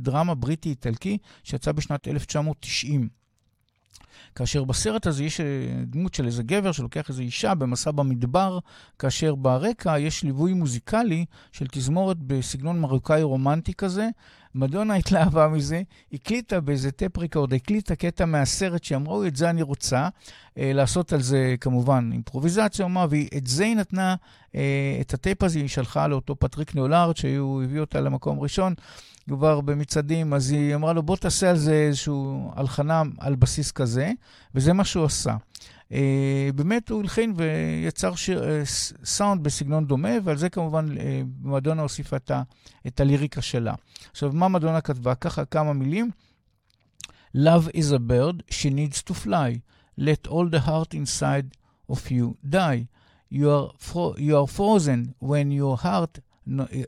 דרמה 0.00 0.34
בריטי-איטלקי, 0.34 1.18
שיצא 1.44 1.72
בשנת 1.72 2.08
1990. 2.08 3.19
כאשר 4.34 4.64
בסרט 4.64 5.06
הזה 5.06 5.24
יש 5.24 5.40
דמות 5.86 6.14
של 6.14 6.26
איזה 6.26 6.42
גבר 6.42 6.72
שלוקח 6.72 7.08
איזו 7.08 7.22
אישה 7.22 7.54
במסע 7.54 7.90
במדבר, 7.90 8.58
כאשר 8.98 9.34
ברקע 9.34 9.98
יש 9.98 10.22
ליווי 10.22 10.52
מוזיקלי 10.52 11.24
של 11.52 11.66
תזמורת 11.70 12.16
בסגנון 12.20 12.80
מרוקאי 12.80 13.22
רומנטי 13.22 13.74
כזה. 13.74 14.08
מדונה 14.54 14.94
התלהבה 14.94 15.48
מזה, 15.48 15.82
הקליטה 16.12 16.60
באיזה 16.60 16.90
טייפ 16.90 17.18
רקורד, 17.18 17.54
הקליטה 17.54 17.96
קטע 17.96 18.24
מהסרט 18.24 18.84
שאמרו, 18.84 19.24
את 19.24 19.36
זה 19.36 19.50
אני 19.50 19.62
רוצה, 19.62 20.08
אה, 20.58 20.72
לעשות 20.72 21.12
על 21.12 21.22
זה 21.22 21.54
כמובן 21.60 22.10
אימפרוביזציה, 22.12 22.86
ואת 23.10 23.46
זה 23.46 23.64
היא 23.64 23.76
נתנה, 23.76 24.14
אה, 24.54 24.98
את 25.00 25.14
הטייפ 25.14 25.42
הזה 25.42 25.58
היא 25.58 25.68
שלחה 25.68 26.06
לאותו 26.06 26.36
פטריק 26.36 26.74
לאונרד, 26.74 27.16
שהוא 27.16 27.62
הביא 27.62 27.80
אותה 27.80 28.00
למקום 28.00 28.40
ראשון. 28.40 28.74
כבר 29.30 29.60
במצעדים, 29.60 30.34
אז 30.34 30.50
היא 30.50 30.74
אמרה 30.74 30.92
לו, 30.92 31.02
בוא 31.02 31.16
תעשה 31.16 31.50
על 31.50 31.56
זה 31.56 31.72
איזושהי 31.72 32.14
הלחנה 32.56 33.02
על 33.18 33.34
בסיס 33.34 33.72
כזה, 33.72 34.12
וזה 34.54 34.72
מה 34.72 34.84
שהוא 34.84 35.04
עשה. 35.04 35.36
Uh, 35.88 35.92
באמת 36.54 36.88
הוא 36.88 37.00
הלחין 37.00 37.34
ויצר 37.36 38.14
שיר, 38.14 38.42
uh, 38.42 38.46
סאונד 39.04 39.42
בסגנון 39.42 39.86
דומה, 39.86 40.08
ועל 40.24 40.36
זה 40.36 40.48
כמובן 40.48 40.86
uh, 40.88 41.00
מדונה 41.42 41.82
הוסיפה 41.82 42.16
את, 42.16 42.30
ה, 42.30 42.42
את 42.86 43.00
הליריקה 43.00 43.42
שלה. 43.42 43.74
עכשיו, 44.10 44.30
מה 44.32 44.48
מדונה 44.48 44.80
כתבה? 44.80 45.14
ככה 45.14 45.44
כמה 45.44 45.72
מילים. 45.72 46.10
Love 47.36 47.68
is 47.74 47.92
a 47.92 47.98
bird, 47.98 48.42
she 48.50 48.70
needs 48.70 49.02
to 49.10 49.14
fly. 49.14 49.60
Let 49.98 50.26
all 50.28 50.48
the 50.50 50.60
heart 50.68 50.94
inside 50.94 51.48
of 51.92 52.10
you 52.10 52.36
die. 52.50 52.86
You 53.30 53.50
are, 53.50 53.68
fro- 53.78 54.16
you 54.18 54.34
are 54.40 54.48
frozen 54.58 55.14
when 55.20 55.52
your 55.52 55.76
heart 55.76 56.18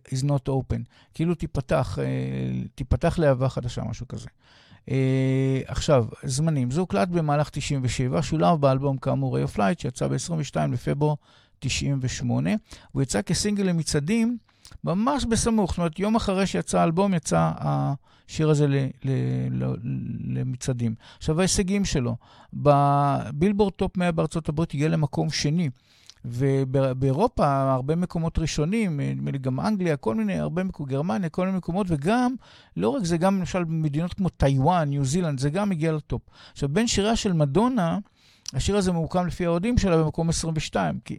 is 0.09 0.25
not 0.25 0.49
open. 0.49 0.83
כאילו 1.15 1.35
תיפתח, 1.35 1.99
תיפתח 2.75 3.19
לאהבה 3.19 3.49
חדשה, 3.49 3.83
משהו 3.85 4.09
כזה. 4.09 4.29
Uh, 4.87 4.93
עכשיו, 5.67 6.07
זמנים. 6.25 6.71
זה 6.71 6.81
הוקלט 6.81 7.09
במהלך 7.09 7.51
97, 7.51 8.23
שולב 8.23 8.61
באלבום 8.61 8.97
כאמור 8.97 9.39
Ray 9.39 9.43
of 9.49 9.57
Light, 9.57 9.83
שיצא 9.83 10.09
ב-22 10.09 10.57
לפברואר 10.73 11.15
98. 11.59 12.51
הוא 12.93 13.03
יצא 13.03 13.23
כסינגל 13.23 13.65
למצעדים 13.65 14.39
ממש 14.85 15.25
בסמוך, 15.25 15.71
זאת 15.71 15.79
אומרת, 15.79 15.99
יום 15.99 16.17
אחרי 16.17 16.47
שיצא 16.47 16.81
האלבום, 16.81 17.15
יצא 17.15 17.51
השיר 17.59 18.51
הזה 18.51 18.67
ל- 18.67 18.87
ל- 19.05 19.65
ל- 19.65 19.75
למצעדים. 20.39 20.95
עכשיו, 21.19 21.39
ההישגים 21.39 21.85
שלו, 21.85 22.17
בבילבורד 22.53 23.73
טופ 23.73 23.97
100 23.97 24.13
בארצות 24.13 24.49
הברית 24.49 24.75
הגיע 24.75 24.89
למקום 24.89 25.31
שני. 25.31 25.71
ובאירופה, 26.25 27.73
הרבה 27.73 27.97
מקומות 27.97 28.39
ראשונים, 28.39 29.01
נדמה 29.01 29.31
לי 29.31 29.39
גם 29.39 29.61
אנגליה, 29.61 29.97
כל 29.97 30.15
מיני, 30.15 30.39
הרבה 30.39 30.65
מקומות, 30.65 30.91
גרמניה, 30.91 31.29
כל 31.29 31.47
מיני 31.47 31.59
מקומות, 31.59 31.87
וגם, 31.91 32.35
לא 32.77 32.89
רק 32.89 33.05
זה, 33.05 33.17
גם 33.17 33.39
למשל 33.39 33.65
במדינות 33.65 34.15
כמו 34.15 34.29
טיוואן, 34.29 34.89
ניו 34.89 35.05
זילנד, 35.05 35.39
זה 35.39 35.51
גם 35.51 35.71
הגיע 35.71 35.93
לטופ. 35.93 36.23
עכשיו, 36.53 36.69
בין 36.69 36.87
שיריה 36.87 37.17
של 37.17 37.33
מדונה, 37.33 37.99
השיר 38.55 38.77
הזה 38.77 38.93
ממוקם 38.93 39.27
לפי 39.27 39.47
האוהדים 39.47 39.79
שלה 39.79 39.97
במקום 39.97 40.29
22, 40.29 40.99
כי 41.05 41.19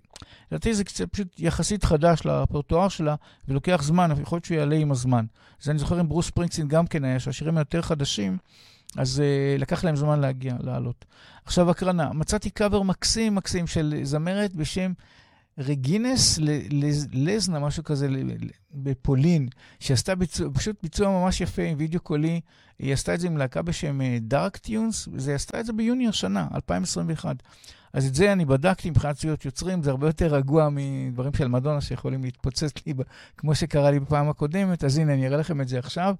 לדעתי 0.51 0.73
זה 0.73 0.83
קצת 0.83 1.09
פשוט 1.11 1.39
יחסית 1.39 1.83
חדש 1.83 2.25
לפרטואר 2.25 2.89
שלה, 2.89 3.15
ולוקח 3.47 3.83
זמן, 3.83 4.11
יכול 4.21 4.35
להיות 4.35 4.45
שהוא 4.45 4.57
יעלה 4.57 4.75
עם 4.75 4.91
הזמן. 4.91 5.25
זה 5.61 5.71
אני 5.71 5.79
זוכר 5.79 5.99
עם 5.99 6.09
ברוס 6.09 6.29
פרינקסין 6.29 6.67
גם 6.67 6.87
כן 6.87 7.03
היה, 7.03 7.19
שהשירים 7.19 7.57
היותר 7.57 7.81
חדשים, 7.81 8.37
אז 8.97 9.21
uh, 9.21 9.61
לקח 9.61 9.83
להם 9.83 9.95
זמן 9.95 10.19
להגיע, 10.19 10.55
לעלות. 10.59 11.05
עכשיו 11.45 11.69
הקרנה, 11.69 12.13
מצאתי 12.13 12.49
קאבר 12.49 12.81
מקסים 12.81 13.35
מקסים 13.35 13.67
של 13.67 13.99
זמרת 14.03 14.55
בשם 14.55 14.93
רגינס 15.57 16.39
לזנה, 17.13 17.59
משהו 17.59 17.83
כזה, 17.83 18.07
בפולין, 18.73 19.47
שעשתה 19.79 20.15
ביצוע, 20.15 20.49
פשוט 20.53 20.75
ביצוע 20.83 21.09
ממש 21.09 21.41
יפה 21.41 21.61
עם 21.61 21.75
וידאו 21.77 21.99
קולי. 21.99 22.41
היא 22.79 22.93
עשתה 22.93 23.13
את 23.13 23.19
זה 23.19 23.27
עם 23.27 23.37
להקה 23.37 23.61
בשם 23.61 23.99
דארק 24.21 24.57
טיונס, 24.57 25.07
וזה 25.13 25.35
עשתה 25.35 25.59
את 25.59 25.65
זה 25.65 25.73
ביוני 25.73 26.07
השנה, 26.07 26.47
2021. 26.55 27.35
אז 27.93 28.07
את 28.07 28.15
זה 28.15 28.33
אני 28.33 28.45
בדקתי 28.45 28.89
מבחינת 28.89 29.17
זכויות 29.17 29.45
יוצרים, 29.45 29.83
זה 29.83 29.89
הרבה 29.89 30.07
יותר 30.07 30.35
רגוע 30.35 30.69
מדברים 30.71 31.33
של 31.33 31.47
מדונה 31.47 31.81
שיכולים 31.81 32.23
להתפוצץ 32.23 32.71
לי, 32.85 32.93
כמו 33.37 33.55
שקרה 33.55 33.91
לי 33.91 33.99
בפעם 33.99 34.29
הקודמת, 34.29 34.83
אז 34.83 34.97
הנה, 34.97 35.13
אני 35.13 35.27
אראה 35.27 35.37
לכם 35.37 35.61
את 35.61 35.67
זה 35.67 35.79
עכשיו. 35.79 36.15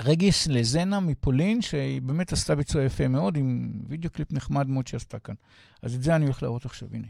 רגיס 0.00 0.46
לזנה 0.46 1.00
מפולין, 1.00 1.62
שהיא 1.62 2.02
באמת 2.02 2.32
עשתה 2.32 2.54
ביצוע 2.54 2.82
יפה 2.82 3.08
מאוד, 3.08 3.36
עם 3.36 3.72
וידאו 3.88 4.10
קליפ 4.10 4.32
נחמד 4.32 4.68
מאוד 4.68 4.86
שעשתה 4.86 5.18
כאן. 5.18 5.34
אז 5.82 5.94
את 5.94 6.02
זה 6.02 6.16
אני 6.16 6.24
הולך 6.24 6.42
להראות 6.42 6.64
עכשיו, 6.64 6.88
הנה. 6.92 7.06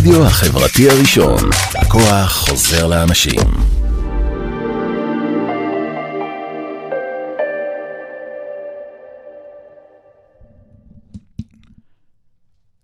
הרדיו 0.00 0.26
החברתי 0.26 0.90
הראשון. 0.90 1.38
הכוח 1.74 2.32
חוזר 2.32 2.86
לאנשים. 2.86 3.40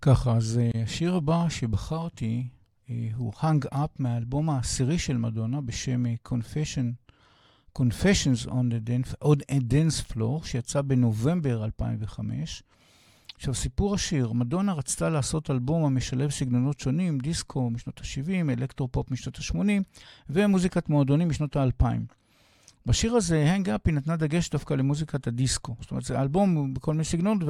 ככה, 0.03 0.37
אז 0.37 0.61
אה, 0.62 0.83
השיר 0.83 1.14
הבא 1.14 1.49
שבחרתי 1.49 2.49
אה, 2.91 3.09
הוא 3.17 3.33
Hung 3.33 3.75
Up 3.75 3.77
מהאלבום 3.99 4.51
העשירי 4.51 4.99
של 4.99 5.17
מדונה 5.17 5.61
בשם 5.61 6.07
אה, 6.07 6.14
Confession, 6.29 7.12
Confessions 7.79 8.47
on, 8.47 8.51
the 8.51 9.25
on 9.25 9.37
a 9.51 9.55
Dance 9.55 10.12
Floor, 10.12 10.47
שיצא 10.47 10.83
בנובמבר 10.83 11.64
2005. 11.64 12.62
עכשיו, 13.37 13.55
סיפור 13.55 13.95
השיר, 13.95 14.32
מדונה 14.32 14.72
רצתה 14.72 15.09
לעשות 15.09 15.51
אלבום 15.51 15.84
המשלב 15.84 16.30
סגנונות 16.30 16.80
שונים, 16.80 17.18
דיסקו 17.18 17.70
משנות 17.70 18.01
ה-70, 18.01 18.51
אלקטרופופ 18.51 19.11
משנות 19.11 19.39
ה-80 19.39 19.82
ומוזיקת 20.30 20.89
מועדונים 20.89 21.28
משנות 21.28 21.57
ה-2000. 21.57 21.84
בשיר 22.87 23.14
הזה, 23.14 23.53
Hung 23.53 23.70
Up, 23.70 23.81
היא 23.84 23.95
נתנה 23.95 24.16
דגש 24.16 24.51
דווקא 24.51 24.74
למוזיקת 24.74 25.26
הדיסקו. 25.26 25.76
זאת 25.80 25.91
אומרת, 25.91 26.05
זה 26.05 26.20
אלבום 26.20 26.74
בכל 26.74 26.93
מיני 26.93 27.05
סגנונות, 27.05 27.43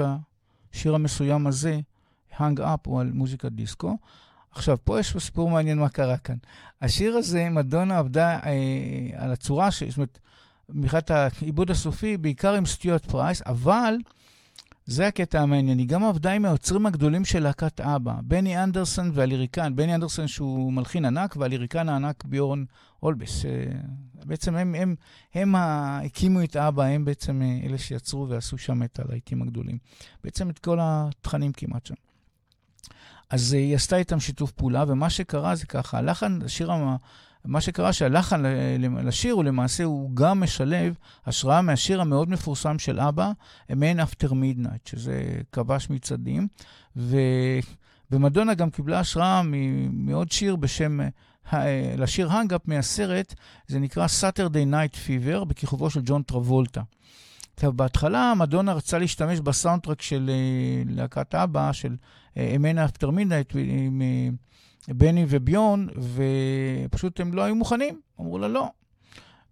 והשיר 0.72 0.94
המסוים 0.94 1.46
הזה, 1.46 1.80
Hung 2.36 2.60
Up, 2.60 2.86
הוא 2.86 3.00
על 3.00 3.12
מוזיקת 3.12 3.52
דיסקו. 3.52 3.96
עכשיו, 4.50 4.76
פה 4.84 5.00
יש 5.00 5.16
סיפור 5.18 5.50
מעניין 5.50 5.78
מה 5.78 5.88
קרה 5.88 6.18
כאן. 6.18 6.36
השיר 6.82 7.16
הזה, 7.16 7.48
מדונה 7.50 7.98
עבדה 7.98 8.38
אה, 8.38 8.52
על 9.14 9.32
הצורה, 9.32 9.70
ש... 9.70 9.82
זאת 9.82 9.96
אומרת, 9.96 10.18
מבחינת 10.68 11.10
העיבוד 11.10 11.70
הסופי, 11.70 12.16
בעיקר 12.16 12.54
עם 12.54 12.66
סטיוארט 12.66 13.06
פרייס, 13.06 13.42
אבל 13.46 13.96
זה 14.86 15.06
הקטע 15.06 15.40
המעניין. 15.40 15.78
היא 15.78 15.88
גם 15.88 16.04
עבדה 16.04 16.32
עם 16.32 16.44
היוצרים 16.44 16.86
הגדולים 16.86 17.24
של 17.24 17.42
להקת 17.42 17.80
אבא, 17.80 18.12
בני 18.22 18.62
אנדרסון 18.62 19.10
והליריקן. 19.14 19.76
בני 19.76 19.94
אנדרסון 19.94 20.28
שהוא 20.28 20.72
מלחין 20.72 21.04
ענק, 21.04 21.36
והליריקן 21.36 21.88
הענק 21.88 22.24
ביורן 22.24 22.64
אולבס. 23.02 23.44
אה, 23.44 23.50
בעצם 24.14 24.56
הם, 24.56 24.74
הם, 24.74 24.94
הם 25.34 25.54
הקימו 25.58 26.42
את 26.42 26.56
אבא, 26.56 26.84
הם 26.84 27.04
בעצם 27.04 27.42
אה, 27.42 27.66
אלה 27.66 27.78
שיצרו 27.78 28.28
ועשו 28.28 28.58
שם 28.58 28.82
את 28.82 28.98
הלהיטים 28.98 29.42
הגדולים. 29.42 29.78
בעצם 30.24 30.50
את 30.50 30.58
כל 30.58 30.78
התכנים 30.80 31.52
כמעט 31.52 31.86
שם. 31.86 31.94
אז 33.30 33.54
אה, 33.54 33.58
היא 33.58 33.74
עשתה 33.74 33.96
איתם 33.96 34.20
שיתוף 34.20 34.52
פעולה, 34.52 34.84
ומה 34.88 35.10
שקרה 35.10 35.54
זה 35.54 35.66
ככה, 35.66 35.98
הלחן, 35.98 36.38
השיר, 36.44 36.72
מה 37.46 37.60
שקרה 37.60 37.92
שהלחן 37.92 38.42
לשיר 38.78 39.34
הוא 39.34 39.44
למעשה, 39.44 39.84
הוא 39.84 40.10
גם 40.14 40.40
משלב 40.40 40.94
השראה 41.26 41.62
מהשיר 41.62 42.00
המאוד 42.00 42.30
מפורסם 42.30 42.78
של 42.78 43.00
אבא, 43.00 43.32
A 43.72 43.74
Man 43.74 43.98
After 44.00 44.30
Midnight, 44.30 44.90
שזה 44.90 45.40
כבש 45.52 45.90
מצעדים, 45.90 46.48
ו... 46.96 47.16
ומדונה 48.10 48.54
גם 48.54 48.70
קיבלה 48.70 49.00
השראה 49.00 49.42
מעוד 49.90 50.32
שיר 50.32 50.56
בשם, 50.56 51.00
אה, 51.52 51.94
לשיר 51.98 52.32
Hung 52.32 52.51
Up 52.51 52.60
מהסרט, 52.68 53.34
זה 53.66 53.78
נקרא 53.78 54.06
Saturday 54.06 54.72
Night 54.72 54.96
Fever, 55.06 55.44
בכיכובו 55.44 55.90
של 55.90 56.00
ג'ון 56.04 56.22
טרבולטה. 56.22 56.82
עכשיו, 57.54 57.72
בהתחלה 57.72 58.32
מדונה 58.36 58.72
רצתה 58.72 58.98
להשתמש 58.98 59.40
בסאונדטרק 59.40 60.02
של 60.02 60.30
אה, 60.32 60.82
להקת 60.94 61.34
אבא, 61.34 61.72
של 61.72 61.96
A 62.36 62.48
Man 62.48 62.84
After 62.84 63.10
Midnight 63.10 63.52
עם 63.54 64.02
אה, 64.02 64.28
בני 64.88 65.24
וביורן, 65.28 65.88
ופשוט 66.86 67.20
הם 67.20 67.34
לא 67.34 67.42
היו 67.42 67.54
מוכנים, 67.54 68.00
אמרו 68.20 68.38
לה 68.38 68.48
לא. 68.48 68.70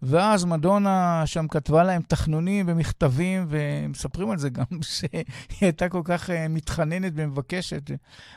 ואז 0.03 0.45
מדונה 0.45 1.23
שם 1.27 1.49
כתבה 1.49 1.85
להם 1.85 2.03
תחנונים 2.03 2.67
ומכתבים, 2.69 3.47
ומספרים 3.49 4.31
על 4.31 4.39
זה 4.39 4.51
גם 4.51 4.65
שהיא 4.83 5.25
הייתה 5.61 5.89
כל 5.89 6.03
כך 6.05 6.31
אה, 6.31 6.49
מתחננת 6.49 7.13
ומבקשת. 7.17 7.91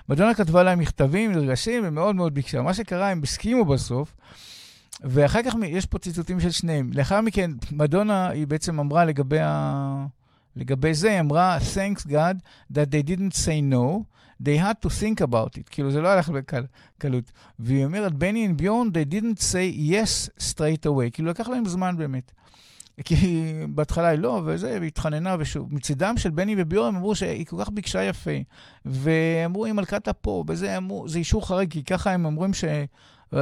מדונה 0.09 0.33
כתבה 0.33 0.63
להם 0.63 0.79
מכתבים 0.79 1.31
נרגשים 1.31 1.83
ומאוד 1.85 2.15
מאוד 2.15 2.33
ביקשה. 2.33 2.61
מה 2.61 2.73
שקרה, 2.73 3.09
הם 3.09 3.23
הסכימו 3.23 3.65
בסוף, 3.65 4.15
ואחר 5.01 5.43
כך 5.43 5.55
יש 5.67 5.85
פה 5.85 5.99
ציטוטים 5.99 6.39
של 6.39 6.51
שניהם. 6.51 6.89
לאחר 6.93 7.21
מכן, 7.21 7.51
מדונה, 7.71 8.29
היא 8.29 8.47
בעצם 8.47 8.79
אמרה 8.79 9.05
לגבי, 9.05 9.39
ה... 9.39 10.05
לגבי 10.55 10.93
זה, 10.93 11.11
היא 11.11 11.19
אמרה, 11.19 11.57
Thanks 11.57 12.07
God 12.07 12.35
that 12.73 12.91
they 12.91 13.09
didn't 13.09 13.35
say 13.45 13.73
no, 13.73 14.03
they 14.43 14.57
had 14.59 14.85
to 14.85 14.89
think 14.89 15.21
about 15.21 15.57
it. 15.57 15.69
כאילו, 15.69 15.91
זה 15.91 16.01
לא 16.01 16.07
הלך 16.07 16.29
בקלות. 16.29 17.31
והיא 17.59 17.85
אומרת, 17.85 18.13
בני 18.13 18.47
and 18.47 18.53
ביורן, 18.53 18.87
they 18.87 19.13
didn't 19.13 19.41
say 19.41 19.91
yes 19.91 20.29
straight 20.39 20.85
away. 20.85 21.09
כאילו, 21.13 21.29
לקח 21.29 21.47
להם 21.47 21.65
זמן 21.65 21.97
באמת. 21.97 22.31
כי 23.03 23.53
בהתחלה 23.69 24.07
היא 24.07 24.19
לא, 24.19 24.41
וזה, 24.45 24.77
והיא 24.79 24.87
התחננה, 24.87 25.35
ושוב, 25.39 25.75
מצידם 25.75 26.17
של 26.17 26.29
בני 26.29 26.55
וביורן, 26.57 26.87
הם 26.87 26.95
אמרו 26.95 27.15
שהיא 27.15 27.45
כל 27.45 27.57
כך 27.59 27.69
ביקשה 27.69 28.03
יפה. 28.03 28.31
ואמרו, 28.85 29.65
היא 29.65 29.73
מלכת 29.73 30.07
הפה, 30.07 30.43
וזה 30.47 30.77
אמרו, 30.77 31.09
זה 31.09 31.19
אישור 31.19 31.47
חריג, 31.47 31.71
כי 31.71 31.83
ככה 31.83 32.11
הם 32.11 32.25
אומרים 32.25 32.53
ש... 32.53 32.63
Uh, 33.33 33.37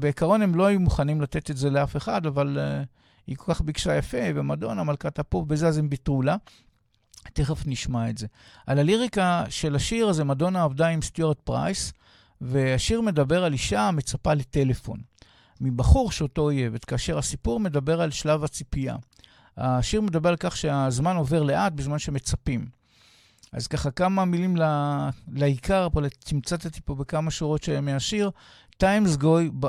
בעיקרון 0.00 0.42
הם 0.42 0.54
לא 0.54 0.66
היו 0.66 0.80
מוכנים 0.80 1.20
לתת 1.20 1.50
את 1.50 1.56
זה 1.56 1.70
לאף 1.70 1.96
אחד, 1.96 2.26
אבל 2.26 2.58
uh, 2.58 2.86
היא 3.26 3.36
כל 3.36 3.54
כך 3.54 3.60
ביקשה 3.60 3.96
יפה, 3.96 4.18
ומדונה, 4.34 4.84
מלכת 4.84 5.18
הפופ, 5.18 5.48
בזה 5.48 5.68
אז 5.68 5.78
הם 5.78 5.88
ויתרו 5.90 6.22
לה. 6.22 6.36
תכף 7.32 7.62
נשמע 7.66 8.10
את 8.10 8.18
זה. 8.18 8.26
על 8.66 8.78
הליריקה 8.78 9.44
של 9.48 9.76
השיר 9.76 10.08
הזה, 10.08 10.24
מדונה 10.24 10.62
עבדה 10.62 10.88
עם 10.88 11.02
סטיוארט 11.02 11.40
פרייס, 11.40 11.92
והשיר 12.40 13.00
מדבר 13.00 13.44
על 13.44 13.52
אישה 13.52 13.80
המצפה 13.80 14.34
לטלפון. 14.34 15.00
מבחור 15.60 16.12
שאותו 16.12 16.42
אויבת, 16.42 16.84
כאשר 16.84 17.18
הסיפור 17.18 17.60
מדבר 17.60 18.00
על 18.00 18.10
שלב 18.10 18.44
הציפייה. 18.44 18.96
השיר 19.56 20.00
מדבר 20.00 20.28
על 20.28 20.36
כך 20.36 20.56
שהזמן 20.56 21.16
עובר 21.16 21.42
לאט 21.42 21.72
בזמן 21.72 21.98
שמצפים. 21.98 22.66
אז 23.52 23.66
ככה 23.66 23.90
כמה 23.90 24.24
מילים 24.24 24.56
לעיקר, 25.32 25.88
פה 25.92 26.00
תמצתתי 26.24 26.80
פה 26.84 26.94
בכמה 26.94 27.30
שורות 27.30 27.68
מהשיר. 27.82 28.30
Times 28.82 29.16
go, 29.16 29.64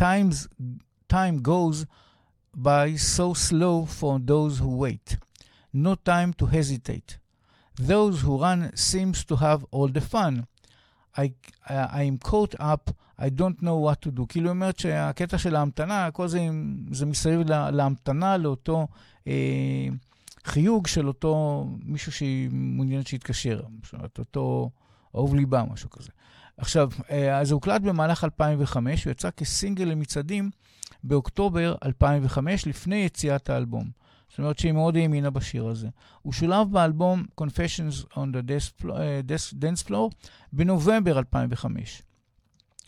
times, 0.00 0.48
time 1.12 1.42
goes 1.42 1.84
by 2.56 2.96
so 3.16 3.34
slow 3.34 3.86
for 4.00 4.18
those 4.26 4.58
who 4.58 4.70
wait. 4.84 5.16
No 5.74 5.94
time 5.96 6.32
to 6.38 6.46
hesitate. 6.46 7.18
Those 7.76 8.20
who 8.22 8.38
run 8.38 8.70
seems 8.76 9.24
to 9.24 9.36
have 9.36 9.64
all 9.72 9.88
the 9.88 10.00
fun. 10.00 10.46
I, 11.16 11.32
I 11.68 12.02
am 12.04 12.18
caught 12.18 12.54
up, 12.60 12.90
I 13.18 13.28
don't 13.28 13.60
know 13.62 13.78
what 13.78 14.00
to 14.02 14.10
do. 14.10 14.26
כאילו 14.28 14.50
אומרת 14.50 14.78
שהקטע 14.78 15.38
של 15.38 15.56
ההמתנה, 15.56 16.10
כל 16.10 16.28
זה, 16.28 16.48
זה 16.90 17.06
מסביב 17.06 17.40
לה, 17.48 17.70
להמתנה, 17.70 18.36
לאותו 18.36 18.86
אה, 19.28 19.88
חיוג 20.44 20.86
של 20.86 21.08
אותו 21.08 21.66
מישהו 21.84 22.12
שהיא 22.12 22.48
מעוניינת 22.52 23.06
שיתקשר. 23.06 23.60
זאת 23.82 23.92
אומרת, 23.92 24.18
אותו 24.18 24.70
אהוב 25.16 25.34
ליבה, 25.34 25.64
משהו 25.72 25.90
כזה. 25.90 26.10
עכשיו, 26.56 26.90
אז 27.32 27.48
זה 27.48 27.54
הוקלט 27.54 27.82
במהלך 27.82 28.24
2005, 28.24 29.04
הוא 29.04 29.10
יצא 29.10 29.30
כסינגל 29.30 29.84
למצעדים 29.84 30.50
באוקטובר 31.04 31.74
2005, 31.84 32.66
לפני 32.66 32.96
יציאת 32.96 33.50
האלבום. 33.50 34.03
זאת 34.34 34.38
אומרת 34.38 34.58
שהיא 34.58 34.72
מאוד 34.72 34.96
האמינה 34.96 35.30
בשיר 35.30 35.66
הזה. 35.66 35.88
הוא 36.22 36.32
שולב 36.32 36.72
באלבום 36.72 37.24
Confessions 37.40 38.04
on 38.12 38.16
the 38.16 38.48
Dance, 38.48 38.84
uh, 38.84 38.86
Dance 39.52 39.88
Floor 39.88 40.14
בנובמבר 40.52 41.18
2005. 41.18 42.02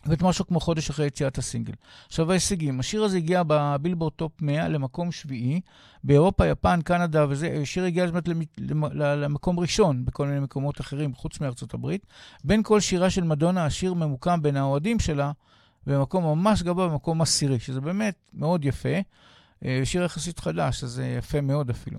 זאת 0.08 0.22
משהו 0.22 0.46
כמו 0.46 0.60
חודש 0.60 0.90
אחרי 0.90 1.06
יציאת 1.06 1.38
הסינגל. 1.38 1.72
עכשיו 2.06 2.30
ההישגים, 2.30 2.80
השיר 2.80 3.04
הזה 3.04 3.16
הגיע 3.16 3.42
בבילבורד 3.46 4.12
טופ 4.12 4.32
100 4.42 4.68
למקום 4.68 5.12
שביעי, 5.12 5.60
באירופה, 6.04 6.46
יפן, 6.46 6.80
קנדה 6.82 7.26
וזה, 7.28 7.58
השיר 7.62 7.84
הגיע 7.84 8.06
זאת 8.06 8.28
למקום 8.94 9.60
ראשון 9.60 10.04
בכל 10.04 10.26
מיני 10.26 10.40
מקומות 10.40 10.80
אחרים, 10.80 11.14
חוץ 11.14 11.40
מארצות 11.40 11.74
הברית. 11.74 12.06
בין 12.44 12.62
כל 12.62 12.80
שיריה 12.80 13.10
של 13.10 13.24
מדונה, 13.24 13.64
השיר 13.64 13.94
ממוקם 13.94 14.42
בין 14.42 14.56
האוהדים 14.56 15.00
שלה, 15.00 15.32
במקום 15.86 16.24
ממש 16.24 16.62
גבוה, 16.62 16.88
במקום 16.88 17.22
עשירי, 17.22 17.60
שזה 17.60 17.80
באמת 17.80 18.14
מאוד 18.34 18.64
יפה. 18.64 18.98
שיר 19.84 20.02
יחסית 20.02 20.38
חדש, 20.38 20.84
אז 20.84 20.90
זה 20.90 21.06
יפה 21.06 21.40
מאוד 21.40 21.70
אפילו. 21.70 21.98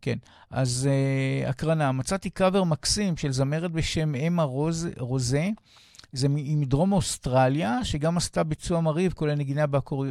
כן, 0.00 0.18
אז 0.50 0.88
uh, 0.88 1.48
הקרנה, 1.48 1.92
מצאתי 1.92 2.30
קאבר 2.30 2.64
מקסים 2.64 3.16
של 3.16 3.32
זמרת 3.32 3.72
בשם 3.72 4.14
אמה 4.14 4.42
רוז, 4.42 4.88
רוזה. 4.98 5.48
זה 6.12 6.28
מדרום 6.28 6.92
אוסטרליה, 6.92 7.84
שגם 7.84 8.16
עשתה 8.16 8.42
ביצוע 8.42 8.80
מרהיב, 8.80 9.12
כולל 9.12 9.34
נגינה 9.34 9.66
באקור... 9.66 10.04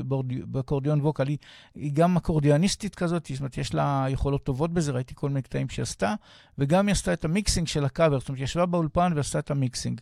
באקורדיון 0.45 1.01
ווקאל. 1.01 1.27
היא, 1.27 1.37
היא 1.75 1.91
גם 1.93 2.17
אקורדיאניסטית 2.17 2.95
כזאת, 2.95 3.25
זאת 3.31 3.39
אומרת, 3.39 3.57
יש 3.57 3.73
לה 3.73 4.05
יכולות 4.09 4.43
טובות 4.43 4.73
בזה, 4.73 4.91
ראיתי 4.91 5.13
כל 5.15 5.27
מיני 5.29 5.41
קטעים 5.41 5.69
שהיא 5.69 5.83
עשתה, 5.83 6.13
וגם 6.57 6.87
היא 6.87 6.91
עשתה 6.91 7.13
את 7.13 7.25
המיקסינג 7.25 7.67
של 7.67 7.85
הקאבר, 7.85 8.19
זאת 8.19 8.29
אומרת, 8.29 8.39
היא 8.39 8.43
ישבה 8.43 8.65
באולפן 8.65 9.13
ועשתה 9.15 9.39
את 9.39 9.51
המיקסינג. 9.51 10.01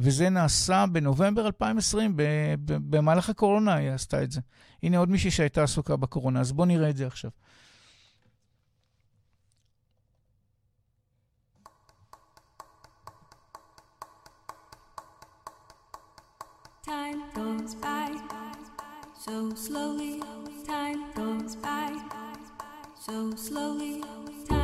וזה 0.00 0.28
נעשה 0.28 0.84
בנובמבר 0.92 1.46
2020, 1.46 2.12
במהלך 2.64 3.30
הקורונה 3.30 3.74
היא 3.74 3.90
עשתה 3.90 4.22
את 4.22 4.30
זה. 4.30 4.40
הנה 4.82 4.98
עוד 4.98 5.10
מישהי 5.10 5.30
שהייתה 5.30 5.62
עסוקה 5.62 5.96
בקורונה, 5.96 6.40
אז 6.40 6.52
בואו 6.52 6.66
נראה 6.66 6.90
את 6.90 6.96
זה 6.96 7.06
עכשיו. 7.06 7.30
Time 16.86 17.20
goes 17.34 17.74
by 17.82 18.10
so 19.24 19.54
slowly. 19.66 20.14
Time 20.66 21.00
goes 21.18 21.54
by 21.56 21.90
so 23.06 23.16
slowly. 23.46 24.02
Time 24.48 24.57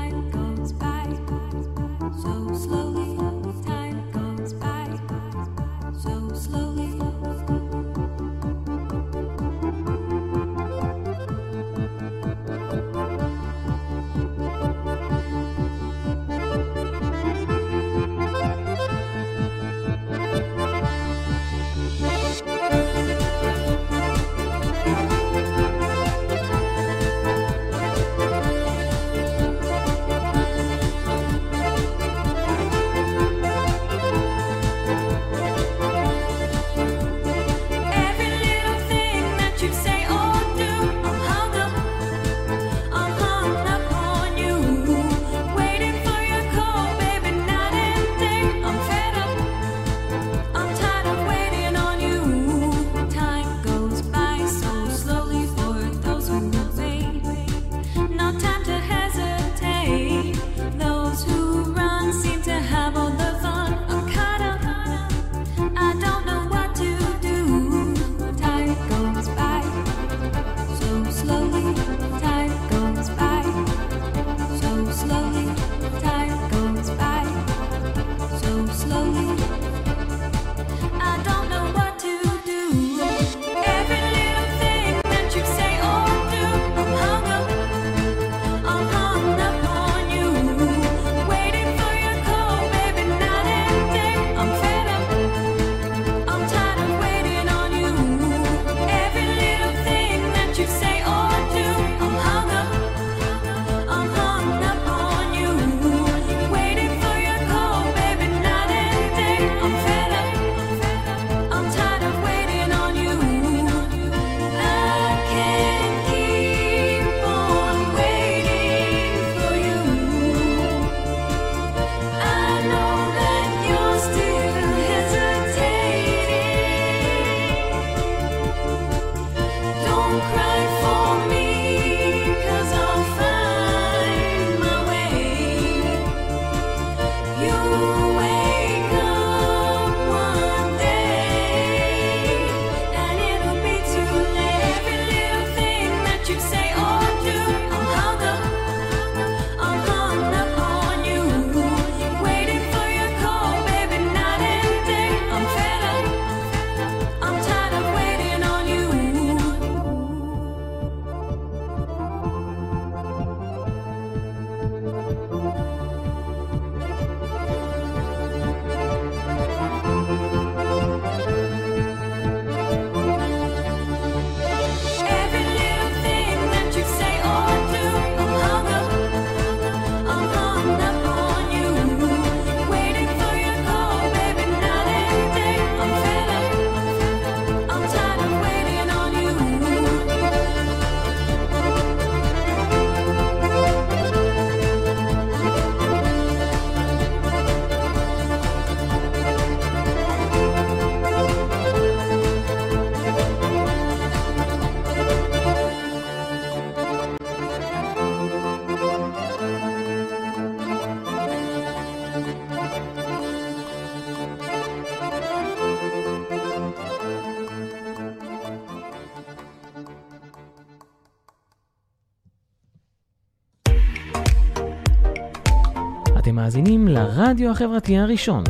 לרדיו 227.04 227.50
החברתי 227.50 227.98
הראשון. 227.98 228.44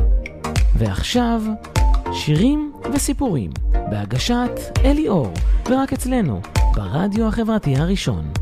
ועכשיו, 0.79 1.43
שירים 2.13 2.73
וסיפורים, 2.93 3.51
בהגשת 3.71 4.51
אלי 4.85 5.09
אור, 5.09 5.33
ורק 5.71 5.93
אצלנו, 5.93 6.41
ברדיו 6.75 7.29
החברתי 7.29 7.77
הראשון. 7.77 8.33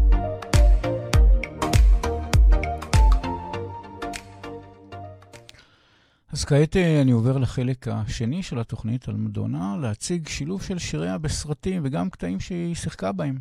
אז 6.32 6.44
כעת 6.44 6.76
אה, 6.76 7.02
אני 7.02 7.10
עובר 7.10 7.38
לחלק 7.38 7.88
השני 7.88 8.42
של 8.42 8.58
התוכנית 8.58 9.08
על 9.08 9.16
מדונה, 9.16 9.76
להציג 9.80 10.28
שילוב 10.28 10.62
של 10.62 10.78
שיריה 10.78 11.18
בסרטים 11.18 11.82
וגם 11.84 12.10
קטעים 12.10 12.40
שהיא 12.40 12.74
שיחקה 12.74 13.12
בהם. 13.12 13.38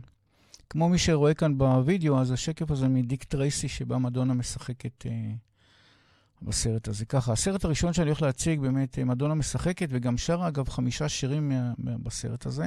כמו 0.69 0.89
מי 0.89 0.97
שרואה 0.97 1.33
כאן 1.33 1.57
בווידאו, 1.57 2.19
אז 2.19 2.31
השקף 2.31 2.71
הזה 2.71 2.87
מדיק 2.87 3.23
טרייסי, 3.23 3.67
שבה 3.67 3.97
מדונה 3.97 4.33
משחקת 4.33 5.05
אה, 5.05 5.11
בסרט 6.41 6.87
הזה. 6.87 7.05
ככה, 7.05 7.31
הסרט 7.33 7.65
הראשון 7.65 7.93
שאני 7.93 8.09
הולך 8.09 8.21
להציג, 8.21 8.59
באמת, 8.59 8.99
אה, 8.99 9.03
מדונה 9.03 9.33
משחקת, 9.33 9.87
וגם 9.91 10.17
שרה, 10.17 10.47
אגב, 10.47 10.69
חמישה 10.69 11.09
שירים 11.09 11.49
מה, 11.49 11.73
מה, 11.77 11.97
בסרט 11.97 12.45
הזה, 12.45 12.65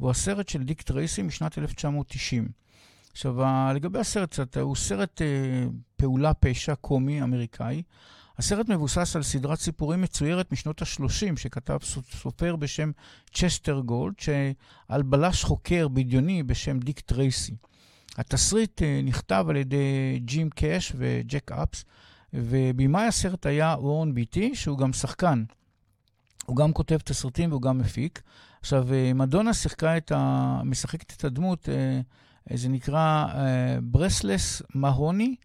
והוא 0.00 0.10
הסרט 0.10 0.48
של 0.48 0.62
דיק 0.62 0.82
טרייסי 0.82 1.22
משנת 1.22 1.58
1990. 1.58 2.48
עכשיו, 3.12 3.36
לגבי 3.74 3.98
הסרט 3.98 4.30
קצת, 4.30 4.56
הוא 4.56 4.76
סרט 4.76 5.22
אה, 5.22 5.26
פעולה 5.96 6.34
פשע 6.34 6.74
קומי 6.74 7.22
אמריקאי. 7.22 7.82
הסרט 8.38 8.68
מבוסס 8.68 9.16
על 9.16 9.22
סדרת 9.22 9.58
סיפורים 9.58 10.00
מצוירת 10.02 10.52
משנות 10.52 10.82
ה-30, 10.82 11.36
שכתב 11.36 11.78
סו- 11.82 12.02
סופר 12.02 12.56
בשם 12.56 12.90
צ'סטר 13.34 13.80
גולד, 13.84 14.14
שעל 14.18 15.02
בלש 15.02 15.44
חוקר 15.44 15.88
בדיוני 15.88 16.42
בשם 16.42 16.78
דיק 16.78 17.00
טרייסי. 17.00 17.54
התסריט 18.16 18.82
אה, 18.82 19.00
נכתב 19.04 19.46
על 19.48 19.56
ידי 19.56 20.20
ג'ים 20.24 20.50
קאש 20.50 20.92
וג'ק 20.96 21.52
אפס, 21.52 21.84
ובימאי 22.34 23.06
הסרט 23.06 23.46
היה 23.46 23.76
וורן 23.78 24.14
ביטי, 24.14 24.54
שהוא 24.54 24.78
גם 24.78 24.92
שחקן. 24.92 25.44
הוא 26.46 26.56
גם 26.56 26.72
כותב 26.72 26.96
תסריטים 26.96 27.50
והוא 27.50 27.62
גם 27.62 27.78
מפיק. 27.78 28.22
עכשיו, 28.60 28.94
אה, 28.94 29.12
מדונה 29.14 29.54
שיחקה 29.54 29.96
את 29.96 30.12
ה... 30.12 30.60
משחקת 30.64 31.12
את 31.16 31.24
הדמות, 31.24 31.68
אה, 31.68 32.00
אה, 32.50 32.56
זה 32.56 32.68
נקרא 32.68 33.26
ברסלס 33.82 34.62
מהוני, 34.74 35.36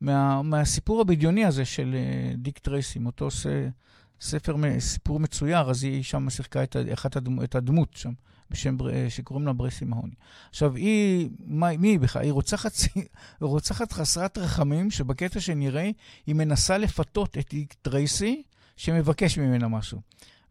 מה, 0.00 0.42
מהסיפור 0.42 1.00
הבדיוני 1.00 1.44
הזה 1.44 1.64
של 1.64 1.96
דיק 2.36 2.58
טרייסי, 2.58 2.98
עם 2.98 3.06
אותו 3.06 3.30
ס, 3.30 3.46
ספר, 4.20 4.56
סיפור 4.78 5.20
מצויר, 5.20 5.70
אז 5.70 5.84
היא 5.84 6.02
שם 6.02 6.30
שיחקה 6.30 6.62
את, 6.62 7.16
הדמו, 7.16 7.44
את 7.44 7.54
הדמות 7.54 7.94
שם, 7.94 8.12
בשם, 8.50 8.76
אה, 8.92 9.06
שקוראים 9.08 9.46
לה 9.46 9.52
ברסי 9.52 9.84
מהוני. 9.84 10.14
עכשיו, 10.50 10.76
היא, 10.76 11.28
מה, 11.46 11.76
מי 11.78 11.88
היא 11.88 12.00
בכלל? 12.00 12.22
היא 12.22 12.32
רוצחת, 12.32 12.72
רוצחת 13.40 13.92
חסרת 13.92 14.38
רחמים, 14.38 14.90
שבקטע 14.90 15.40
שנראה, 15.40 15.90
היא 16.26 16.34
מנסה 16.34 16.78
לפתות 16.78 17.38
את 17.38 17.46
דיק 17.50 17.74
טרייסי, 17.82 18.42
שמבקש 18.76 19.38
ממנה 19.38 19.68
משהו. 19.68 20.00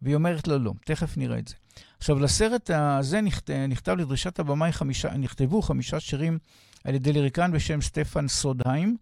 והיא 0.01 0.15
אומרת 0.15 0.47
לו 0.47 0.59
לא, 0.59 0.73
תכף 0.85 1.18
נראה 1.18 1.39
את 1.39 1.47
זה. 1.47 1.55
עכשיו, 1.97 2.19
לסרט 2.19 2.69
הזה 2.73 3.22
נכתב, 3.22 3.53
נכתב 3.69 3.91
לדרישת 3.91 4.39
הבמאי 4.39 4.72
חמישה, 4.72 5.18
נכתבו 5.18 5.61
חמישה 5.61 5.99
שירים 5.99 6.39
על 6.84 6.95
ידי 6.95 7.13
ליריקן 7.13 7.51
בשם 7.51 7.81
סטפן 7.81 8.27
סודהיים, 8.27 8.97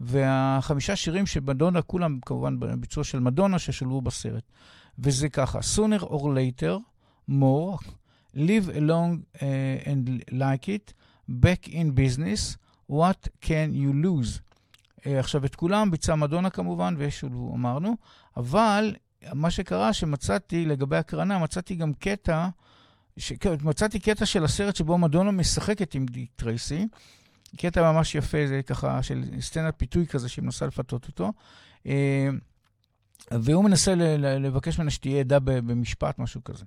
והחמישה 0.00 0.96
שירים 0.96 1.26
שמדונה, 1.26 1.82
כולם 1.82 2.18
כמובן 2.26 2.60
בביצוע 2.60 3.04
של 3.04 3.20
מדונה, 3.20 3.58
ששולבו 3.58 4.00
בסרט. 4.00 4.42
וזה 4.98 5.28
ככה, 5.28 5.58
sooner 5.58 6.02
or 6.02 6.22
later, 6.22 6.78
more, 7.30 7.90
live 8.34 8.68
along 8.68 9.26
uh, 9.42 9.90
and 9.90 10.24
like 10.32 10.68
it, 10.68 10.94
back 11.28 11.68
in 11.68 11.90
business, 11.92 12.56
what 12.86 13.28
can 13.40 13.74
you 13.74 13.92
lose. 13.92 14.40
Uh, 15.04 15.08
עכשיו, 15.08 15.44
את 15.44 15.54
כולם 15.54 15.90
ביצעה 15.90 16.16
מדונה 16.16 16.50
כמובן, 16.50 16.94
ושולבו, 16.98 17.54
אמרנו, 17.54 17.96
אבל 18.36 18.96
מה 19.34 19.50
שקרה 19.50 19.92
שמצאתי, 19.92 20.64
לגבי 20.64 20.96
הקרנה, 20.96 21.38
מצאתי 21.38 21.74
גם 21.74 21.92
קטע, 21.94 22.48
ש... 23.16 23.32
מצאתי 23.62 23.98
קטע 23.98 24.26
של 24.26 24.44
הסרט 24.44 24.76
שבו 24.76 24.98
מדונה 24.98 25.30
משחקת 25.30 25.94
עם 25.94 26.06
דיק 26.06 26.30
טרייסי, 26.36 26.86
קטע 27.56 27.92
ממש 27.92 28.14
יפה, 28.14 28.38
זה 28.46 28.60
ככה 28.62 29.02
של 29.02 29.24
סצנת 29.40 29.74
פיתוי 29.76 30.06
כזה 30.06 30.28
שהיא 30.28 30.44
מנסה 30.44 30.66
לפתות 30.66 31.06
אותו. 31.06 31.32
אה, 31.86 32.28
והוא 33.30 33.64
מנסה 33.64 33.94
לבקש 34.18 34.78
ממנה 34.78 34.90
שתהיה 34.90 35.20
עדה 35.20 35.40
במשפט, 35.40 36.18
משהו 36.18 36.44
כזה. 36.44 36.64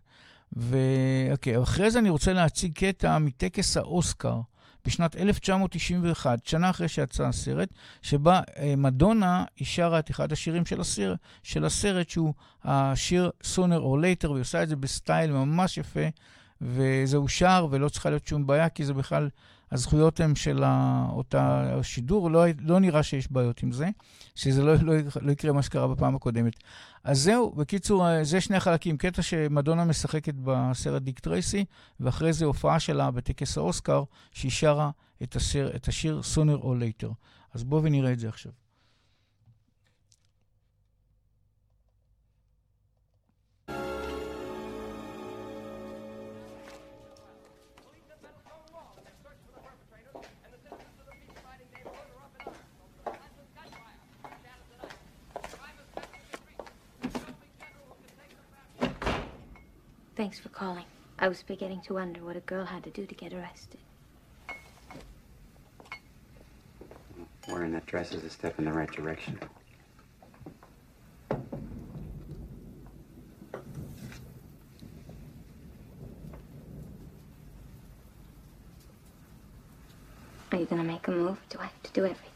ואוקיי, 0.56 1.64
אחרי 1.64 1.92
זה 1.92 2.00
אני 2.00 2.10
רוצה 2.10 2.34
להציג 2.34 2.72
קטע 2.74 3.18
מטקס 3.18 3.78
האוסקר 3.78 4.40
בשנת 4.86 5.16
1991, 5.16 6.46
שנה 6.46 6.70
אחרי 6.70 6.88
שיצא 6.88 7.24
הסרט, 7.28 7.70
שבה 8.02 8.42
אה, 8.58 8.74
מדונה 8.78 9.46
היא 9.58 9.68
שרה 9.68 10.00
את 10.00 10.12
אחד 10.12 10.32
השירים 10.32 10.66
של 10.66 10.82
הסרט, 10.82 11.20
של 11.44 11.66
הסרט 11.66 12.10
שהוא 12.10 12.34
השיר 12.64 13.32
sooner 13.44 13.80
or 13.80 14.26
later, 14.26 14.30
והיא 14.30 14.42
עושה 14.42 14.64
את 14.64 14.70
זה 14.70 14.76
בסטייל 14.76 15.32
ממש 15.32 15.78
יפה, 15.78 16.08
וזה 16.62 17.18
אושר 17.18 17.68
ולא 17.72 17.90
צריכה 17.90 18.10
להיות 18.10 18.28
שום 18.28 18.48
בעיה, 18.48 18.70
כי 18.70 18.86
זה 18.86 18.94
בכלל, 18.94 19.30
הזכויות 19.72 20.20
הן 20.20 20.36
של 20.36 20.64
אותה 21.12 21.74
השידור, 21.80 22.32
לא, 22.32 22.46
לא 22.62 22.80
נראה 22.80 23.04
שיש 23.04 23.32
בעיות 23.32 23.64
עם 23.64 23.72
זה, 23.72 23.90
שזה 24.36 24.64
לא, 24.64 24.76
לא, 24.76 24.94
לא 25.22 25.32
יקרה 25.32 25.52
מה 25.52 25.62
שקרה 25.62 25.88
בפעם 25.88 26.16
הקודמת. 26.16 26.54
אז 27.04 27.20
זהו, 27.20 27.52
בקיצור, 27.52 28.08
אה, 28.08 28.24
זה 28.24 28.42
שני 28.42 28.58
החלקים. 28.58 28.98
קטע 28.98 29.22
שמדונה 29.22 29.86
משחקת 29.86 30.34
בסרט 30.44 31.02
דיק 31.02 31.20
טרייסי, 31.20 31.66
ואחרי 32.00 32.34
זה 32.34 32.46
הופעה 32.46 32.80
שלה 32.80 33.12
בטקס 33.12 33.58
האוסקר, 33.58 34.04
שהיא 34.32 34.52
שרה 34.52 34.92
את, 35.24 35.36
הסר, 35.36 35.76
את 35.76 35.88
השיר 35.88 36.22
sooner 36.36 36.64
or 36.64 36.66
later. 36.66 37.14
אז 37.54 37.64
בואו 37.64 37.84
ונראה 37.84 38.12
את 38.12 38.20
זה 38.20 38.30
עכשיו. 38.30 38.52
Thanks 60.16 60.38
for 60.40 60.50
calling. 60.50 60.86
I 61.18 61.28
was 61.28 61.42
beginning 61.42 61.82
to 61.88 61.96
wonder 61.96 62.24
what 62.24 62.36
a 62.36 62.42
girl 62.42 62.66
had 62.66 62.84
to 62.84 62.92
do 62.92 63.08
to 63.08 63.16
get 63.16 63.34
arrested. 63.34 63.80
Wearing 67.48 67.72
that 67.74 67.88
dress 67.88 68.14
is 68.14 68.24
a 68.24 68.30
step 68.30 68.60
in 68.60 68.66
the 68.66 68.72
right 68.72 68.92
direction. 68.92 69.40
Are 80.52 80.58
you 80.60 80.66
gonna 80.66 80.84
make 80.84 81.08
a 81.08 81.12
move? 81.12 81.32
or 81.32 81.38
Do 81.50 81.58
I 81.60 81.64
have 81.64 81.84
to 81.84 81.92
do 81.92 82.04
everything? 82.06 82.30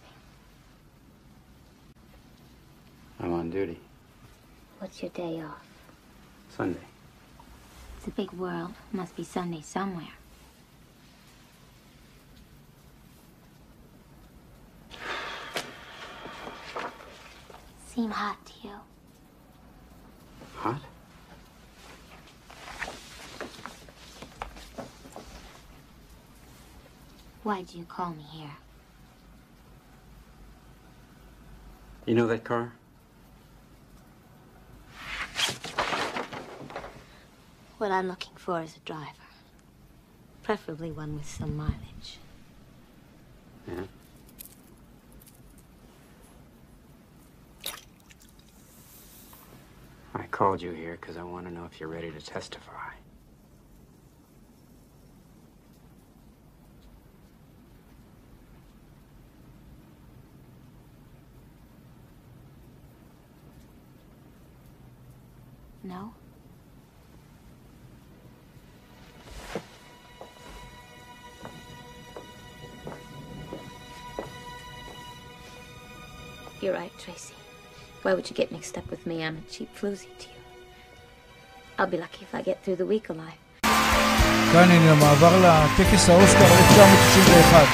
I'm 3.19 3.33
on 3.33 3.51
duty. 3.51 3.79
What's 4.79 5.01
your 5.03 5.11
day 5.11 5.41
off? 5.41 5.63
Sunday. 6.49 6.79
It's 8.07 8.17
a 8.17 8.21
big 8.21 8.31
world. 8.31 8.73
Must 8.93 9.13
be 9.17 9.25
Sunday 9.25 9.59
somewhere. 9.59 10.07
Seem 17.85 18.09
hot 18.09 18.37
to 18.45 18.53
you? 18.63 18.75
Hot? 20.55 20.81
Why'd 27.43 27.73
you 27.73 27.83
call 27.83 28.11
me 28.11 28.23
here? 28.31 28.55
You 32.05 32.15
know 32.15 32.27
that 32.27 32.45
car? 32.45 32.71
What 37.77 37.91
I'm 37.91 38.07
looking 38.07 38.33
for 38.35 38.59
is 38.61 38.75
a 38.75 38.79
driver. 38.79 39.11
Preferably 40.41 40.91
one 40.91 41.15
with 41.15 41.29
some 41.29 41.55
mileage. 41.55 42.17
Yeah. 43.67 43.83
I 50.15 50.23
called 50.31 50.61
you 50.61 50.71
here 50.71 50.97
because 50.99 51.17
I 51.17 51.23
want 51.23 51.45
to 51.45 51.53
know 51.53 51.65
if 51.65 51.79
you're 51.79 51.89
ready 51.89 52.09
to 52.09 52.19
testify. 52.19 52.93
right, 76.77 76.93
Tracy. 76.99 77.33
Why 78.03 78.13
would 78.13 78.29
you 78.29 78.35
get 78.35 78.51
mixed 78.51 78.77
up 78.77 78.87
with 78.89 79.05
me? 79.09 79.23
I'm 79.25 79.37
a 79.37 79.51
cheap 79.53 79.69
floozy 79.75 80.11
to 80.21 80.27
you. 80.33 80.41
I'll 81.77 81.87
be 81.95 81.97
lucky 81.97 82.21
if 82.27 82.33
I 82.33 82.41
get 82.41 82.63
through 82.63 82.77
the 82.77 82.85
week 82.85 83.09
alive. 83.09 83.41
כאן 84.53 84.71
הנה 84.71 84.91
המעבר 84.91 85.37
לטקס 85.37 86.09
האוסקר 86.09 86.45
1991. 86.45 87.67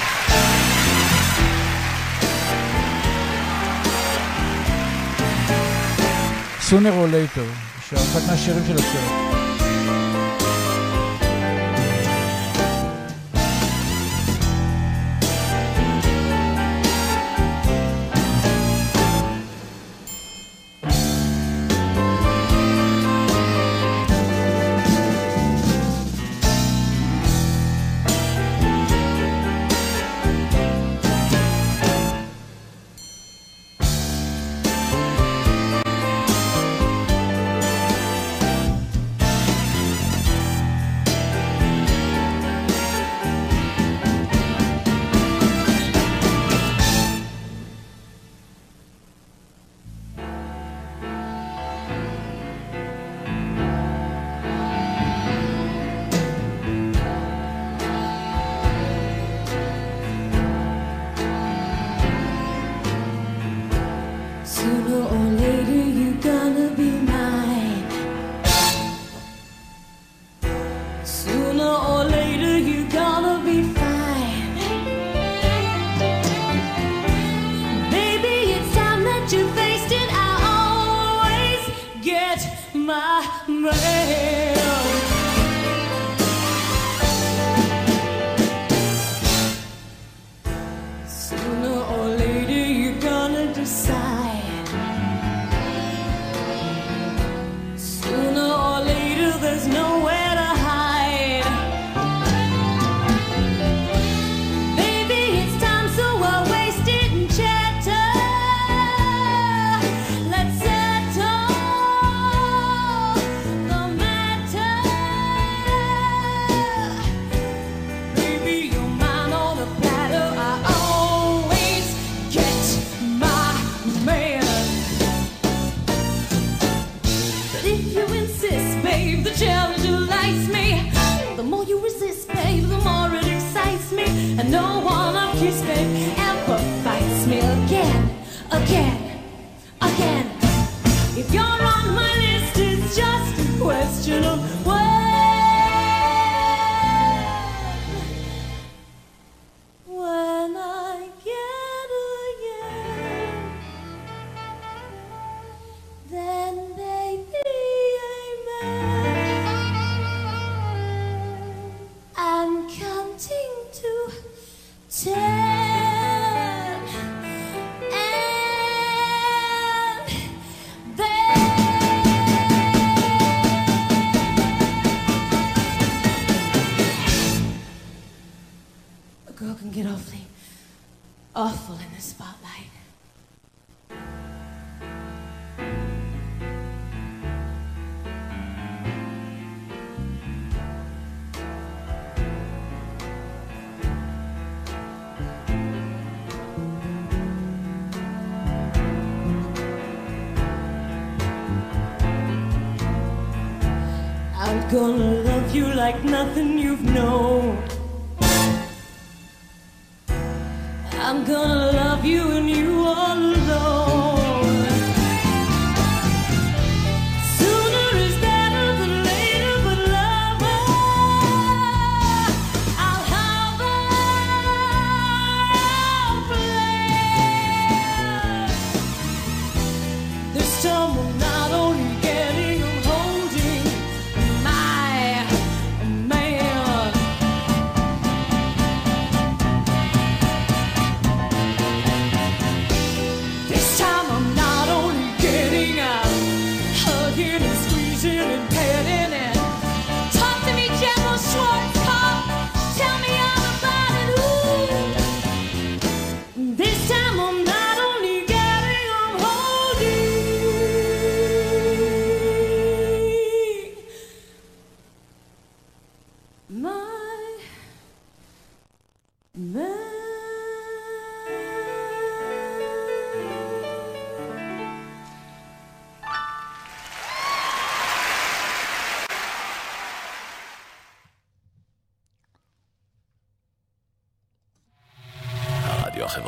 sooner 6.70 6.94
or 7.02 7.08
later, 7.08 7.48
שאחת 7.90 8.22
מהשירים 8.28 8.64
של 8.68 8.74
הסרט. 8.74 9.23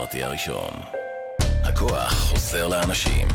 הסטנדרטי 0.06 0.23
הראשון. 0.23 0.73
הכוח 1.40 2.14
חוזר 2.14 2.68
לאנשים. 2.68 3.27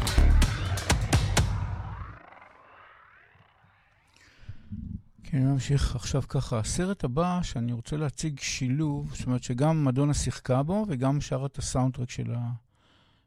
כן, 5.24 5.38
נמשיך 5.38 5.96
עכשיו 5.96 6.22
ככה. 6.28 6.58
הסרט 6.58 7.04
הבא 7.04 7.40
שאני 7.42 7.72
רוצה 7.72 7.96
להציג 7.96 8.40
שילוב, 8.40 9.14
זאת 9.14 9.26
אומרת 9.26 9.42
שגם 9.42 9.84
מדונה 9.84 10.14
שיחקה 10.14 10.62
בו 10.62 10.86
וגם 10.88 11.20
שרה 11.20 11.46
את 11.46 11.58
הסאונדטרק 11.58 12.10
של, 12.10 12.34
ה... 12.34 12.50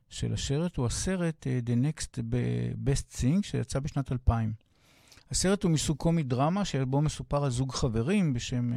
של 0.09 0.33
השרת, 0.33 0.77
הוא 0.77 0.85
הסרט 0.85 1.47
uh, 1.47 1.69
The 1.69 1.73
Next 1.73 2.19
Best 2.85 3.19
Thing 3.19 3.43
שיצא 3.43 3.79
בשנת 3.79 4.11
2000. 4.11 4.53
הסרט 5.31 5.63
הוא 5.63 5.71
מסוג 5.71 5.97
קומי 5.97 6.23
דרמה 6.23 6.65
שבו 6.65 7.01
מסופר 7.01 7.43
על 7.43 7.49
זוג 7.51 7.71
חברים 7.71 8.33
בשם... 8.33 8.73
Uh, 8.73 8.75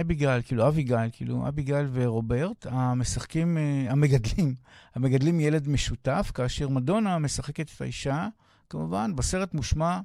אביגיל, 0.00 0.42
כאילו 0.42 0.68
אביגיל, 0.68 1.10
כאילו 1.12 1.48
אביגיל 1.48 1.86
ורוברט, 1.92 2.66
המשחקים, 2.70 3.56
אה, 3.56 3.92
המגדלים, 3.92 4.54
המגדלים 4.94 5.40
ילד 5.40 5.68
משותף, 5.68 6.30
כאשר 6.34 6.68
מדונה 6.68 7.18
משחקת 7.18 7.70
את 7.76 7.80
האישה, 7.80 8.28
כמובן, 8.70 9.16
בסרט 9.16 9.54
מושמע 9.54 10.00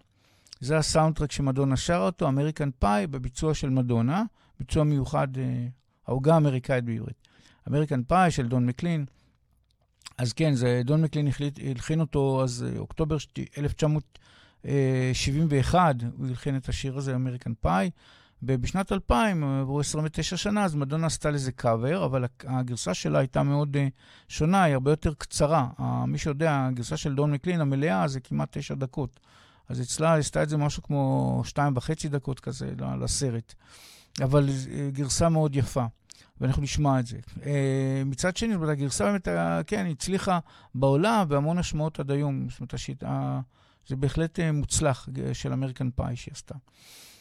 זה 0.62 0.78
הסאונדטרק 0.78 1.32
שמדונה 1.32 1.78
שרה 1.78 2.06
אותו, 2.06 2.28
American 2.28 2.70
Pie, 2.80 3.08
בביצוע 3.08 3.54
של 3.54 3.70
מדונה, 3.70 4.24
ביצוע 4.60 4.84
מיוחד, 4.84 5.38
אה, 5.38 5.68
העוגה 6.08 6.34
האמריקאית 6.34 6.84
בעברית. 6.84 7.28
American 7.70 8.04
Pie 8.04 8.32
של 8.32 8.48
דון 8.48 8.66
מקלין. 8.66 9.06
אז 10.18 10.34
כן, 10.34 10.54
זה, 10.54 10.82
דון 10.86 11.02
מקלין 11.02 11.28
החליט, 11.28 11.60
הלחין 11.70 12.00
אותו 12.00 12.44
אז 12.44 12.66
אה, 12.68 12.72
אוקטובר 12.80 13.18
1971, 13.58 15.96
הוא 16.18 16.28
הלחין 16.28 16.58
את 16.58 16.70
השיר 16.70 16.98
הזה, 16.98 17.16
American 17.16 17.54
Pie. 17.62 17.90
ובשנת 18.44 18.92
2000, 18.92 19.44
עברו 19.44 19.80
29 19.80 20.38
שנה, 20.38 20.64
אז 20.64 20.76
מדונה 20.76 21.08
עשתה 21.08 21.32
לזה 21.32 21.52
קאבר, 21.52 22.06
אבל 22.06 22.26
הגרסה 22.44 22.94
שלה 22.94 23.20
הייתה 23.20 23.44
מאוד 23.44 23.76
uh, 23.76 23.80
שונה, 24.28 24.64
היא 24.64 24.74
הרבה 24.74 24.92
יותר 24.92 25.14
קצרה. 25.14 25.68
Uh, 25.80 25.84
מי 26.08 26.18
שיודע, 26.18 26.68
הגרסה 26.68 26.98
של 26.98 27.16
דון 27.16 27.32
מקלין 27.32 27.62
המלאה 27.62 28.08
זה 28.08 28.20
כמעט 28.20 28.58
תשע 28.58 28.76
דקות. 28.76 29.20
אז 29.70 29.82
אצלה 29.82 30.16
עשתה 30.16 30.44
את 30.44 30.50
זה 30.50 30.58
משהו 30.58 30.84
כמו 30.84 31.42
שתיים 31.46 31.74
וחצי 31.78 32.10
דקות 32.10 32.40
כזה 32.40 32.70
לסרט. 33.00 33.54
אבל 34.24 34.50
אה, 34.50 34.90
גרסה 34.92 35.30
מאוד 35.30 35.56
יפה, 35.56 35.86
ואנחנו 36.42 36.62
נשמע 36.62 37.00
את 37.00 37.06
זה. 37.06 37.18
אה, 37.46 38.04
מצד 38.06 38.38
שני, 38.38 38.56
הגרסה 38.72 39.06
באמת, 39.06 39.28
אה, 39.28 39.64
כן, 39.64 39.86
הצליחה 39.92 40.40
בעולם 40.76 41.26
בהמון 41.28 41.58
השמעות 41.58 42.00
עד 42.00 42.12
היום. 42.12 42.50
זאת 42.50 42.60
אומרת, 42.60 42.74
השיטה, 42.74 43.40
זה 43.88 43.96
בהחלט 43.96 44.40
מוצלח 44.54 45.10
של 45.34 45.54
אמריקן 45.54 45.90
פאי 45.96 46.16
שהיא 46.16 46.32
עשתה. 46.34 46.56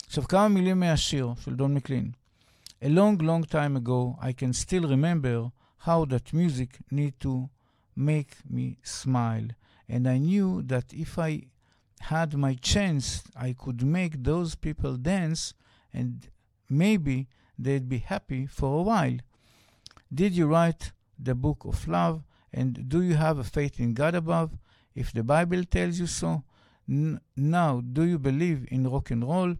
עכשיו, 0.10 0.24
כמה 0.28 0.48
מילים 0.48 0.80
מהשיר 0.80 1.34
של 1.40 1.56
דון 1.56 1.74
מקלין. 1.74 2.12
A 2.82 2.88
long, 2.88 3.18
long 3.22 3.44
time 3.44 3.76
ago, 3.78 4.18
I 4.22 4.32
can 4.34 4.54
still 4.54 4.88
remember 4.88 5.52
how 5.80 6.06
that 6.06 6.34
music 6.34 6.80
need 6.92 7.14
to 7.22 7.50
make 7.96 8.34
me 8.50 8.78
smile. 8.84 9.48
And 9.88 10.08
I 10.08 10.18
knew 10.18 10.62
that 10.64 10.94
if 10.94 11.18
I 11.18 11.48
had 12.02 12.36
my 12.36 12.54
chance, 12.56 13.24
I 13.36 13.54
could 13.54 13.82
make 13.84 14.24
those 14.24 14.56
people 14.56 14.98
dance 14.98 15.54
and 15.94 16.28
maybe 16.70 17.28
they'd 17.58 17.90
be 17.90 18.00
happy 18.00 18.46
for 18.46 18.80
a 18.80 18.84
while. 18.84 19.18
Did 20.14 20.34
you 20.34 20.48
write 20.48 20.92
the 21.18 21.36
book 21.36 21.66
of 21.66 21.88
love? 21.88 22.24
And 22.54 22.88
do 22.88 23.02
you 23.02 23.16
have 23.16 23.38
a 23.40 23.44
faith 23.44 23.80
in 23.80 23.94
God 23.94 24.16
above? 24.16 24.52
If 24.94 25.12
the 25.12 25.24
Bible 25.24 25.64
tells 25.66 26.00
you 26.00 26.08
so, 26.08 26.44
n- 26.90 27.20
now 27.36 27.82
do 27.82 28.04
you 28.04 28.20
believe 28.20 28.68
in 28.70 28.90
rock 28.90 29.12
and 29.12 29.24
roll? 29.24 29.56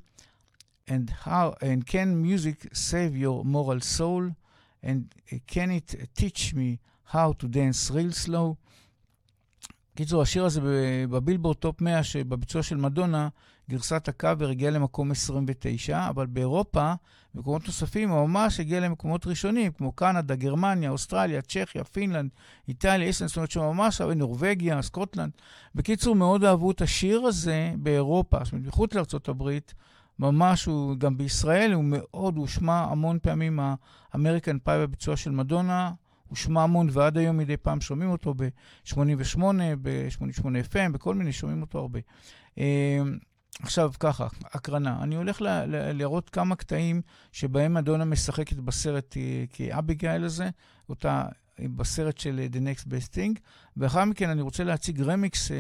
And 0.95 1.07
how 1.25 1.47
and 1.69 1.81
can 1.93 2.09
music 2.29 2.59
save 2.73 3.13
your 3.25 3.45
mortal 3.45 3.81
soul? 3.97 4.25
And 4.89 5.01
uh, 5.33 5.37
can 5.47 5.69
it 5.79 5.89
teach 6.21 6.43
me 6.61 6.69
how 7.15 7.29
to 7.41 7.47
dance 7.49 7.91
real 7.97 8.13
slow? 8.13 8.57
קיצור, 9.95 10.23
השיר 10.23 10.45
הזה 10.45 10.61
בבילבורד 11.11 11.57
Top 11.57 11.81
100, 11.81 12.03
שבביצוע 12.03 12.63
של 12.63 12.77
מדונה, 12.77 13.29
גרסת 13.71 14.09
הקאבר 14.09 14.49
הגיעה 14.49 14.71
למקום 14.71 15.11
29, 15.11 16.09
אבל 16.09 16.27
באירופה, 16.27 16.93
במקומות 17.35 17.67
נוספים, 17.67 18.09
ממש 18.09 18.61
הגיע 18.61 18.81
למקומות 18.81 19.27
ראשונים, 19.27 19.73
כמו 19.73 19.93
קנדה, 19.93 20.35
גרמניה, 20.35 20.91
אוסטרליה, 20.91 21.43
צ'כיה, 21.43 21.85
פינלנד, 21.85 22.31
איטליה, 22.69 23.07
איסלנד, 23.07 23.29
זאת 23.29 23.37
אומרת 23.37 23.51
שממש, 23.51 24.01
נורבגיה, 24.01 24.83
סקוטלנד. 24.83 25.33
בקיצור, 25.75 26.15
מאוד 26.15 26.45
אהבו 26.45 26.71
את 26.71 26.83
השיר 26.83 27.21
הזה 27.21 27.73
באירופה, 27.79 28.39
זאת 28.45 28.53
אומרת, 28.53 28.67
מחוץ 28.67 28.95
לארה"ב, 28.95 29.59
ממש, 30.21 30.65
הוא, 30.65 30.97
גם 30.97 31.17
בישראל 31.17 31.73
הוא 31.73 31.85
מאוד, 31.85 32.37
הוא 32.37 32.43
הושמע 32.43 32.81
המון 32.91 33.19
פעמים, 33.23 33.61
ה 34.13 34.18
American 34.18 34.59
Pie 34.59 34.79
בביצוע 34.79 35.17
של 35.17 35.31
מדונה. 35.31 35.93
הוא 36.29 36.37
שמע 36.37 36.63
המון, 36.63 36.89
ועד 36.93 37.19
היום 37.19 37.37
מדי 37.37 37.57
פעם 37.57 37.81
שומעים 37.81 38.11
אותו 38.11 38.35
ב-88, 38.35 39.41
ב-88 39.83 40.45
FM, 40.73 40.93
בכל 40.93 41.15
מיני, 41.15 41.33
שומעים 41.33 41.61
אותו 41.61 41.79
הרבה. 41.79 41.99
אה, 42.59 43.01
עכשיו 43.63 43.93
ככה, 44.01 44.27
הקרנה. 44.53 45.03
אני 45.03 45.17
הולך 45.17 45.43
ל- 45.43 45.49
ל- 45.49 45.93
לראות 45.93 46.31
כמה 46.31 46.57
קטעים 46.57 47.03
שבהם 47.33 47.75
מדונה 47.75 48.05
משחקת 48.05 48.57
בסרט 48.57 49.17
אה, 49.17 49.45
כאביגיל 49.53 50.25
הזה, 50.25 50.51
אותה 50.89 51.25
בסרט 51.61 52.19
של 52.19 52.47
The 52.53 52.57
Next 52.57 52.85
Best 52.87 53.15
Thing, 53.15 53.41
ואחר 53.77 54.05
מכן 54.05 54.29
אני 54.31 54.43
רוצה 54.43 54.65
להציג 54.65 55.03
רמיקס, 55.03 55.51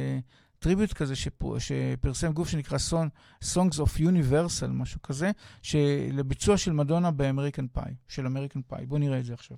tribute 0.60 0.92
כזה 0.92 1.16
שפ- 1.16 1.58
שפרסם 1.58 2.32
גוף 2.32 2.48
שנקרא 2.48 2.78
Song, 2.90 3.08
Songs 3.54 3.76
of 3.78 3.98
Universal, 4.00 4.66
משהו 4.70 5.02
כזה, 5.02 5.30
לביצוע 6.12 6.56
של 6.56 6.72
מדונה 6.72 7.10
ב 7.10 7.17
American 7.17 7.66
Pie, 7.72 7.92
של 8.08 8.26
American 8.26 8.60
Pie. 8.66 8.86
בואו 8.86 9.00
נראה 9.00 9.18
את 9.18 9.24
זה 9.24 9.34
עכשיו. 9.34 9.56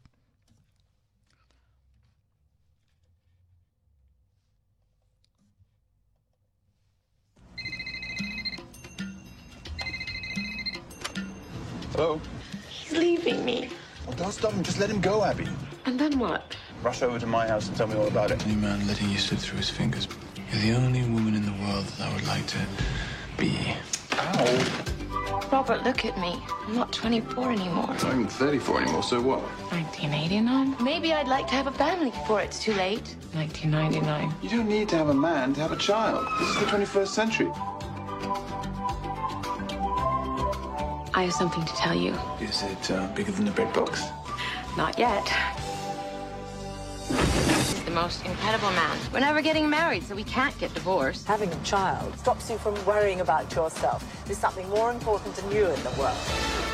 Hello? 11.92 12.20
He's 12.68 12.92
leaving 12.92 13.44
me. 13.44 13.70
Well, 14.06 14.16
don't 14.16 14.32
stop 14.32 14.52
him. 14.52 14.62
Just 14.62 14.78
let 14.78 14.90
him 14.90 15.00
go, 15.00 15.22
Abby. 15.24 15.46
And 15.84 15.98
then 15.98 16.18
what? 16.18 16.56
Rush 16.82 17.02
over 17.02 17.18
to 17.18 17.26
my 17.26 17.46
house 17.48 17.68
and 17.68 17.76
tell 17.76 17.86
me 17.86 17.96
all 17.96 18.06
about 18.06 18.30
it. 18.30 18.44
Any 18.46 18.54
man 18.54 18.86
letting 18.86 19.10
you 19.10 19.18
slip 19.18 19.40
through 19.40 19.58
his 19.58 19.70
fingers. 19.70 20.06
You're 20.52 20.62
the 20.62 20.72
only 20.74 21.02
woman 21.02 21.34
in 21.34 21.44
the 21.44 21.52
world 21.64 21.84
that 21.86 22.08
I 22.08 22.14
would 22.14 22.26
like 22.26 22.46
to 22.48 22.58
be. 23.36 23.74
Ow. 24.12 24.88
Robert, 25.50 25.82
look 25.82 26.04
at 26.04 26.18
me. 26.18 26.40
I'm 26.66 26.76
not 26.76 26.92
24 26.92 27.52
anymore. 27.52 27.86
I'm 27.88 27.96
not 27.96 28.14
even 28.14 28.28
34 28.28 28.82
anymore, 28.82 29.02
so 29.02 29.20
what? 29.20 29.40
1989. 29.72 30.76
Maybe 30.82 31.12
I'd 31.12 31.28
like 31.28 31.46
to 31.48 31.54
have 31.54 31.66
a 31.66 31.72
family 31.72 32.10
before 32.10 32.40
it's 32.40 32.62
too 32.62 32.74
late. 32.74 33.16
1999. 33.32 34.34
You 34.42 34.48
don't 34.48 34.68
need 34.68 34.88
to 34.90 34.96
have 34.96 35.08
a 35.08 35.14
man 35.14 35.52
to 35.54 35.60
have 35.60 35.72
a 35.72 35.76
child. 35.76 36.26
This 36.38 36.48
is 36.48 36.58
the 36.58 36.66
21st 36.66 37.08
century. 37.08 37.50
I 41.14 41.24
have 41.24 41.32
something 41.32 41.64
to 41.64 41.74
tell 41.74 41.94
you. 41.94 42.14
Is 42.40 42.62
it 42.62 42.90
uh, 42.90 43.08
bigger 43.14 43.32
than 43.32 43.44
the 43.44 43.50
bread 43.50 43.72
box? 43.74 44.02
Not 44.76 44.98
yet. 44.98 45.26
He's 47.12 47.84
the 47.84 47.90
most 47.90 48.24
incredible 48.24 48.70
man. 48.70 48.98
We're 49.12 49.20
never 49.20 49.42
getting 49.42 49.68
married, 49.68 50.02
so 50.04 50.14
we 50.14 50.24
can't 50.24 50.56
get 50.58 50.72
divorced. 50.74 51.26
Having 51.26 51.52
a 51.52 51.62
child 51.62 52.18
stops 52.18 52.50
you 52.50 52.58
from 52.58 52.74
worrying 52.86 53.20
about 53.20 53.54
yourself. 53.54 54.04
There's 54.24 54.38
something 54.38 54.68
more 54.70 54.90
important 54.90 55.34
than 55.34 55.50
you 55.50 55.66
in 55.66 55.82
the 55.82 55.90
world. 55.98 56.16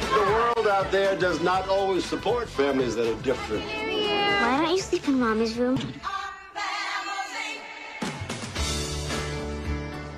The 0.01 0.21
world 0.21 0.69
out 0.69 0.91
there 0.91 1.17
does 1.17 1.41
not 1.43 1.69
always 1.69 2.05
support 2.05 2.49
families 2.49 2.95
that 2.95 3.07
are 3.11 3.23
different. 3.23 3.65
Why 3.65 4.63
don't 4.63 4.75
you 4.75 4.81
sleep 4.81 5.09
in 5.09 5.19
Mommy's 5.19 5.59
room? 5.59 5.79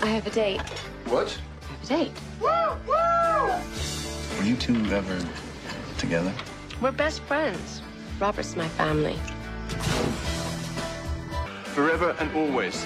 I 0.02 0.06
have 0.06 0.26
a 0.26 0.30
date. 0.30 0.60
What? 1.06 1.38
I 1.62 1.66
have 1.66 1.82
a 1.82 1.86
date. 1.86 2.12
Woo! 2.40 2.48
Woo! 2.86 4.38
Were 4.38 4.44
you 4.44 4.56
two 4.56 4.74
ever 4.92 5.18
together? 5.98 6.32
We're 6.80 6.92
best 6.92 7.20
friends. 7.22 7.82
Robert's 8.18 8.56
my 8.56 8.68
family. 8.68 9.18
Forever 11.74 12.16
and 12.18 12.34
always. 12.34 12.84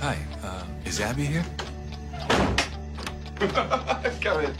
Hi, 0.00 0.18
uh, 0.42 0.64
is 0.84 1.00
Abby 1.00 1.24
here? 1.24 1.44
Come 4.20 4.44
in. 4.44 4.54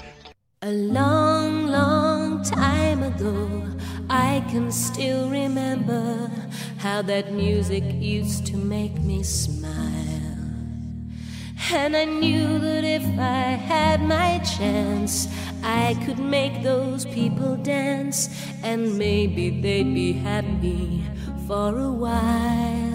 A 0.62 0.72
long, 0.72 1.66
long 1.66 2.42
time 2.42 3.02
ago, 3.02 3.62
I 4.08 4.42
can 4.48 4.72
still 4.72 5.28
remember 5.28 6.30
how 6.78 7.02
that 7.02 7.32
music 7.32 7.84
used 7.84 8.46
to 8.46 8.56
make 8.56 8.98
me 9.00 9.22
smile. 9.22 9.94
And 11.72 11.96
I 11.96 12.04
knew 12.04 12.58
that 12.58 12.84
if 12.84 13.04
I 13.18 13.56
had 13.72 14.00
my 14.02 14.38
chance, 14.38 15.28
I 15.64 15.94
could 16.04 16.18
make 16.18 16.62
those 16.62 17.06
people 17.06 17.56
dance, 17.56 18.28
and 18.62 18.98
maybe 18.98 19.48
they'd 19.48 19.94
be 19.94 20.12
happy 20.12 21.02
for 21.46 21.78
a 21.78 21.90
while. 21.90 22.93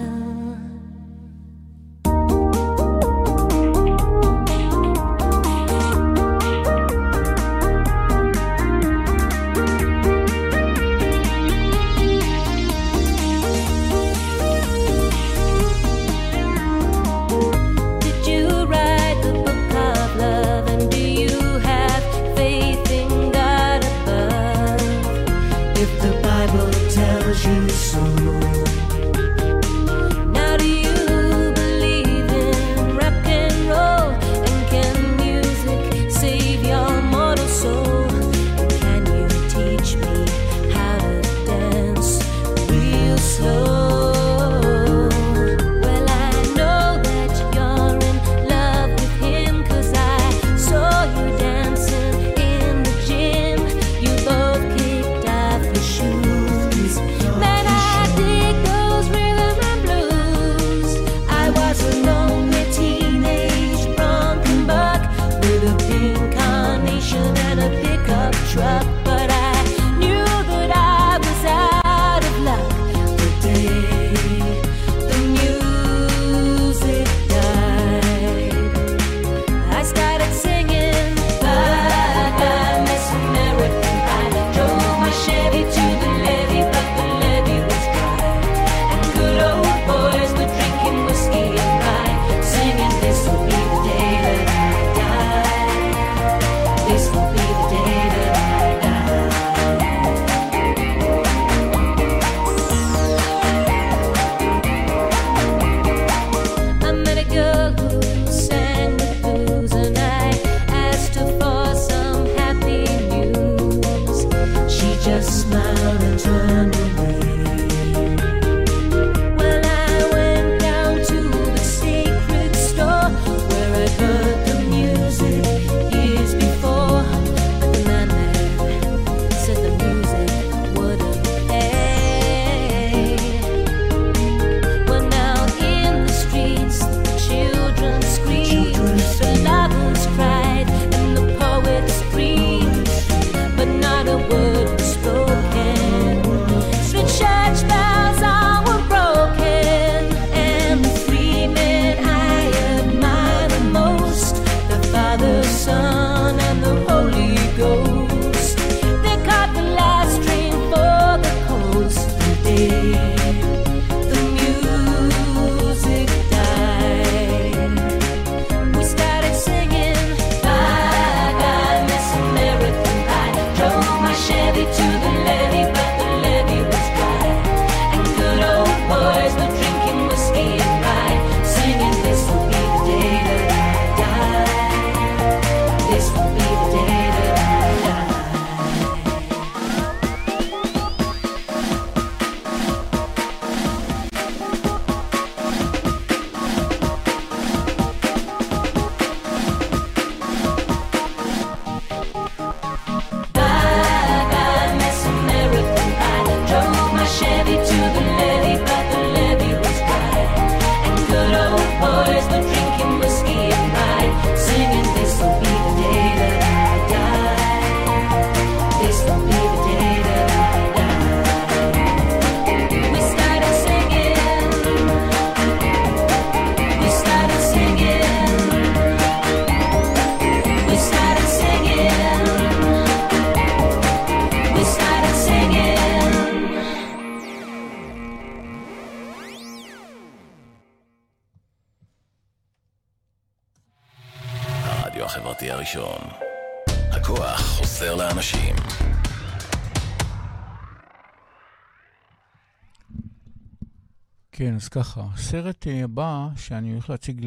ככה, 254.70 255.06
הסרט 255.14 255.66
אה, 255.66 255.84
הבא 255.84 256.28
שאני 256.36 256.72
הולך 256.72 256.90
להציג. 256.90 257.26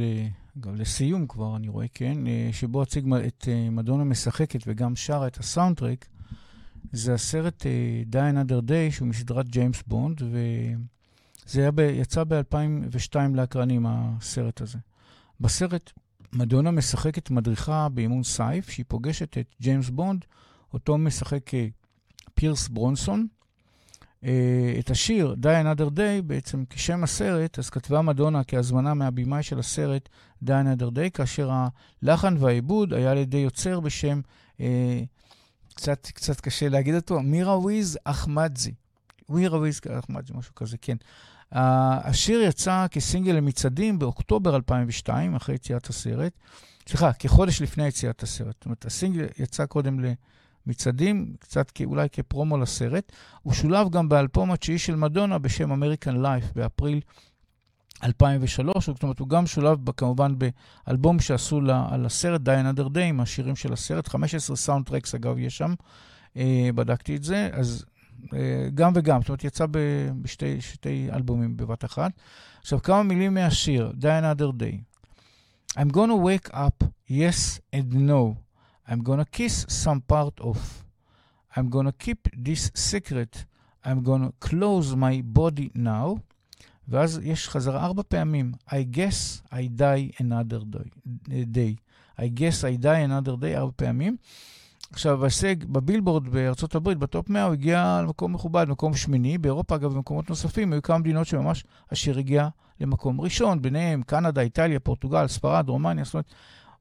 גם 0.60 0.76
לסיום 0.76 1.28
כבר, 1.28 1.56
אני 1.56 1.68
רואה, 1.68 1.86
כן, 1.94 2.28
אה, 2.28 2.50
שבו 2.52 2.84
אציג 2.84 3.14
את 3.14 3.48
אה, 3.48 3.70
מדונה 3.70 4.04
משחקת 4.04 4.60
וגם 4.68 4.96
שרה 4.96 5.28
את 5.28 5.38
הסאונדטרק, 5.38 6.06
זה 6.92 7.14
הסרט 7.14 7.66
Die 8.12 8.16
Another 8.16 8.70
Day, 8.70 8.92
שהוא 8.92 9.08
מסדרת 9.08 9.50
ג'יימס 9.50 9.84
בונד, 9.88 10.22
וזה 10.22 11.72
ב... 11.72 11.80
יצא 11.80 12.24
ב-2002 12.24 13.16
לאקרנים, 13.34 13.86
הסרט 13.88 14.62
הזה. 14.62 14.78
בסרט 15.40 15.92
מדונה 16.34 16.72
משחקת 16.72 17.30
מדריכה 17.30 17.90
באימון 17.90 18.24
סיף, 18.24 18.70
שהיא 18.70 18.86
פוגשת 18.88 19.38
את 19.38 19.56
ג'יימס 19.62 19.90
בונד, 19.90 20.26
אותו 20.74 20.98
משחק 20.98 21.52
פירס 22.34 22.68
ברוסנן. 22.68 23.28
אה, 24.24 24.76
את 24.80 24.90
השיר 24.90 25.36
Die 25.42 25.66
Another 25.66 25.90
Day, 25.98 26.22
בעצם 26.24 26.64
כשם 26.70 27.04
הסרט, 27.04 27.60
אז 27.60 27.70
כתבה 27.70 28.02
מדונה 28.02 28.44
כהזמנה 28.44 28.94
מהבימאי 28.94 29.44
של 29.44 29.60
הסרט 29.60 30.10
Die 30.46 30.48
Another 30.48 30.96
Day, 30.96 31.10
כאשר 31.14 31.52
הלחן 32.04 32.36
והעיבוד 32.40 32.94
היה 32.94 33.12
על 33.12 33.18
ידי 33.18 33.38
יוצר 33.38 33.80
בשם, 33.80 34.22
אה, 34.60 35.02
קצת, 35.76 36.08
קצת 36.14 36.42
קשה 36.42 36.70
להגיד 36.70 36.96
אותו, 36.96 37.20
מירוויז 37.20 37.98
אחמדזאי. 38.04 38.74
מירוויז 39.30 39.82
אחמדזאי, 40.00 40.34
משהו 40.36 40.56
כזה, 40.56 40.78
כן. 40.82 40.98
השיר 41.52 42.42
יצא 42.42 42.86
כסינגל 42.92 43.32
למצעדים 43.32 44.00
באוקטובר 44.00 44.56
2002, 44.56 45.36
אחרי 45.36 45.56
יציאת 45.56 45.88
הסרט. 45.88 46.34
סליחה, 46.88 47.14
כחודש 47.14 47.62
לפני 47.62 47.88
יציאת 47.88 48.24
הסרט. 48.24 48.56
זאת 48.56 48.66
אומרת, 48.66 48.86
הסינגל 48.86 49.26
יצא 49.40 49.66
קודם 49.66 50.00
למצעדים, 50.68 51.34
קצת 51.40 51.72
אולי 51.86 52.10
כפרומו 52.10 52.58
לסרט. 52.58 53.12
הוא 53.42 53.54
שולב 53.54 53.90
גם 53.90 54.10
באלבום 54.10 54.52
התשיעי 54.52 54.78
של 54.78 54.96
מדונה 54.96 55.38
בשם 55.38 55.84
American 55.84 56.16
Life 56.16 56.54
באפריל 56.56 57.02
2003. 58.04 58.86
זאת 58.90 59.04
אומרת, 59.04 59.20
הוא 59.20 59.28
גם 59.28 59.48
שולב 59.48 59.92
כמובן 59.92 60.36
באלבום 60.88 61.20
שעשו 61.20 61.62
לה, 61.62 61.88
על 61.92 62.06
הסרט 62.06 62.42
Die 62.42 62.78
Another 62.78 62.96
Day 62.96 63.00
עם 63.00 63.20
השירים 63.20 63.56
של 63.56 63.74
הסרט. 63.74 64.08
15 64.08 64.56
סאונד 64.56 64.86
טרקס, 64.86 65.16
אגב, 65.16 65.38
יש 65.38 65.58
שם. 65.58 65.74
Uh, 66.34 66.40
בדקתי 66.76 67.16
את 67.16 67.24
זה. 67.24 67.50
אז 67.54 67.86
אה, 68.34 68.70
גם 68.74 68.92
וגם, 68.96 69.22
זאת 69.22 69.30
אומרת, 69.30 69.44
יצא 69.44 69.66
בשתי 70.22 70.62
שתי 70.62 71.10
אלבומים 71.14 71.58
בבת 71.58 71.86
אחת. 71.86 72.12
עכשיו, 72.62 72.82
כמה 72.82 73.04
מילים 73.04 73.34
מהשיר, 73.34 73.92
Die 74.02 74.04
Another 74.04 74.62
Day. 74.62 74.94
I'm 75.78 75.90
gonna 75.92 76.16
wake 76.16 76.54
up, 76.54 76.84
yes 77.10 77.60
and 77.76 77.94
no. 77.94 78.43
I'm 78.88 79.02
gonna 79.04 79.26
kiss 79.38 79.66
some 79.84 80.02
part 80.12 80.40
of. 80.40 80.58
I'm 81.56 81.70
gonna 81.70 81.96
keep 82.06 82.28
this 82.46 82.72
secret. 82.76 83.46
I'm 83.86 84.02
gonna 84.04 84.32
close 84.50 84.96
my 84.96 85.38
body 85.38 85.70
now. 85.76 86.20
ואז 86.88 87.20
יש 87.24 87.50
חזרה 87.50 87.86
ארבע 87.86 88.04
פעמים. 88.08 88.52
I 88.68 88.96
guess 88.96 89.52
I 89.52 89.80
die 89.80 90.22
another 90.22 90.64
day. 91.30 91.76
I 92.18 92.28
guess 92.40 92.64
I 92.64 92.84
die 92.84 93.08
another 93.08 93.36
day 93.42 93.58
ארבע 93.58 93.72
פעמים. 93.76 94.18
עכשיו, 94.92 95.22
ההישג 95.22 95.64
בבילבורד 95.64 96.28
בארצות 96.28 96.76
הברית, 96.76 96.98
בטופ 96.98 97.30
100, 97.30 97.44
הוא 97.44 97.54
הגיע 97.54 98.02
למקום 98.04 98.34
מכובד, 98.34 98.66
מקום 98.70 98.94
שמיני. 98.94 99.38
באירופה, 99.38 99.76
אגב, 99.76 99.94
במקומות 99.94 100.30
נוספים, 100.30 100.74
היו 100.74 100.82
כמה 100.82 100.98
מדינות 100.98 101.28
שממש 101.28 101.64
השיר 101.92 102.20
הגיע 102.20 102.48
למקום 102.80 103.22
ראשון, 103.22 103.62
ביניהם 103.62 104.02
קנדה, 104.04 104.42
איטליה, 104.42 104.80
פורטוגל, 104.80 105.28
ספרד, 105.28 105.70
רומניה, 105.70 106.04
זאת 106.04 106.14
אומרת, 106.14 106.34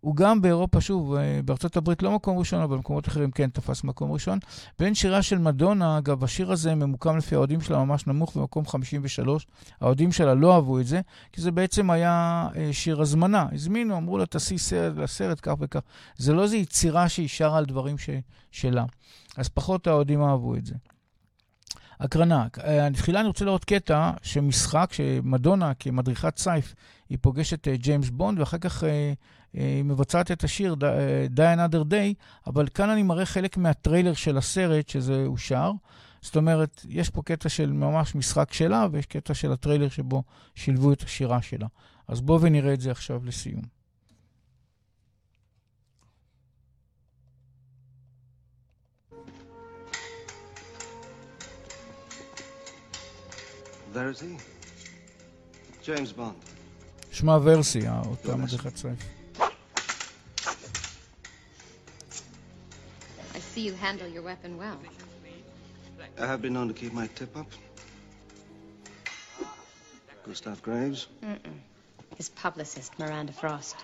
הוא 0.03 0.17
גם 0.17 0.43
באירופה, 0.43 0.81
שוב, 0.81 1.15
אה, 1.15 1.41
בארצות 1.45 1.77
הברית 1.77 2.03
לא 2.03 2.13
מקום 2.13 2.39
ראשון, 2.39 2.63
אבל 2.63 2.77
במקומות 2.77 3.09
אחרים 3.09 3.31
כן 3.31 3.51
תפס 3.51 3.85
מקום 3.85 4.13
ראשון. 4.13 4.39
בין 4.79 4.95
שירה 4.95 5.23
של 5.23 5.39
מדונה, 5.39 5.99
אגב, 5.99 6.25
השיר 6.25 6.53
הזה 6.53 6.75
ממוקם 6.75 7.17
לפי 7.17 7.35
האוהדים 7.35 7.61
שלה 7.61 7.85
ממש 7.85 8.07
נמוך 8.07 8.37
במקום 8.37 8.67
53. 8.67 9.47
האוהדים 9.81 10.13
שלה 10.13 10.35
לא 10.35 10.55
אהבו 10.55 10.81
את 10.81 10.87
זה, 10.87 11.01
כי 11.33 11.41
זה 11.41 11.51
בעצם 11.51 11.91
היה 11.91 12.49
אה, 12.57 12.69
שיר 12.73 13.01
הזמנה. 13.01 13.47
הזמינו, 13.53 13.97
אמרו 13.97 14.19
לה, 14.19 14.27
תעשי 14.27 14.59
סרט 14.59 14.97
לסרט 14.97 15.39
כך 15.43 15.55
וכך. 15.61 15.81
זה 16.17 16.33
לא 16.33 16.43
איזו 16.43 16.57
יצירה 16.57 17.09
שהיא 17.09 17.29
שרה 17.29 17.59
על 17.59 17.65
דברים 17.65 17.99
ש... 17.99 18.11
שלה. 18.51 18.85
אז 19.37 19.49
פחות 19.49 19.87
האוהדים 19.87 20.23
אהבו 20.23 20.55
את 20.57 20.67
זה. 20.67 20.75
הקרנה. 22.01 22.47
אה, 22.65 22.89
תחילה 22.95 23.21
אני 23.21 23.29
רוצה 23.29 23.45
לראות 23.45 23.65
קטע 23.65 24.11
שמשחק, 24.23 24.93
שמדונה 24.93 25.75
כמדריכת 25.75 26.39
סייף, 26.39 26.75
היא 27.09 27.19
פוגשת 27.21 27.69
ג'יימס 27.69 28.11
בונד, 28.11 28.39
ואחר 28.39 28.59
כך 28.59 28.85
היא 29.53 29.85
מבצעת 29.85 30.31
את 30.31 30.45
השיר 30.45 30.77
Die 31.37 31.57
Another 31.57 31.91
Day, 31.91 32.15
אבל 32.47 32.69
כאן 32.69 32.91
אני 32.91 33.03
מראה 33.03 33.27
חלק 33.27 33.57
מהטריילר 33.57 34.15
של 34.15 34.37
הסרט 34.39 34.89
שזה 34.89 35.25
אושר. 35.27 35.73
זאת 36.23 36.37
אומרת, 36.37 36.87
יש 36.89 37.11
פה 37.11 37.23
קטע 37.23 37.49
של 37.49 37.73
ממש 37.73 38.15
משחק 38.15 38.53
שלה, 38.53 38.87
ויש 38.93 39.07
קטע 39.07 39.35
של 39.35 39.53
הטריילר 39.53 39.89
שבו 39.89 40.23
שילבו 40.55 40.93
את 40.93 41.03
השירה 41.03 41.43
שלה. 41.43 41.67
אז 42.09 42.21
בואו 42.21 42.41
ונראה 42.41 42.75
את 42.75 42.81
זה 42.81 42.91
עכשיו 42.91 43.21
לסיום. 43.25 43.63
Verity? 53.95 54.41
James 55.85 56.17
Bond. 56.17 56.47
שמה 57.11 57.39
ורסי, 57.43 57.89
אותה 57.89 58.37
מדריכת 58.37 58.77
סייף. 58.77 59.22
See 63.53 63.61
you 63.61 63.75
handle 63.75 64.09
your 64.09 64.23
weapon 64.23 64.57
well. 64.57 64.79
I 66.19 66.27
have 66.27 66.41
been 66.41 66.55
known 66.55 66.69
to 66.69 66.75
keep 66.75 66.93
my 66.93 67.07
tip 67.09 67.37
up. 67.37 67.47
Gustav 70.27 70.63
Graves. 70.63 71.09
Mm-mm. 71.23 71.59
His 72.17 72.31
publicist, 72.31 72.99
Miranda 72.99 73.33
Frost. 73.33 73.77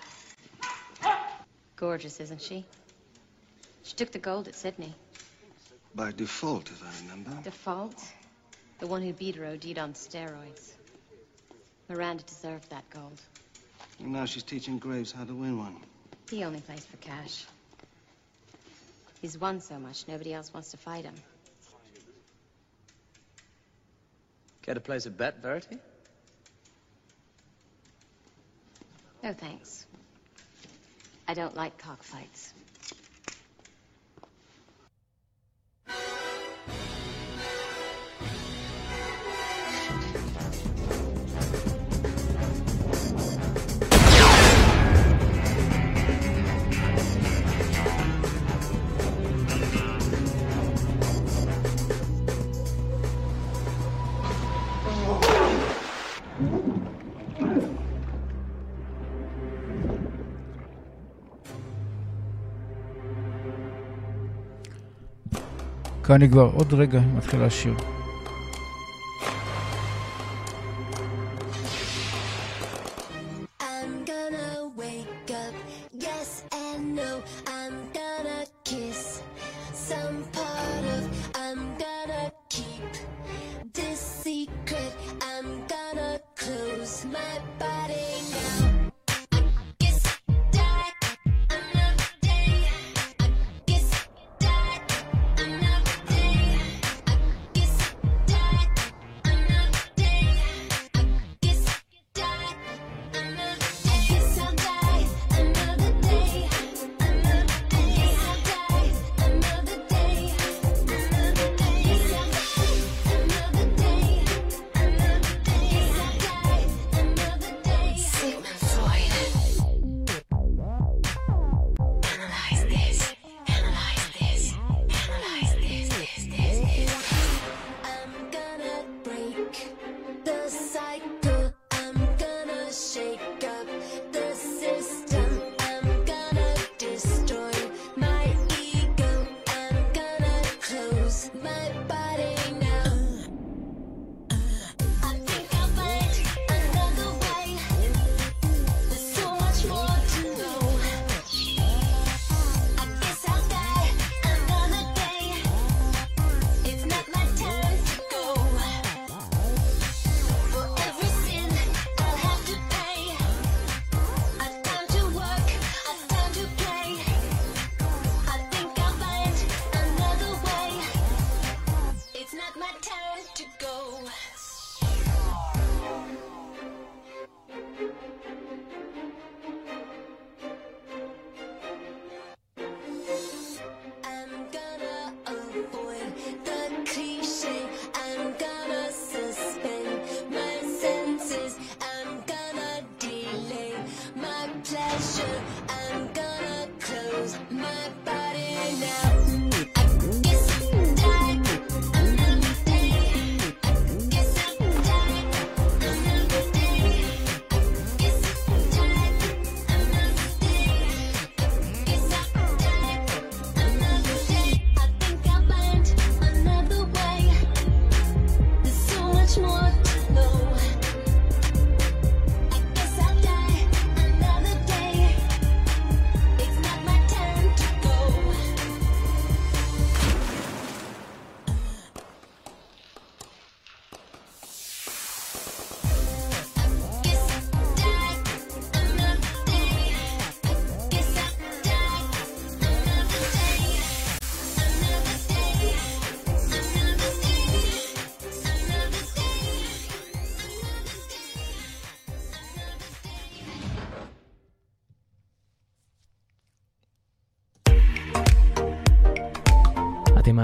Gorgeous, 1.75 2.19
isn't 2.19 2.41
she? 2.41 2.65
She 3.83 3.95
took 3.95 4.11
the 4.11 4.19
gold 4.19 4.47
at 4.47 4.55
Sydney. 4.55 4.95
By 5.93 6.11
default, 6.13 6.71
as 6.71 6.81
I 6.81 7.01
remember. 7.03 7.31
Default? 7.43 8.03
The 8.79 8.87
one 8.87 9.03
who 9.03 9.13
beat 9.13 9.35
her 9.35 9.45
OD'd 9.45 9.77
on 9.77 9.93
steroids. 9.93 10.71
Miranda 11.89 12.23
deserved 12.23 12.69
that 12.71 12.89
gold. 12.89 13.21
And 13.99 14.13
now 14.13 14.25
she's 14.25 14.43
teaching 14.43 14.79
Graves 14.79 15.11
how 15.11 15.25
to 15.25 15.33
win 15.33 15.57
one. 15.57 15.75
He 16.29 16.43
only 16.43 16.61
plays 16.61 16.85
for 16.85 16.97
cash. 16.97 17.45
He's 19.21 19.37
won 19.37 19.59
so 19.59 19.77
much, 19.79 20.07
nobody 20.07 20.33
else 20.33 20.53
wants 20.53 20.71
to 20.71 20.77
fight 20.77 21.03
him. 21.03 21.15
Care 24.61 24.75
to 24.75 24.79
place 24.79 25.05
a 25.05 25.09
bet, 25.09 25.41
Verity? 25.41 25.77
No 29.23 29.33
thanks. 29.33 29.85
I 31.27 31.33
don't 31.33 31.55
like 31.55 31.77
cockfights. 31.77 32.53
כאן 66.09 66.27
כבר 66.27 66.49
עוד 66.53 66.73
רגע 66.73 66.99
מתחיל 67.17 67.41
השיר. 67.41 67.98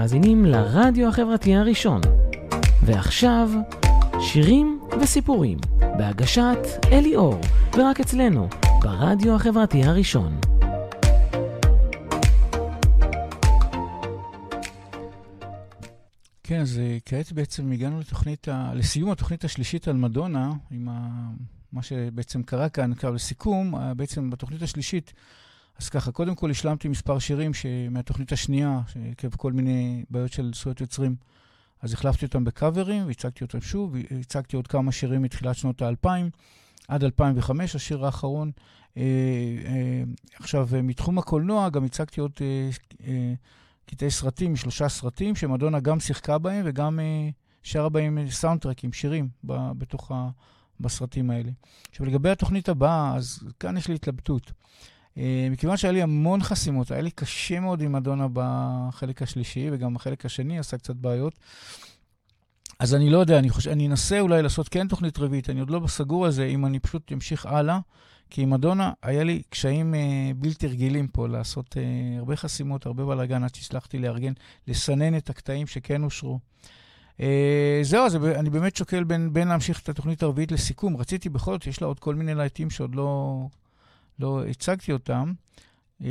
מאזינים 0.06 0.44
לרדיו 0.44 1.08
החברתי 1.08 1.54
הראשון. 1.54 2.00
ועכשיו, 2.84 3.50
שירים 4.20 4.80
וסיפורים, 5.00 5.58
בהגשת 5.98 6.58
אלי 6.92 7.16
אור, 7.16 7.40
ורק 7.76 8.00
אצלנו, 8.00 8.48
ברדיו 8.82 9.34
החברתי 9.34 9.84
הראשון. 9.84 10.40
כן, 16.42 16.60
אז 16.60 16.78
אה, 16.78 16.98
כעת 17.04 17.32
בעצם 17.32 17.72
הגענו 17.72 18.00
לתוכנית, 18.00 18.48
ה... 18.48 18.72
לסיום 18.74 19.10
התוכנית 19.10 19.44
השלישית 19.44 19.88
על 19.88 19.96
מדונה, 19.96 20.52
עם 20.70 20.88
ה... 20.88 21.28
מה 21.72 21.82
שבעצם 21.82 22.42
קרה 22.42 22.68
כאן, 22.68 22.92
עכשיו 22.92 23.14
לסיכום, 23.14 23.74
בעצם 23.96 24.30
בתוכנית 24.30 24.62
השלישית, 24.62 25.12
אז 25.78 25.88
ככה, 25.88 26.12
קודם 26.12 26.34
כל 26.34 26.50
השלמתי 26.50 26.88
מספר 26.88 27.18
שירים 27.18 27.50
מהתוכנית 27.90 28.32
השנייה, 28.32 28.80
שעקב 28.88 29.36
כל 29.36 29.52
מיני 29.52 30.04
בעיות 30.10 30.32
של 30.32 30.50
זכויות 30.54 30.80
יוצרים, 30.80 31.16
אז 31.82 31.92
החלפתי 31.92 32.26
אותם 32.26 32.44
בקאברים, 32.44 33.06
והצגתי 33.06 33.44
אותם 33.44 33.60
שוב, 33.60 33.96
והצגתי 34.10 34.56
עוד 34.56 34.66
כמה 34.66 34.92
שירים 34.92 35.22
מתחילת 35.22 35.56
שנות 35.56 35.82
האלפיים, 35.82 36.30
עד 36.88 37.04
2005, 37.04 37.76
השיר 37.76 38.04
האחרון. 38.04 38.50
אה, 38.96 39.02
אה, 39.64 40.02
עכשיו, 40.40 40.68
אה, 40.74 40.82
מתחום 40.82 41.18
הקולנוע 41.18 41.68
גם 41.68 41.84
הצגתי 41.84 42.20
עוד 42.20 42.32
אה, 42.40 42.70
אה, 43.06 43.34
קטעי 43.86 44.10
סרטים, 44.10 44.52
משלושה 44.52 44.88
סרטים, 44.88 45.36
שמדונה 45.36 45.80
גם 45.80 46.00
שיחקה 46.00 46.38
בהם 46.38 46.62
וגם 46.64 47.00
אה, 47.00 47.28
שרה 47.62 47.88
בהם 47.88 48.30
סאונדטרקים, 48.30 48.92
שירים, 48.92 49.28
ב, 49.44 49.70
בתוך 49.78 50.12
ה... 50.12 50.28
בסרטים 50.80 51.30
האלה. 51.30 51.50
עכשיו, 51.90 52.06
לגבי 52.06 52.30
התוכנית 52.30 52.68
הבאה, 52.68 53.16
אז 53.16 53.40
כאן 53.60 53.76
יש 53.76 53.88
לי 53.88 53.94
התלבטות. 53.94 54.52
Uh, 55.16 55.18
מכיוון 55.50 55.76
שהיה 55.76 55.92
לי 55.92 56.02
המון 56.02 56.42
חסימות, 56.42 56.90
היה 56.90 57.02
לי 57.02 57.10
קשה 57.10 57.60
מאוד 57.60 57.82
עם 57.82 57.92
מדונה 57.92 58.26
בחלק 58.32 59.22
השלישי, 59.22 59.68
וגם 59.72 59.94
בחלק 59.94 60.26
השני 60.26 60.58
עשה 60.58 60.78
קצת 60.78 60.96
בעיות. 60.96 61.32
אז 62.78 62.94
אני 62.94 63.10
לא 63.10 63.18
יודע, 63.18 63.38
אני, 63.38 63.50
חושב, 63.50 63.70
אני 63.70 63.86
אנסה 63.86 64.20
אולי 64.20 64.42
לעשות 64.42 64.68
כן 64.68 64.88
תוכנית 64.88 65.18
רביעית, 65.18 65.50
אני 65.50 65.60
עוד 65.60 65.70
לא 65.70 65.78
בסגור 65.78 66.24
על 66.24 66.30
זה, 66.30 66.44
אם 66.44 66.66
אני 66.66 66.78
פשוט 66.78 67.12
אמשיך 67.12 67.46
הלאה, 67.46 67.78
כי 68.30 68.42
עם 68.42 68.50
מדונה 68.50 68.92
היה 69.02 69.24
לי 69.24 69.42
קשיים 69.50 69.94
uh, 69.94 70.34
בלתי 70.36 70.66
רגילים 70.66 71.08
פה 71.08 71.28
לעשות 71.28 71.74
uh, 71.74 71.78
הרבה 72.18 72.36
חסימות, 72.36 72.86
הרבה 72.86 73.04
בלאגן, 73.04 73.44
עד 73.44 73.54
שהצלחתי 73.54 73.98
לארגן, 73.98 74.32
לסנן 74.68 75.16
את 75.16 75.30
הקטעים 75.30 75.66
שכן 75.66 76.02
אושרו. 76.02 76.38
Uh, 77.16 77.22
זהו, 77.82 78.06
אז 78.06 78.16
אני 78.16 78.50
באמת 78.50 78.76
שוקל 78.76 79.04
בין, 79.04 79.32
בין 79.32 79.48
להמשיך 79.48 79.80
את 79.80 79.88
התוכנית 79.88 80.22
הרביעית 80.22 80.52
לסיכום. 80.52 80.96
רציתי 80.96 81.28
בכל 81.28 81.52
זאת, 81.52 81.66
יש 81.66 81.80
לה 81.80 81.86
עוד 81.86 81.98
כל 81.98 82.14
מיני 82.14 82.34
להיטים 82.34 82.70
שעוד 82.70 82.94
לא, 82.94 83.40
לא 84.18 84.46
הצגתי 84.46 84.92
אותם, 84.92 85.32
uh, 86.00 86.04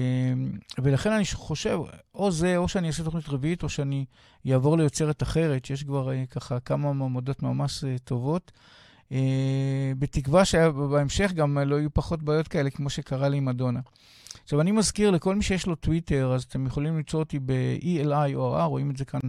ולכן 0.78 1.12
אני 1.12 1.24
חושב, 1.34 1.80
או 2.16 2.32
זה, 2.32 2.58
או 2.58 2.68
שאני 2.68 2.88
אעשה 2.88 3.04
תוכנית 3.04 3.30
רביעית, 3.30 3.64
או 3.64 3.70
שאני 3.70 4.06
אעבור 4.52 4.78
ליוצרת 4.78 5.24
אחרת, 5.24 5.66
שיש 5.66 5.84
כבר 5.84 6.10
uh, 6.10 6.30
ככה 6.30 6.60
כמה 6.60 6.94
מעמדות 6.94 7.44
ממש 7.44 7.84
uh, 7.84 7.88
טובות. 8.04 8.52
Uh, 9.10 9.14
בתקווה 10.00 10.46
שבהמשך 10.46 11.32
גם 11.32 11.58
לא 11.58 11.76
יהיו 11.76 11.94
פחות 11.94 12.24
בעיות 12.24 12.48
כאלה, 12.48 12.70
כמו 12.70 12.90
שקרה 12.90 13.30
לי 13.30 13.38
עם 13.38 13.46
מדונה. 13.46 13.80
עכשיו, 14.44 14.62
אני 14.62 14.72
מזכיר 14.72 15.12
לכל 15.12 15.36
מי 15.36 15.44
שיש 15.44 15.66
לו 15.66 15.76
טוויטר, 15.76 16.34
אז 16.36 16.44
אתם 16.44 16.66
יכולים 16.66 16.98
למצוא 16.98 17.20
אותי 17.20 17.40
ב-ELI 17.40 18.36
או 18.36 18.60
R, 18.60 18.64
רואים 18.64 18.92
את 18.92 18.98
זה 18.98 19.06
כאן 19.06 19.20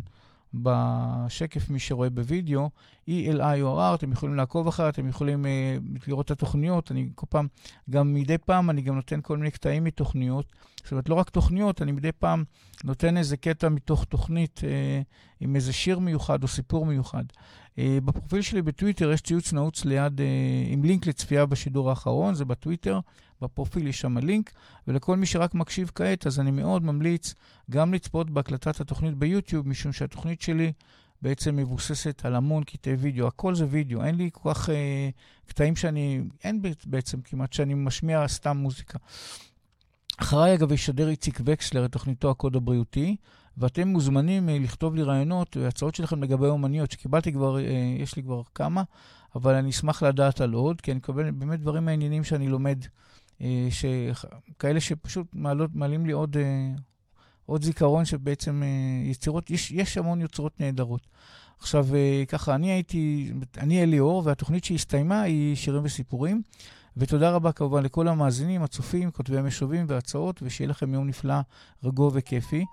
בשקף, 0.63 1.71
מי 1.71 1.79
שרואה 1.79 2.11
בווידאו, 2.11 2.71
ELIOR, 3.09 3.95
אתם 3.95 4.13
יכולים 4.13 4.35
לעקוב 4.35 4.69
אחר, 4.69 4.89
אתם 4.89 5.09
יכולים 5.09 5.45
uh, 5.45 6.09
לראות 6.09 6.27
את 6.27 6.31
התוכניות. 6.31 6.91
אני 6.91 7.09
כל 7.15 7.27
פעם, 7.29 7.47
גם 7.91 8.15
מדי 8.15 8.39
פעם, 8.39 8.71
אני 8.71 8.83
גם 8.83 8.95
נותן 8.95 9.21
כל 9.23 9.37
מיני 9.37 9.51
קטעים 9.51 9.85
מתוכניות. 9.85 10.53
זאת 10.83 10.93
אומרת, 10.93 11.09
לא 11.09 11.15
רק 11.15 11.31
תוכניות, 11.31 11.83
אני 11.83 11.93
מדי 11.93 12.13
פעם 12.13 12.45
נותן 12.85 13.17
איזה 13.17 13.37
קטע 13.37 13.69
מתוך 13.69 14.05
תוכנית 14.05 14.61
uh, 14.63 15.05
עם 15.41 15.57
איזה 15.57 15.73
שיר 15.73 15.99
מיוחד 15.99 16.43
או 16.43 16.49
סיפור 16.49 16.87
מיוחד. 16.87 17.25
Uh, 17.77 17.79
בפרופיל 18.05 18.43
שלי 18.43 18.63
בטוויטר 18.63 19.13
יש 19.13 19.21
ציוץ 19.21 19.53
נעוץ 19.53 19.85
ליד, 19.85 20.21
uh, 20.21 20.23
עם 20.73 20.85
לינק 20.85 21.07
לצפייה 21.07 21.47
בשידור 21.47 21.91
האחרון, 21.91 22.35
זה 22.35 22.45
בטוויטר. 22.45 23.01
בפרופיל 23.43 23.87
יש 23.87 24.01
שם 24.01 24.19
לינק, 24.19 24.53
ולכל 24.89 25.17
מי 25.17 25.27
שרק 25.27 25.55
מקשיב 25.55 25.91
כעת, 25.95 26.27
אז 26.27 26.41
אני 26.41 26.51
מאוד 26.51 26.85
ממליץ 26.85 27.35
גם 27.71 27.95
לצפות 27.95 28.31
בהקלטת 28.31 28.81
התוכנית 28.81 29.15
ביוטיוב, 29.15 29.69
משום 29.69 29.93
שהתוכנית 29.93 30.41
שלי 30.41 30.73
בעצם 31.23 31.57
מבוססת 31.57 32.25
על 32.25 32.35
המון 32.35 32.65
קטעי 32.65 32.95
וידאו. 32.95 33.27
הכל 33.27 33.55
זה 33.55 33.67
וידאו, 33.71 34.05
אין 34.05 34.15
לי 34.15 34.31
כל 34.33 34.55
כך 34.55 34.71
אה, 34.71 35.09
קטעים 35.47 35.77
שאני, 35.77 36.21
אין 36.45 36.63
בעצם 36.87 37.21
כמעט 37.21 37.53
שאני 37.53 37.75
משמיע 37.75 38.29
סתם 38.29 38.57
מוזיקה. 38.57 38.99
אחריי, 40.17 40.55
אגב, 40.55 40.73
ישדר 40.73 41.09
איציק 41.09 41.41
וקסלר 41.45 41.85
את 41.85 41.93
תוכניתו 41.93 42.31
הקוד 42.31 42.57
הבריאותי, 42.57 43.17
ואתם 43.59 43.89
מוזמנים 43.89 44.49
אה, 44.49 44.59
לכתוב 44.59 44.95
לי 44.95 45.03
רעיונות 45.03 45.57
והצעות 45.57 45.95
שלכם 45.95 46.23
לגבי 46.23 46.47
אומניות, 46.47 46.91
שקיבלתי 46.91 47.33
כבר, 47.33 47.59
אה, 47.59 47.97
יש 47.99 48.17
לי 48.17 48.23
כבר 48.23 48.43
כמה, 48.55 48.83
אבל 49.35 49.55
אני 49.55 49.71
אשמח 49.71 50.03
לדעת 50.03 50.41
על 50.41 50.53
עוד, 50.53 50.81
כי 50.81 50.91
אני 50.91 50.99
מקבל 50.99 51.31
באמת 51.31 51.61
דברים 51.61 51.85
מעניינים 51.85 52.25
שאני 52.25 52.49
לומד. 52.49 52.79
אה, 53.41 53.69
כאלה 54.59 54.81
שפשוט 54.81 55.27
מעלות, 55.33 55.71
מעלים 55.75 56.07
לי 56.07 56.13
עוד, 56.13 56.37
אה, 56.37 56.71
עוד 57.47 57.63
זיכרון 57.63 58.05
שבעצם 58.05 58.63
אה, 58.63 59.11
יצירות, 59.11 59.51
יש, 59.51 59.71
יש 59.71 59.99
המון 59.99 60.21
יוצרות 60.21 60.61
נהדרות. 60.61 61.07
עכשיו, 61.59 61.87
ככה, 62.29 62.55
אני 62.55 62.71
הייתי, 62.73 63.33
אני 63.59 63.83
אליאור, 63.83 64.23
והתוכנית 64.25 64.65
שהסתיימה 64.65 65.23
היא 65.23 65.57
שירים 65.57 65.85
וסיפורים. 65.85 66.43
ותודה 66.97 67.31
רבה 67.31 67.53
כמובן 67.53 67.83
לכל 67.83 68.09
המאזינים, 68.09 68.63
הצופים, 68.63 69.11
כותבי 69.11 69.39
המשובים 69.39 69.87
והצעות, 69.89 70.41
ושיהיה 70.43 70.69
לכם 70.69 70.95
יום 70.95 71.07
נפלא, 71.07 71.35
רגוע 71.85 72.11
וכיפי. 72.15 72.65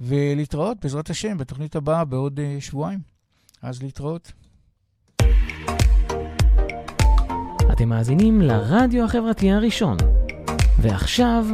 ולהתראות, 0.00 0.76
בעזרת 0.82 1.10
השם, 1.10 1.38
בתוכנית 1.38 1.76
הבאה 1.76 2.04
בעוד 2.04 2.40
שבועיים. 2.60 3.00
אז 3.62 3.82
להתראות. 3.82 4.32
אתם 7.78 7.88
מאזינים 7.88 8.40
לרדיו 8.40 9.04
החברתי 9.04 9.50
הראשון. 9.50 9.96
ועכשיו, 10.80 11.46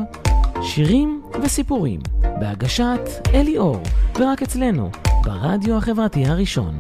שירים 0.62 1.22
וסיפורים, 1.42 2.01
בהגשת 2.40 3.01
אלי 3.34 3.59
אור, 3.59 3.82
ורק 4.18 4.42
אצלנו, 4.42 4.90
ברדיו 5.24 5.76
החברתי 5.76 6.26
הראשון. 6.26 6.74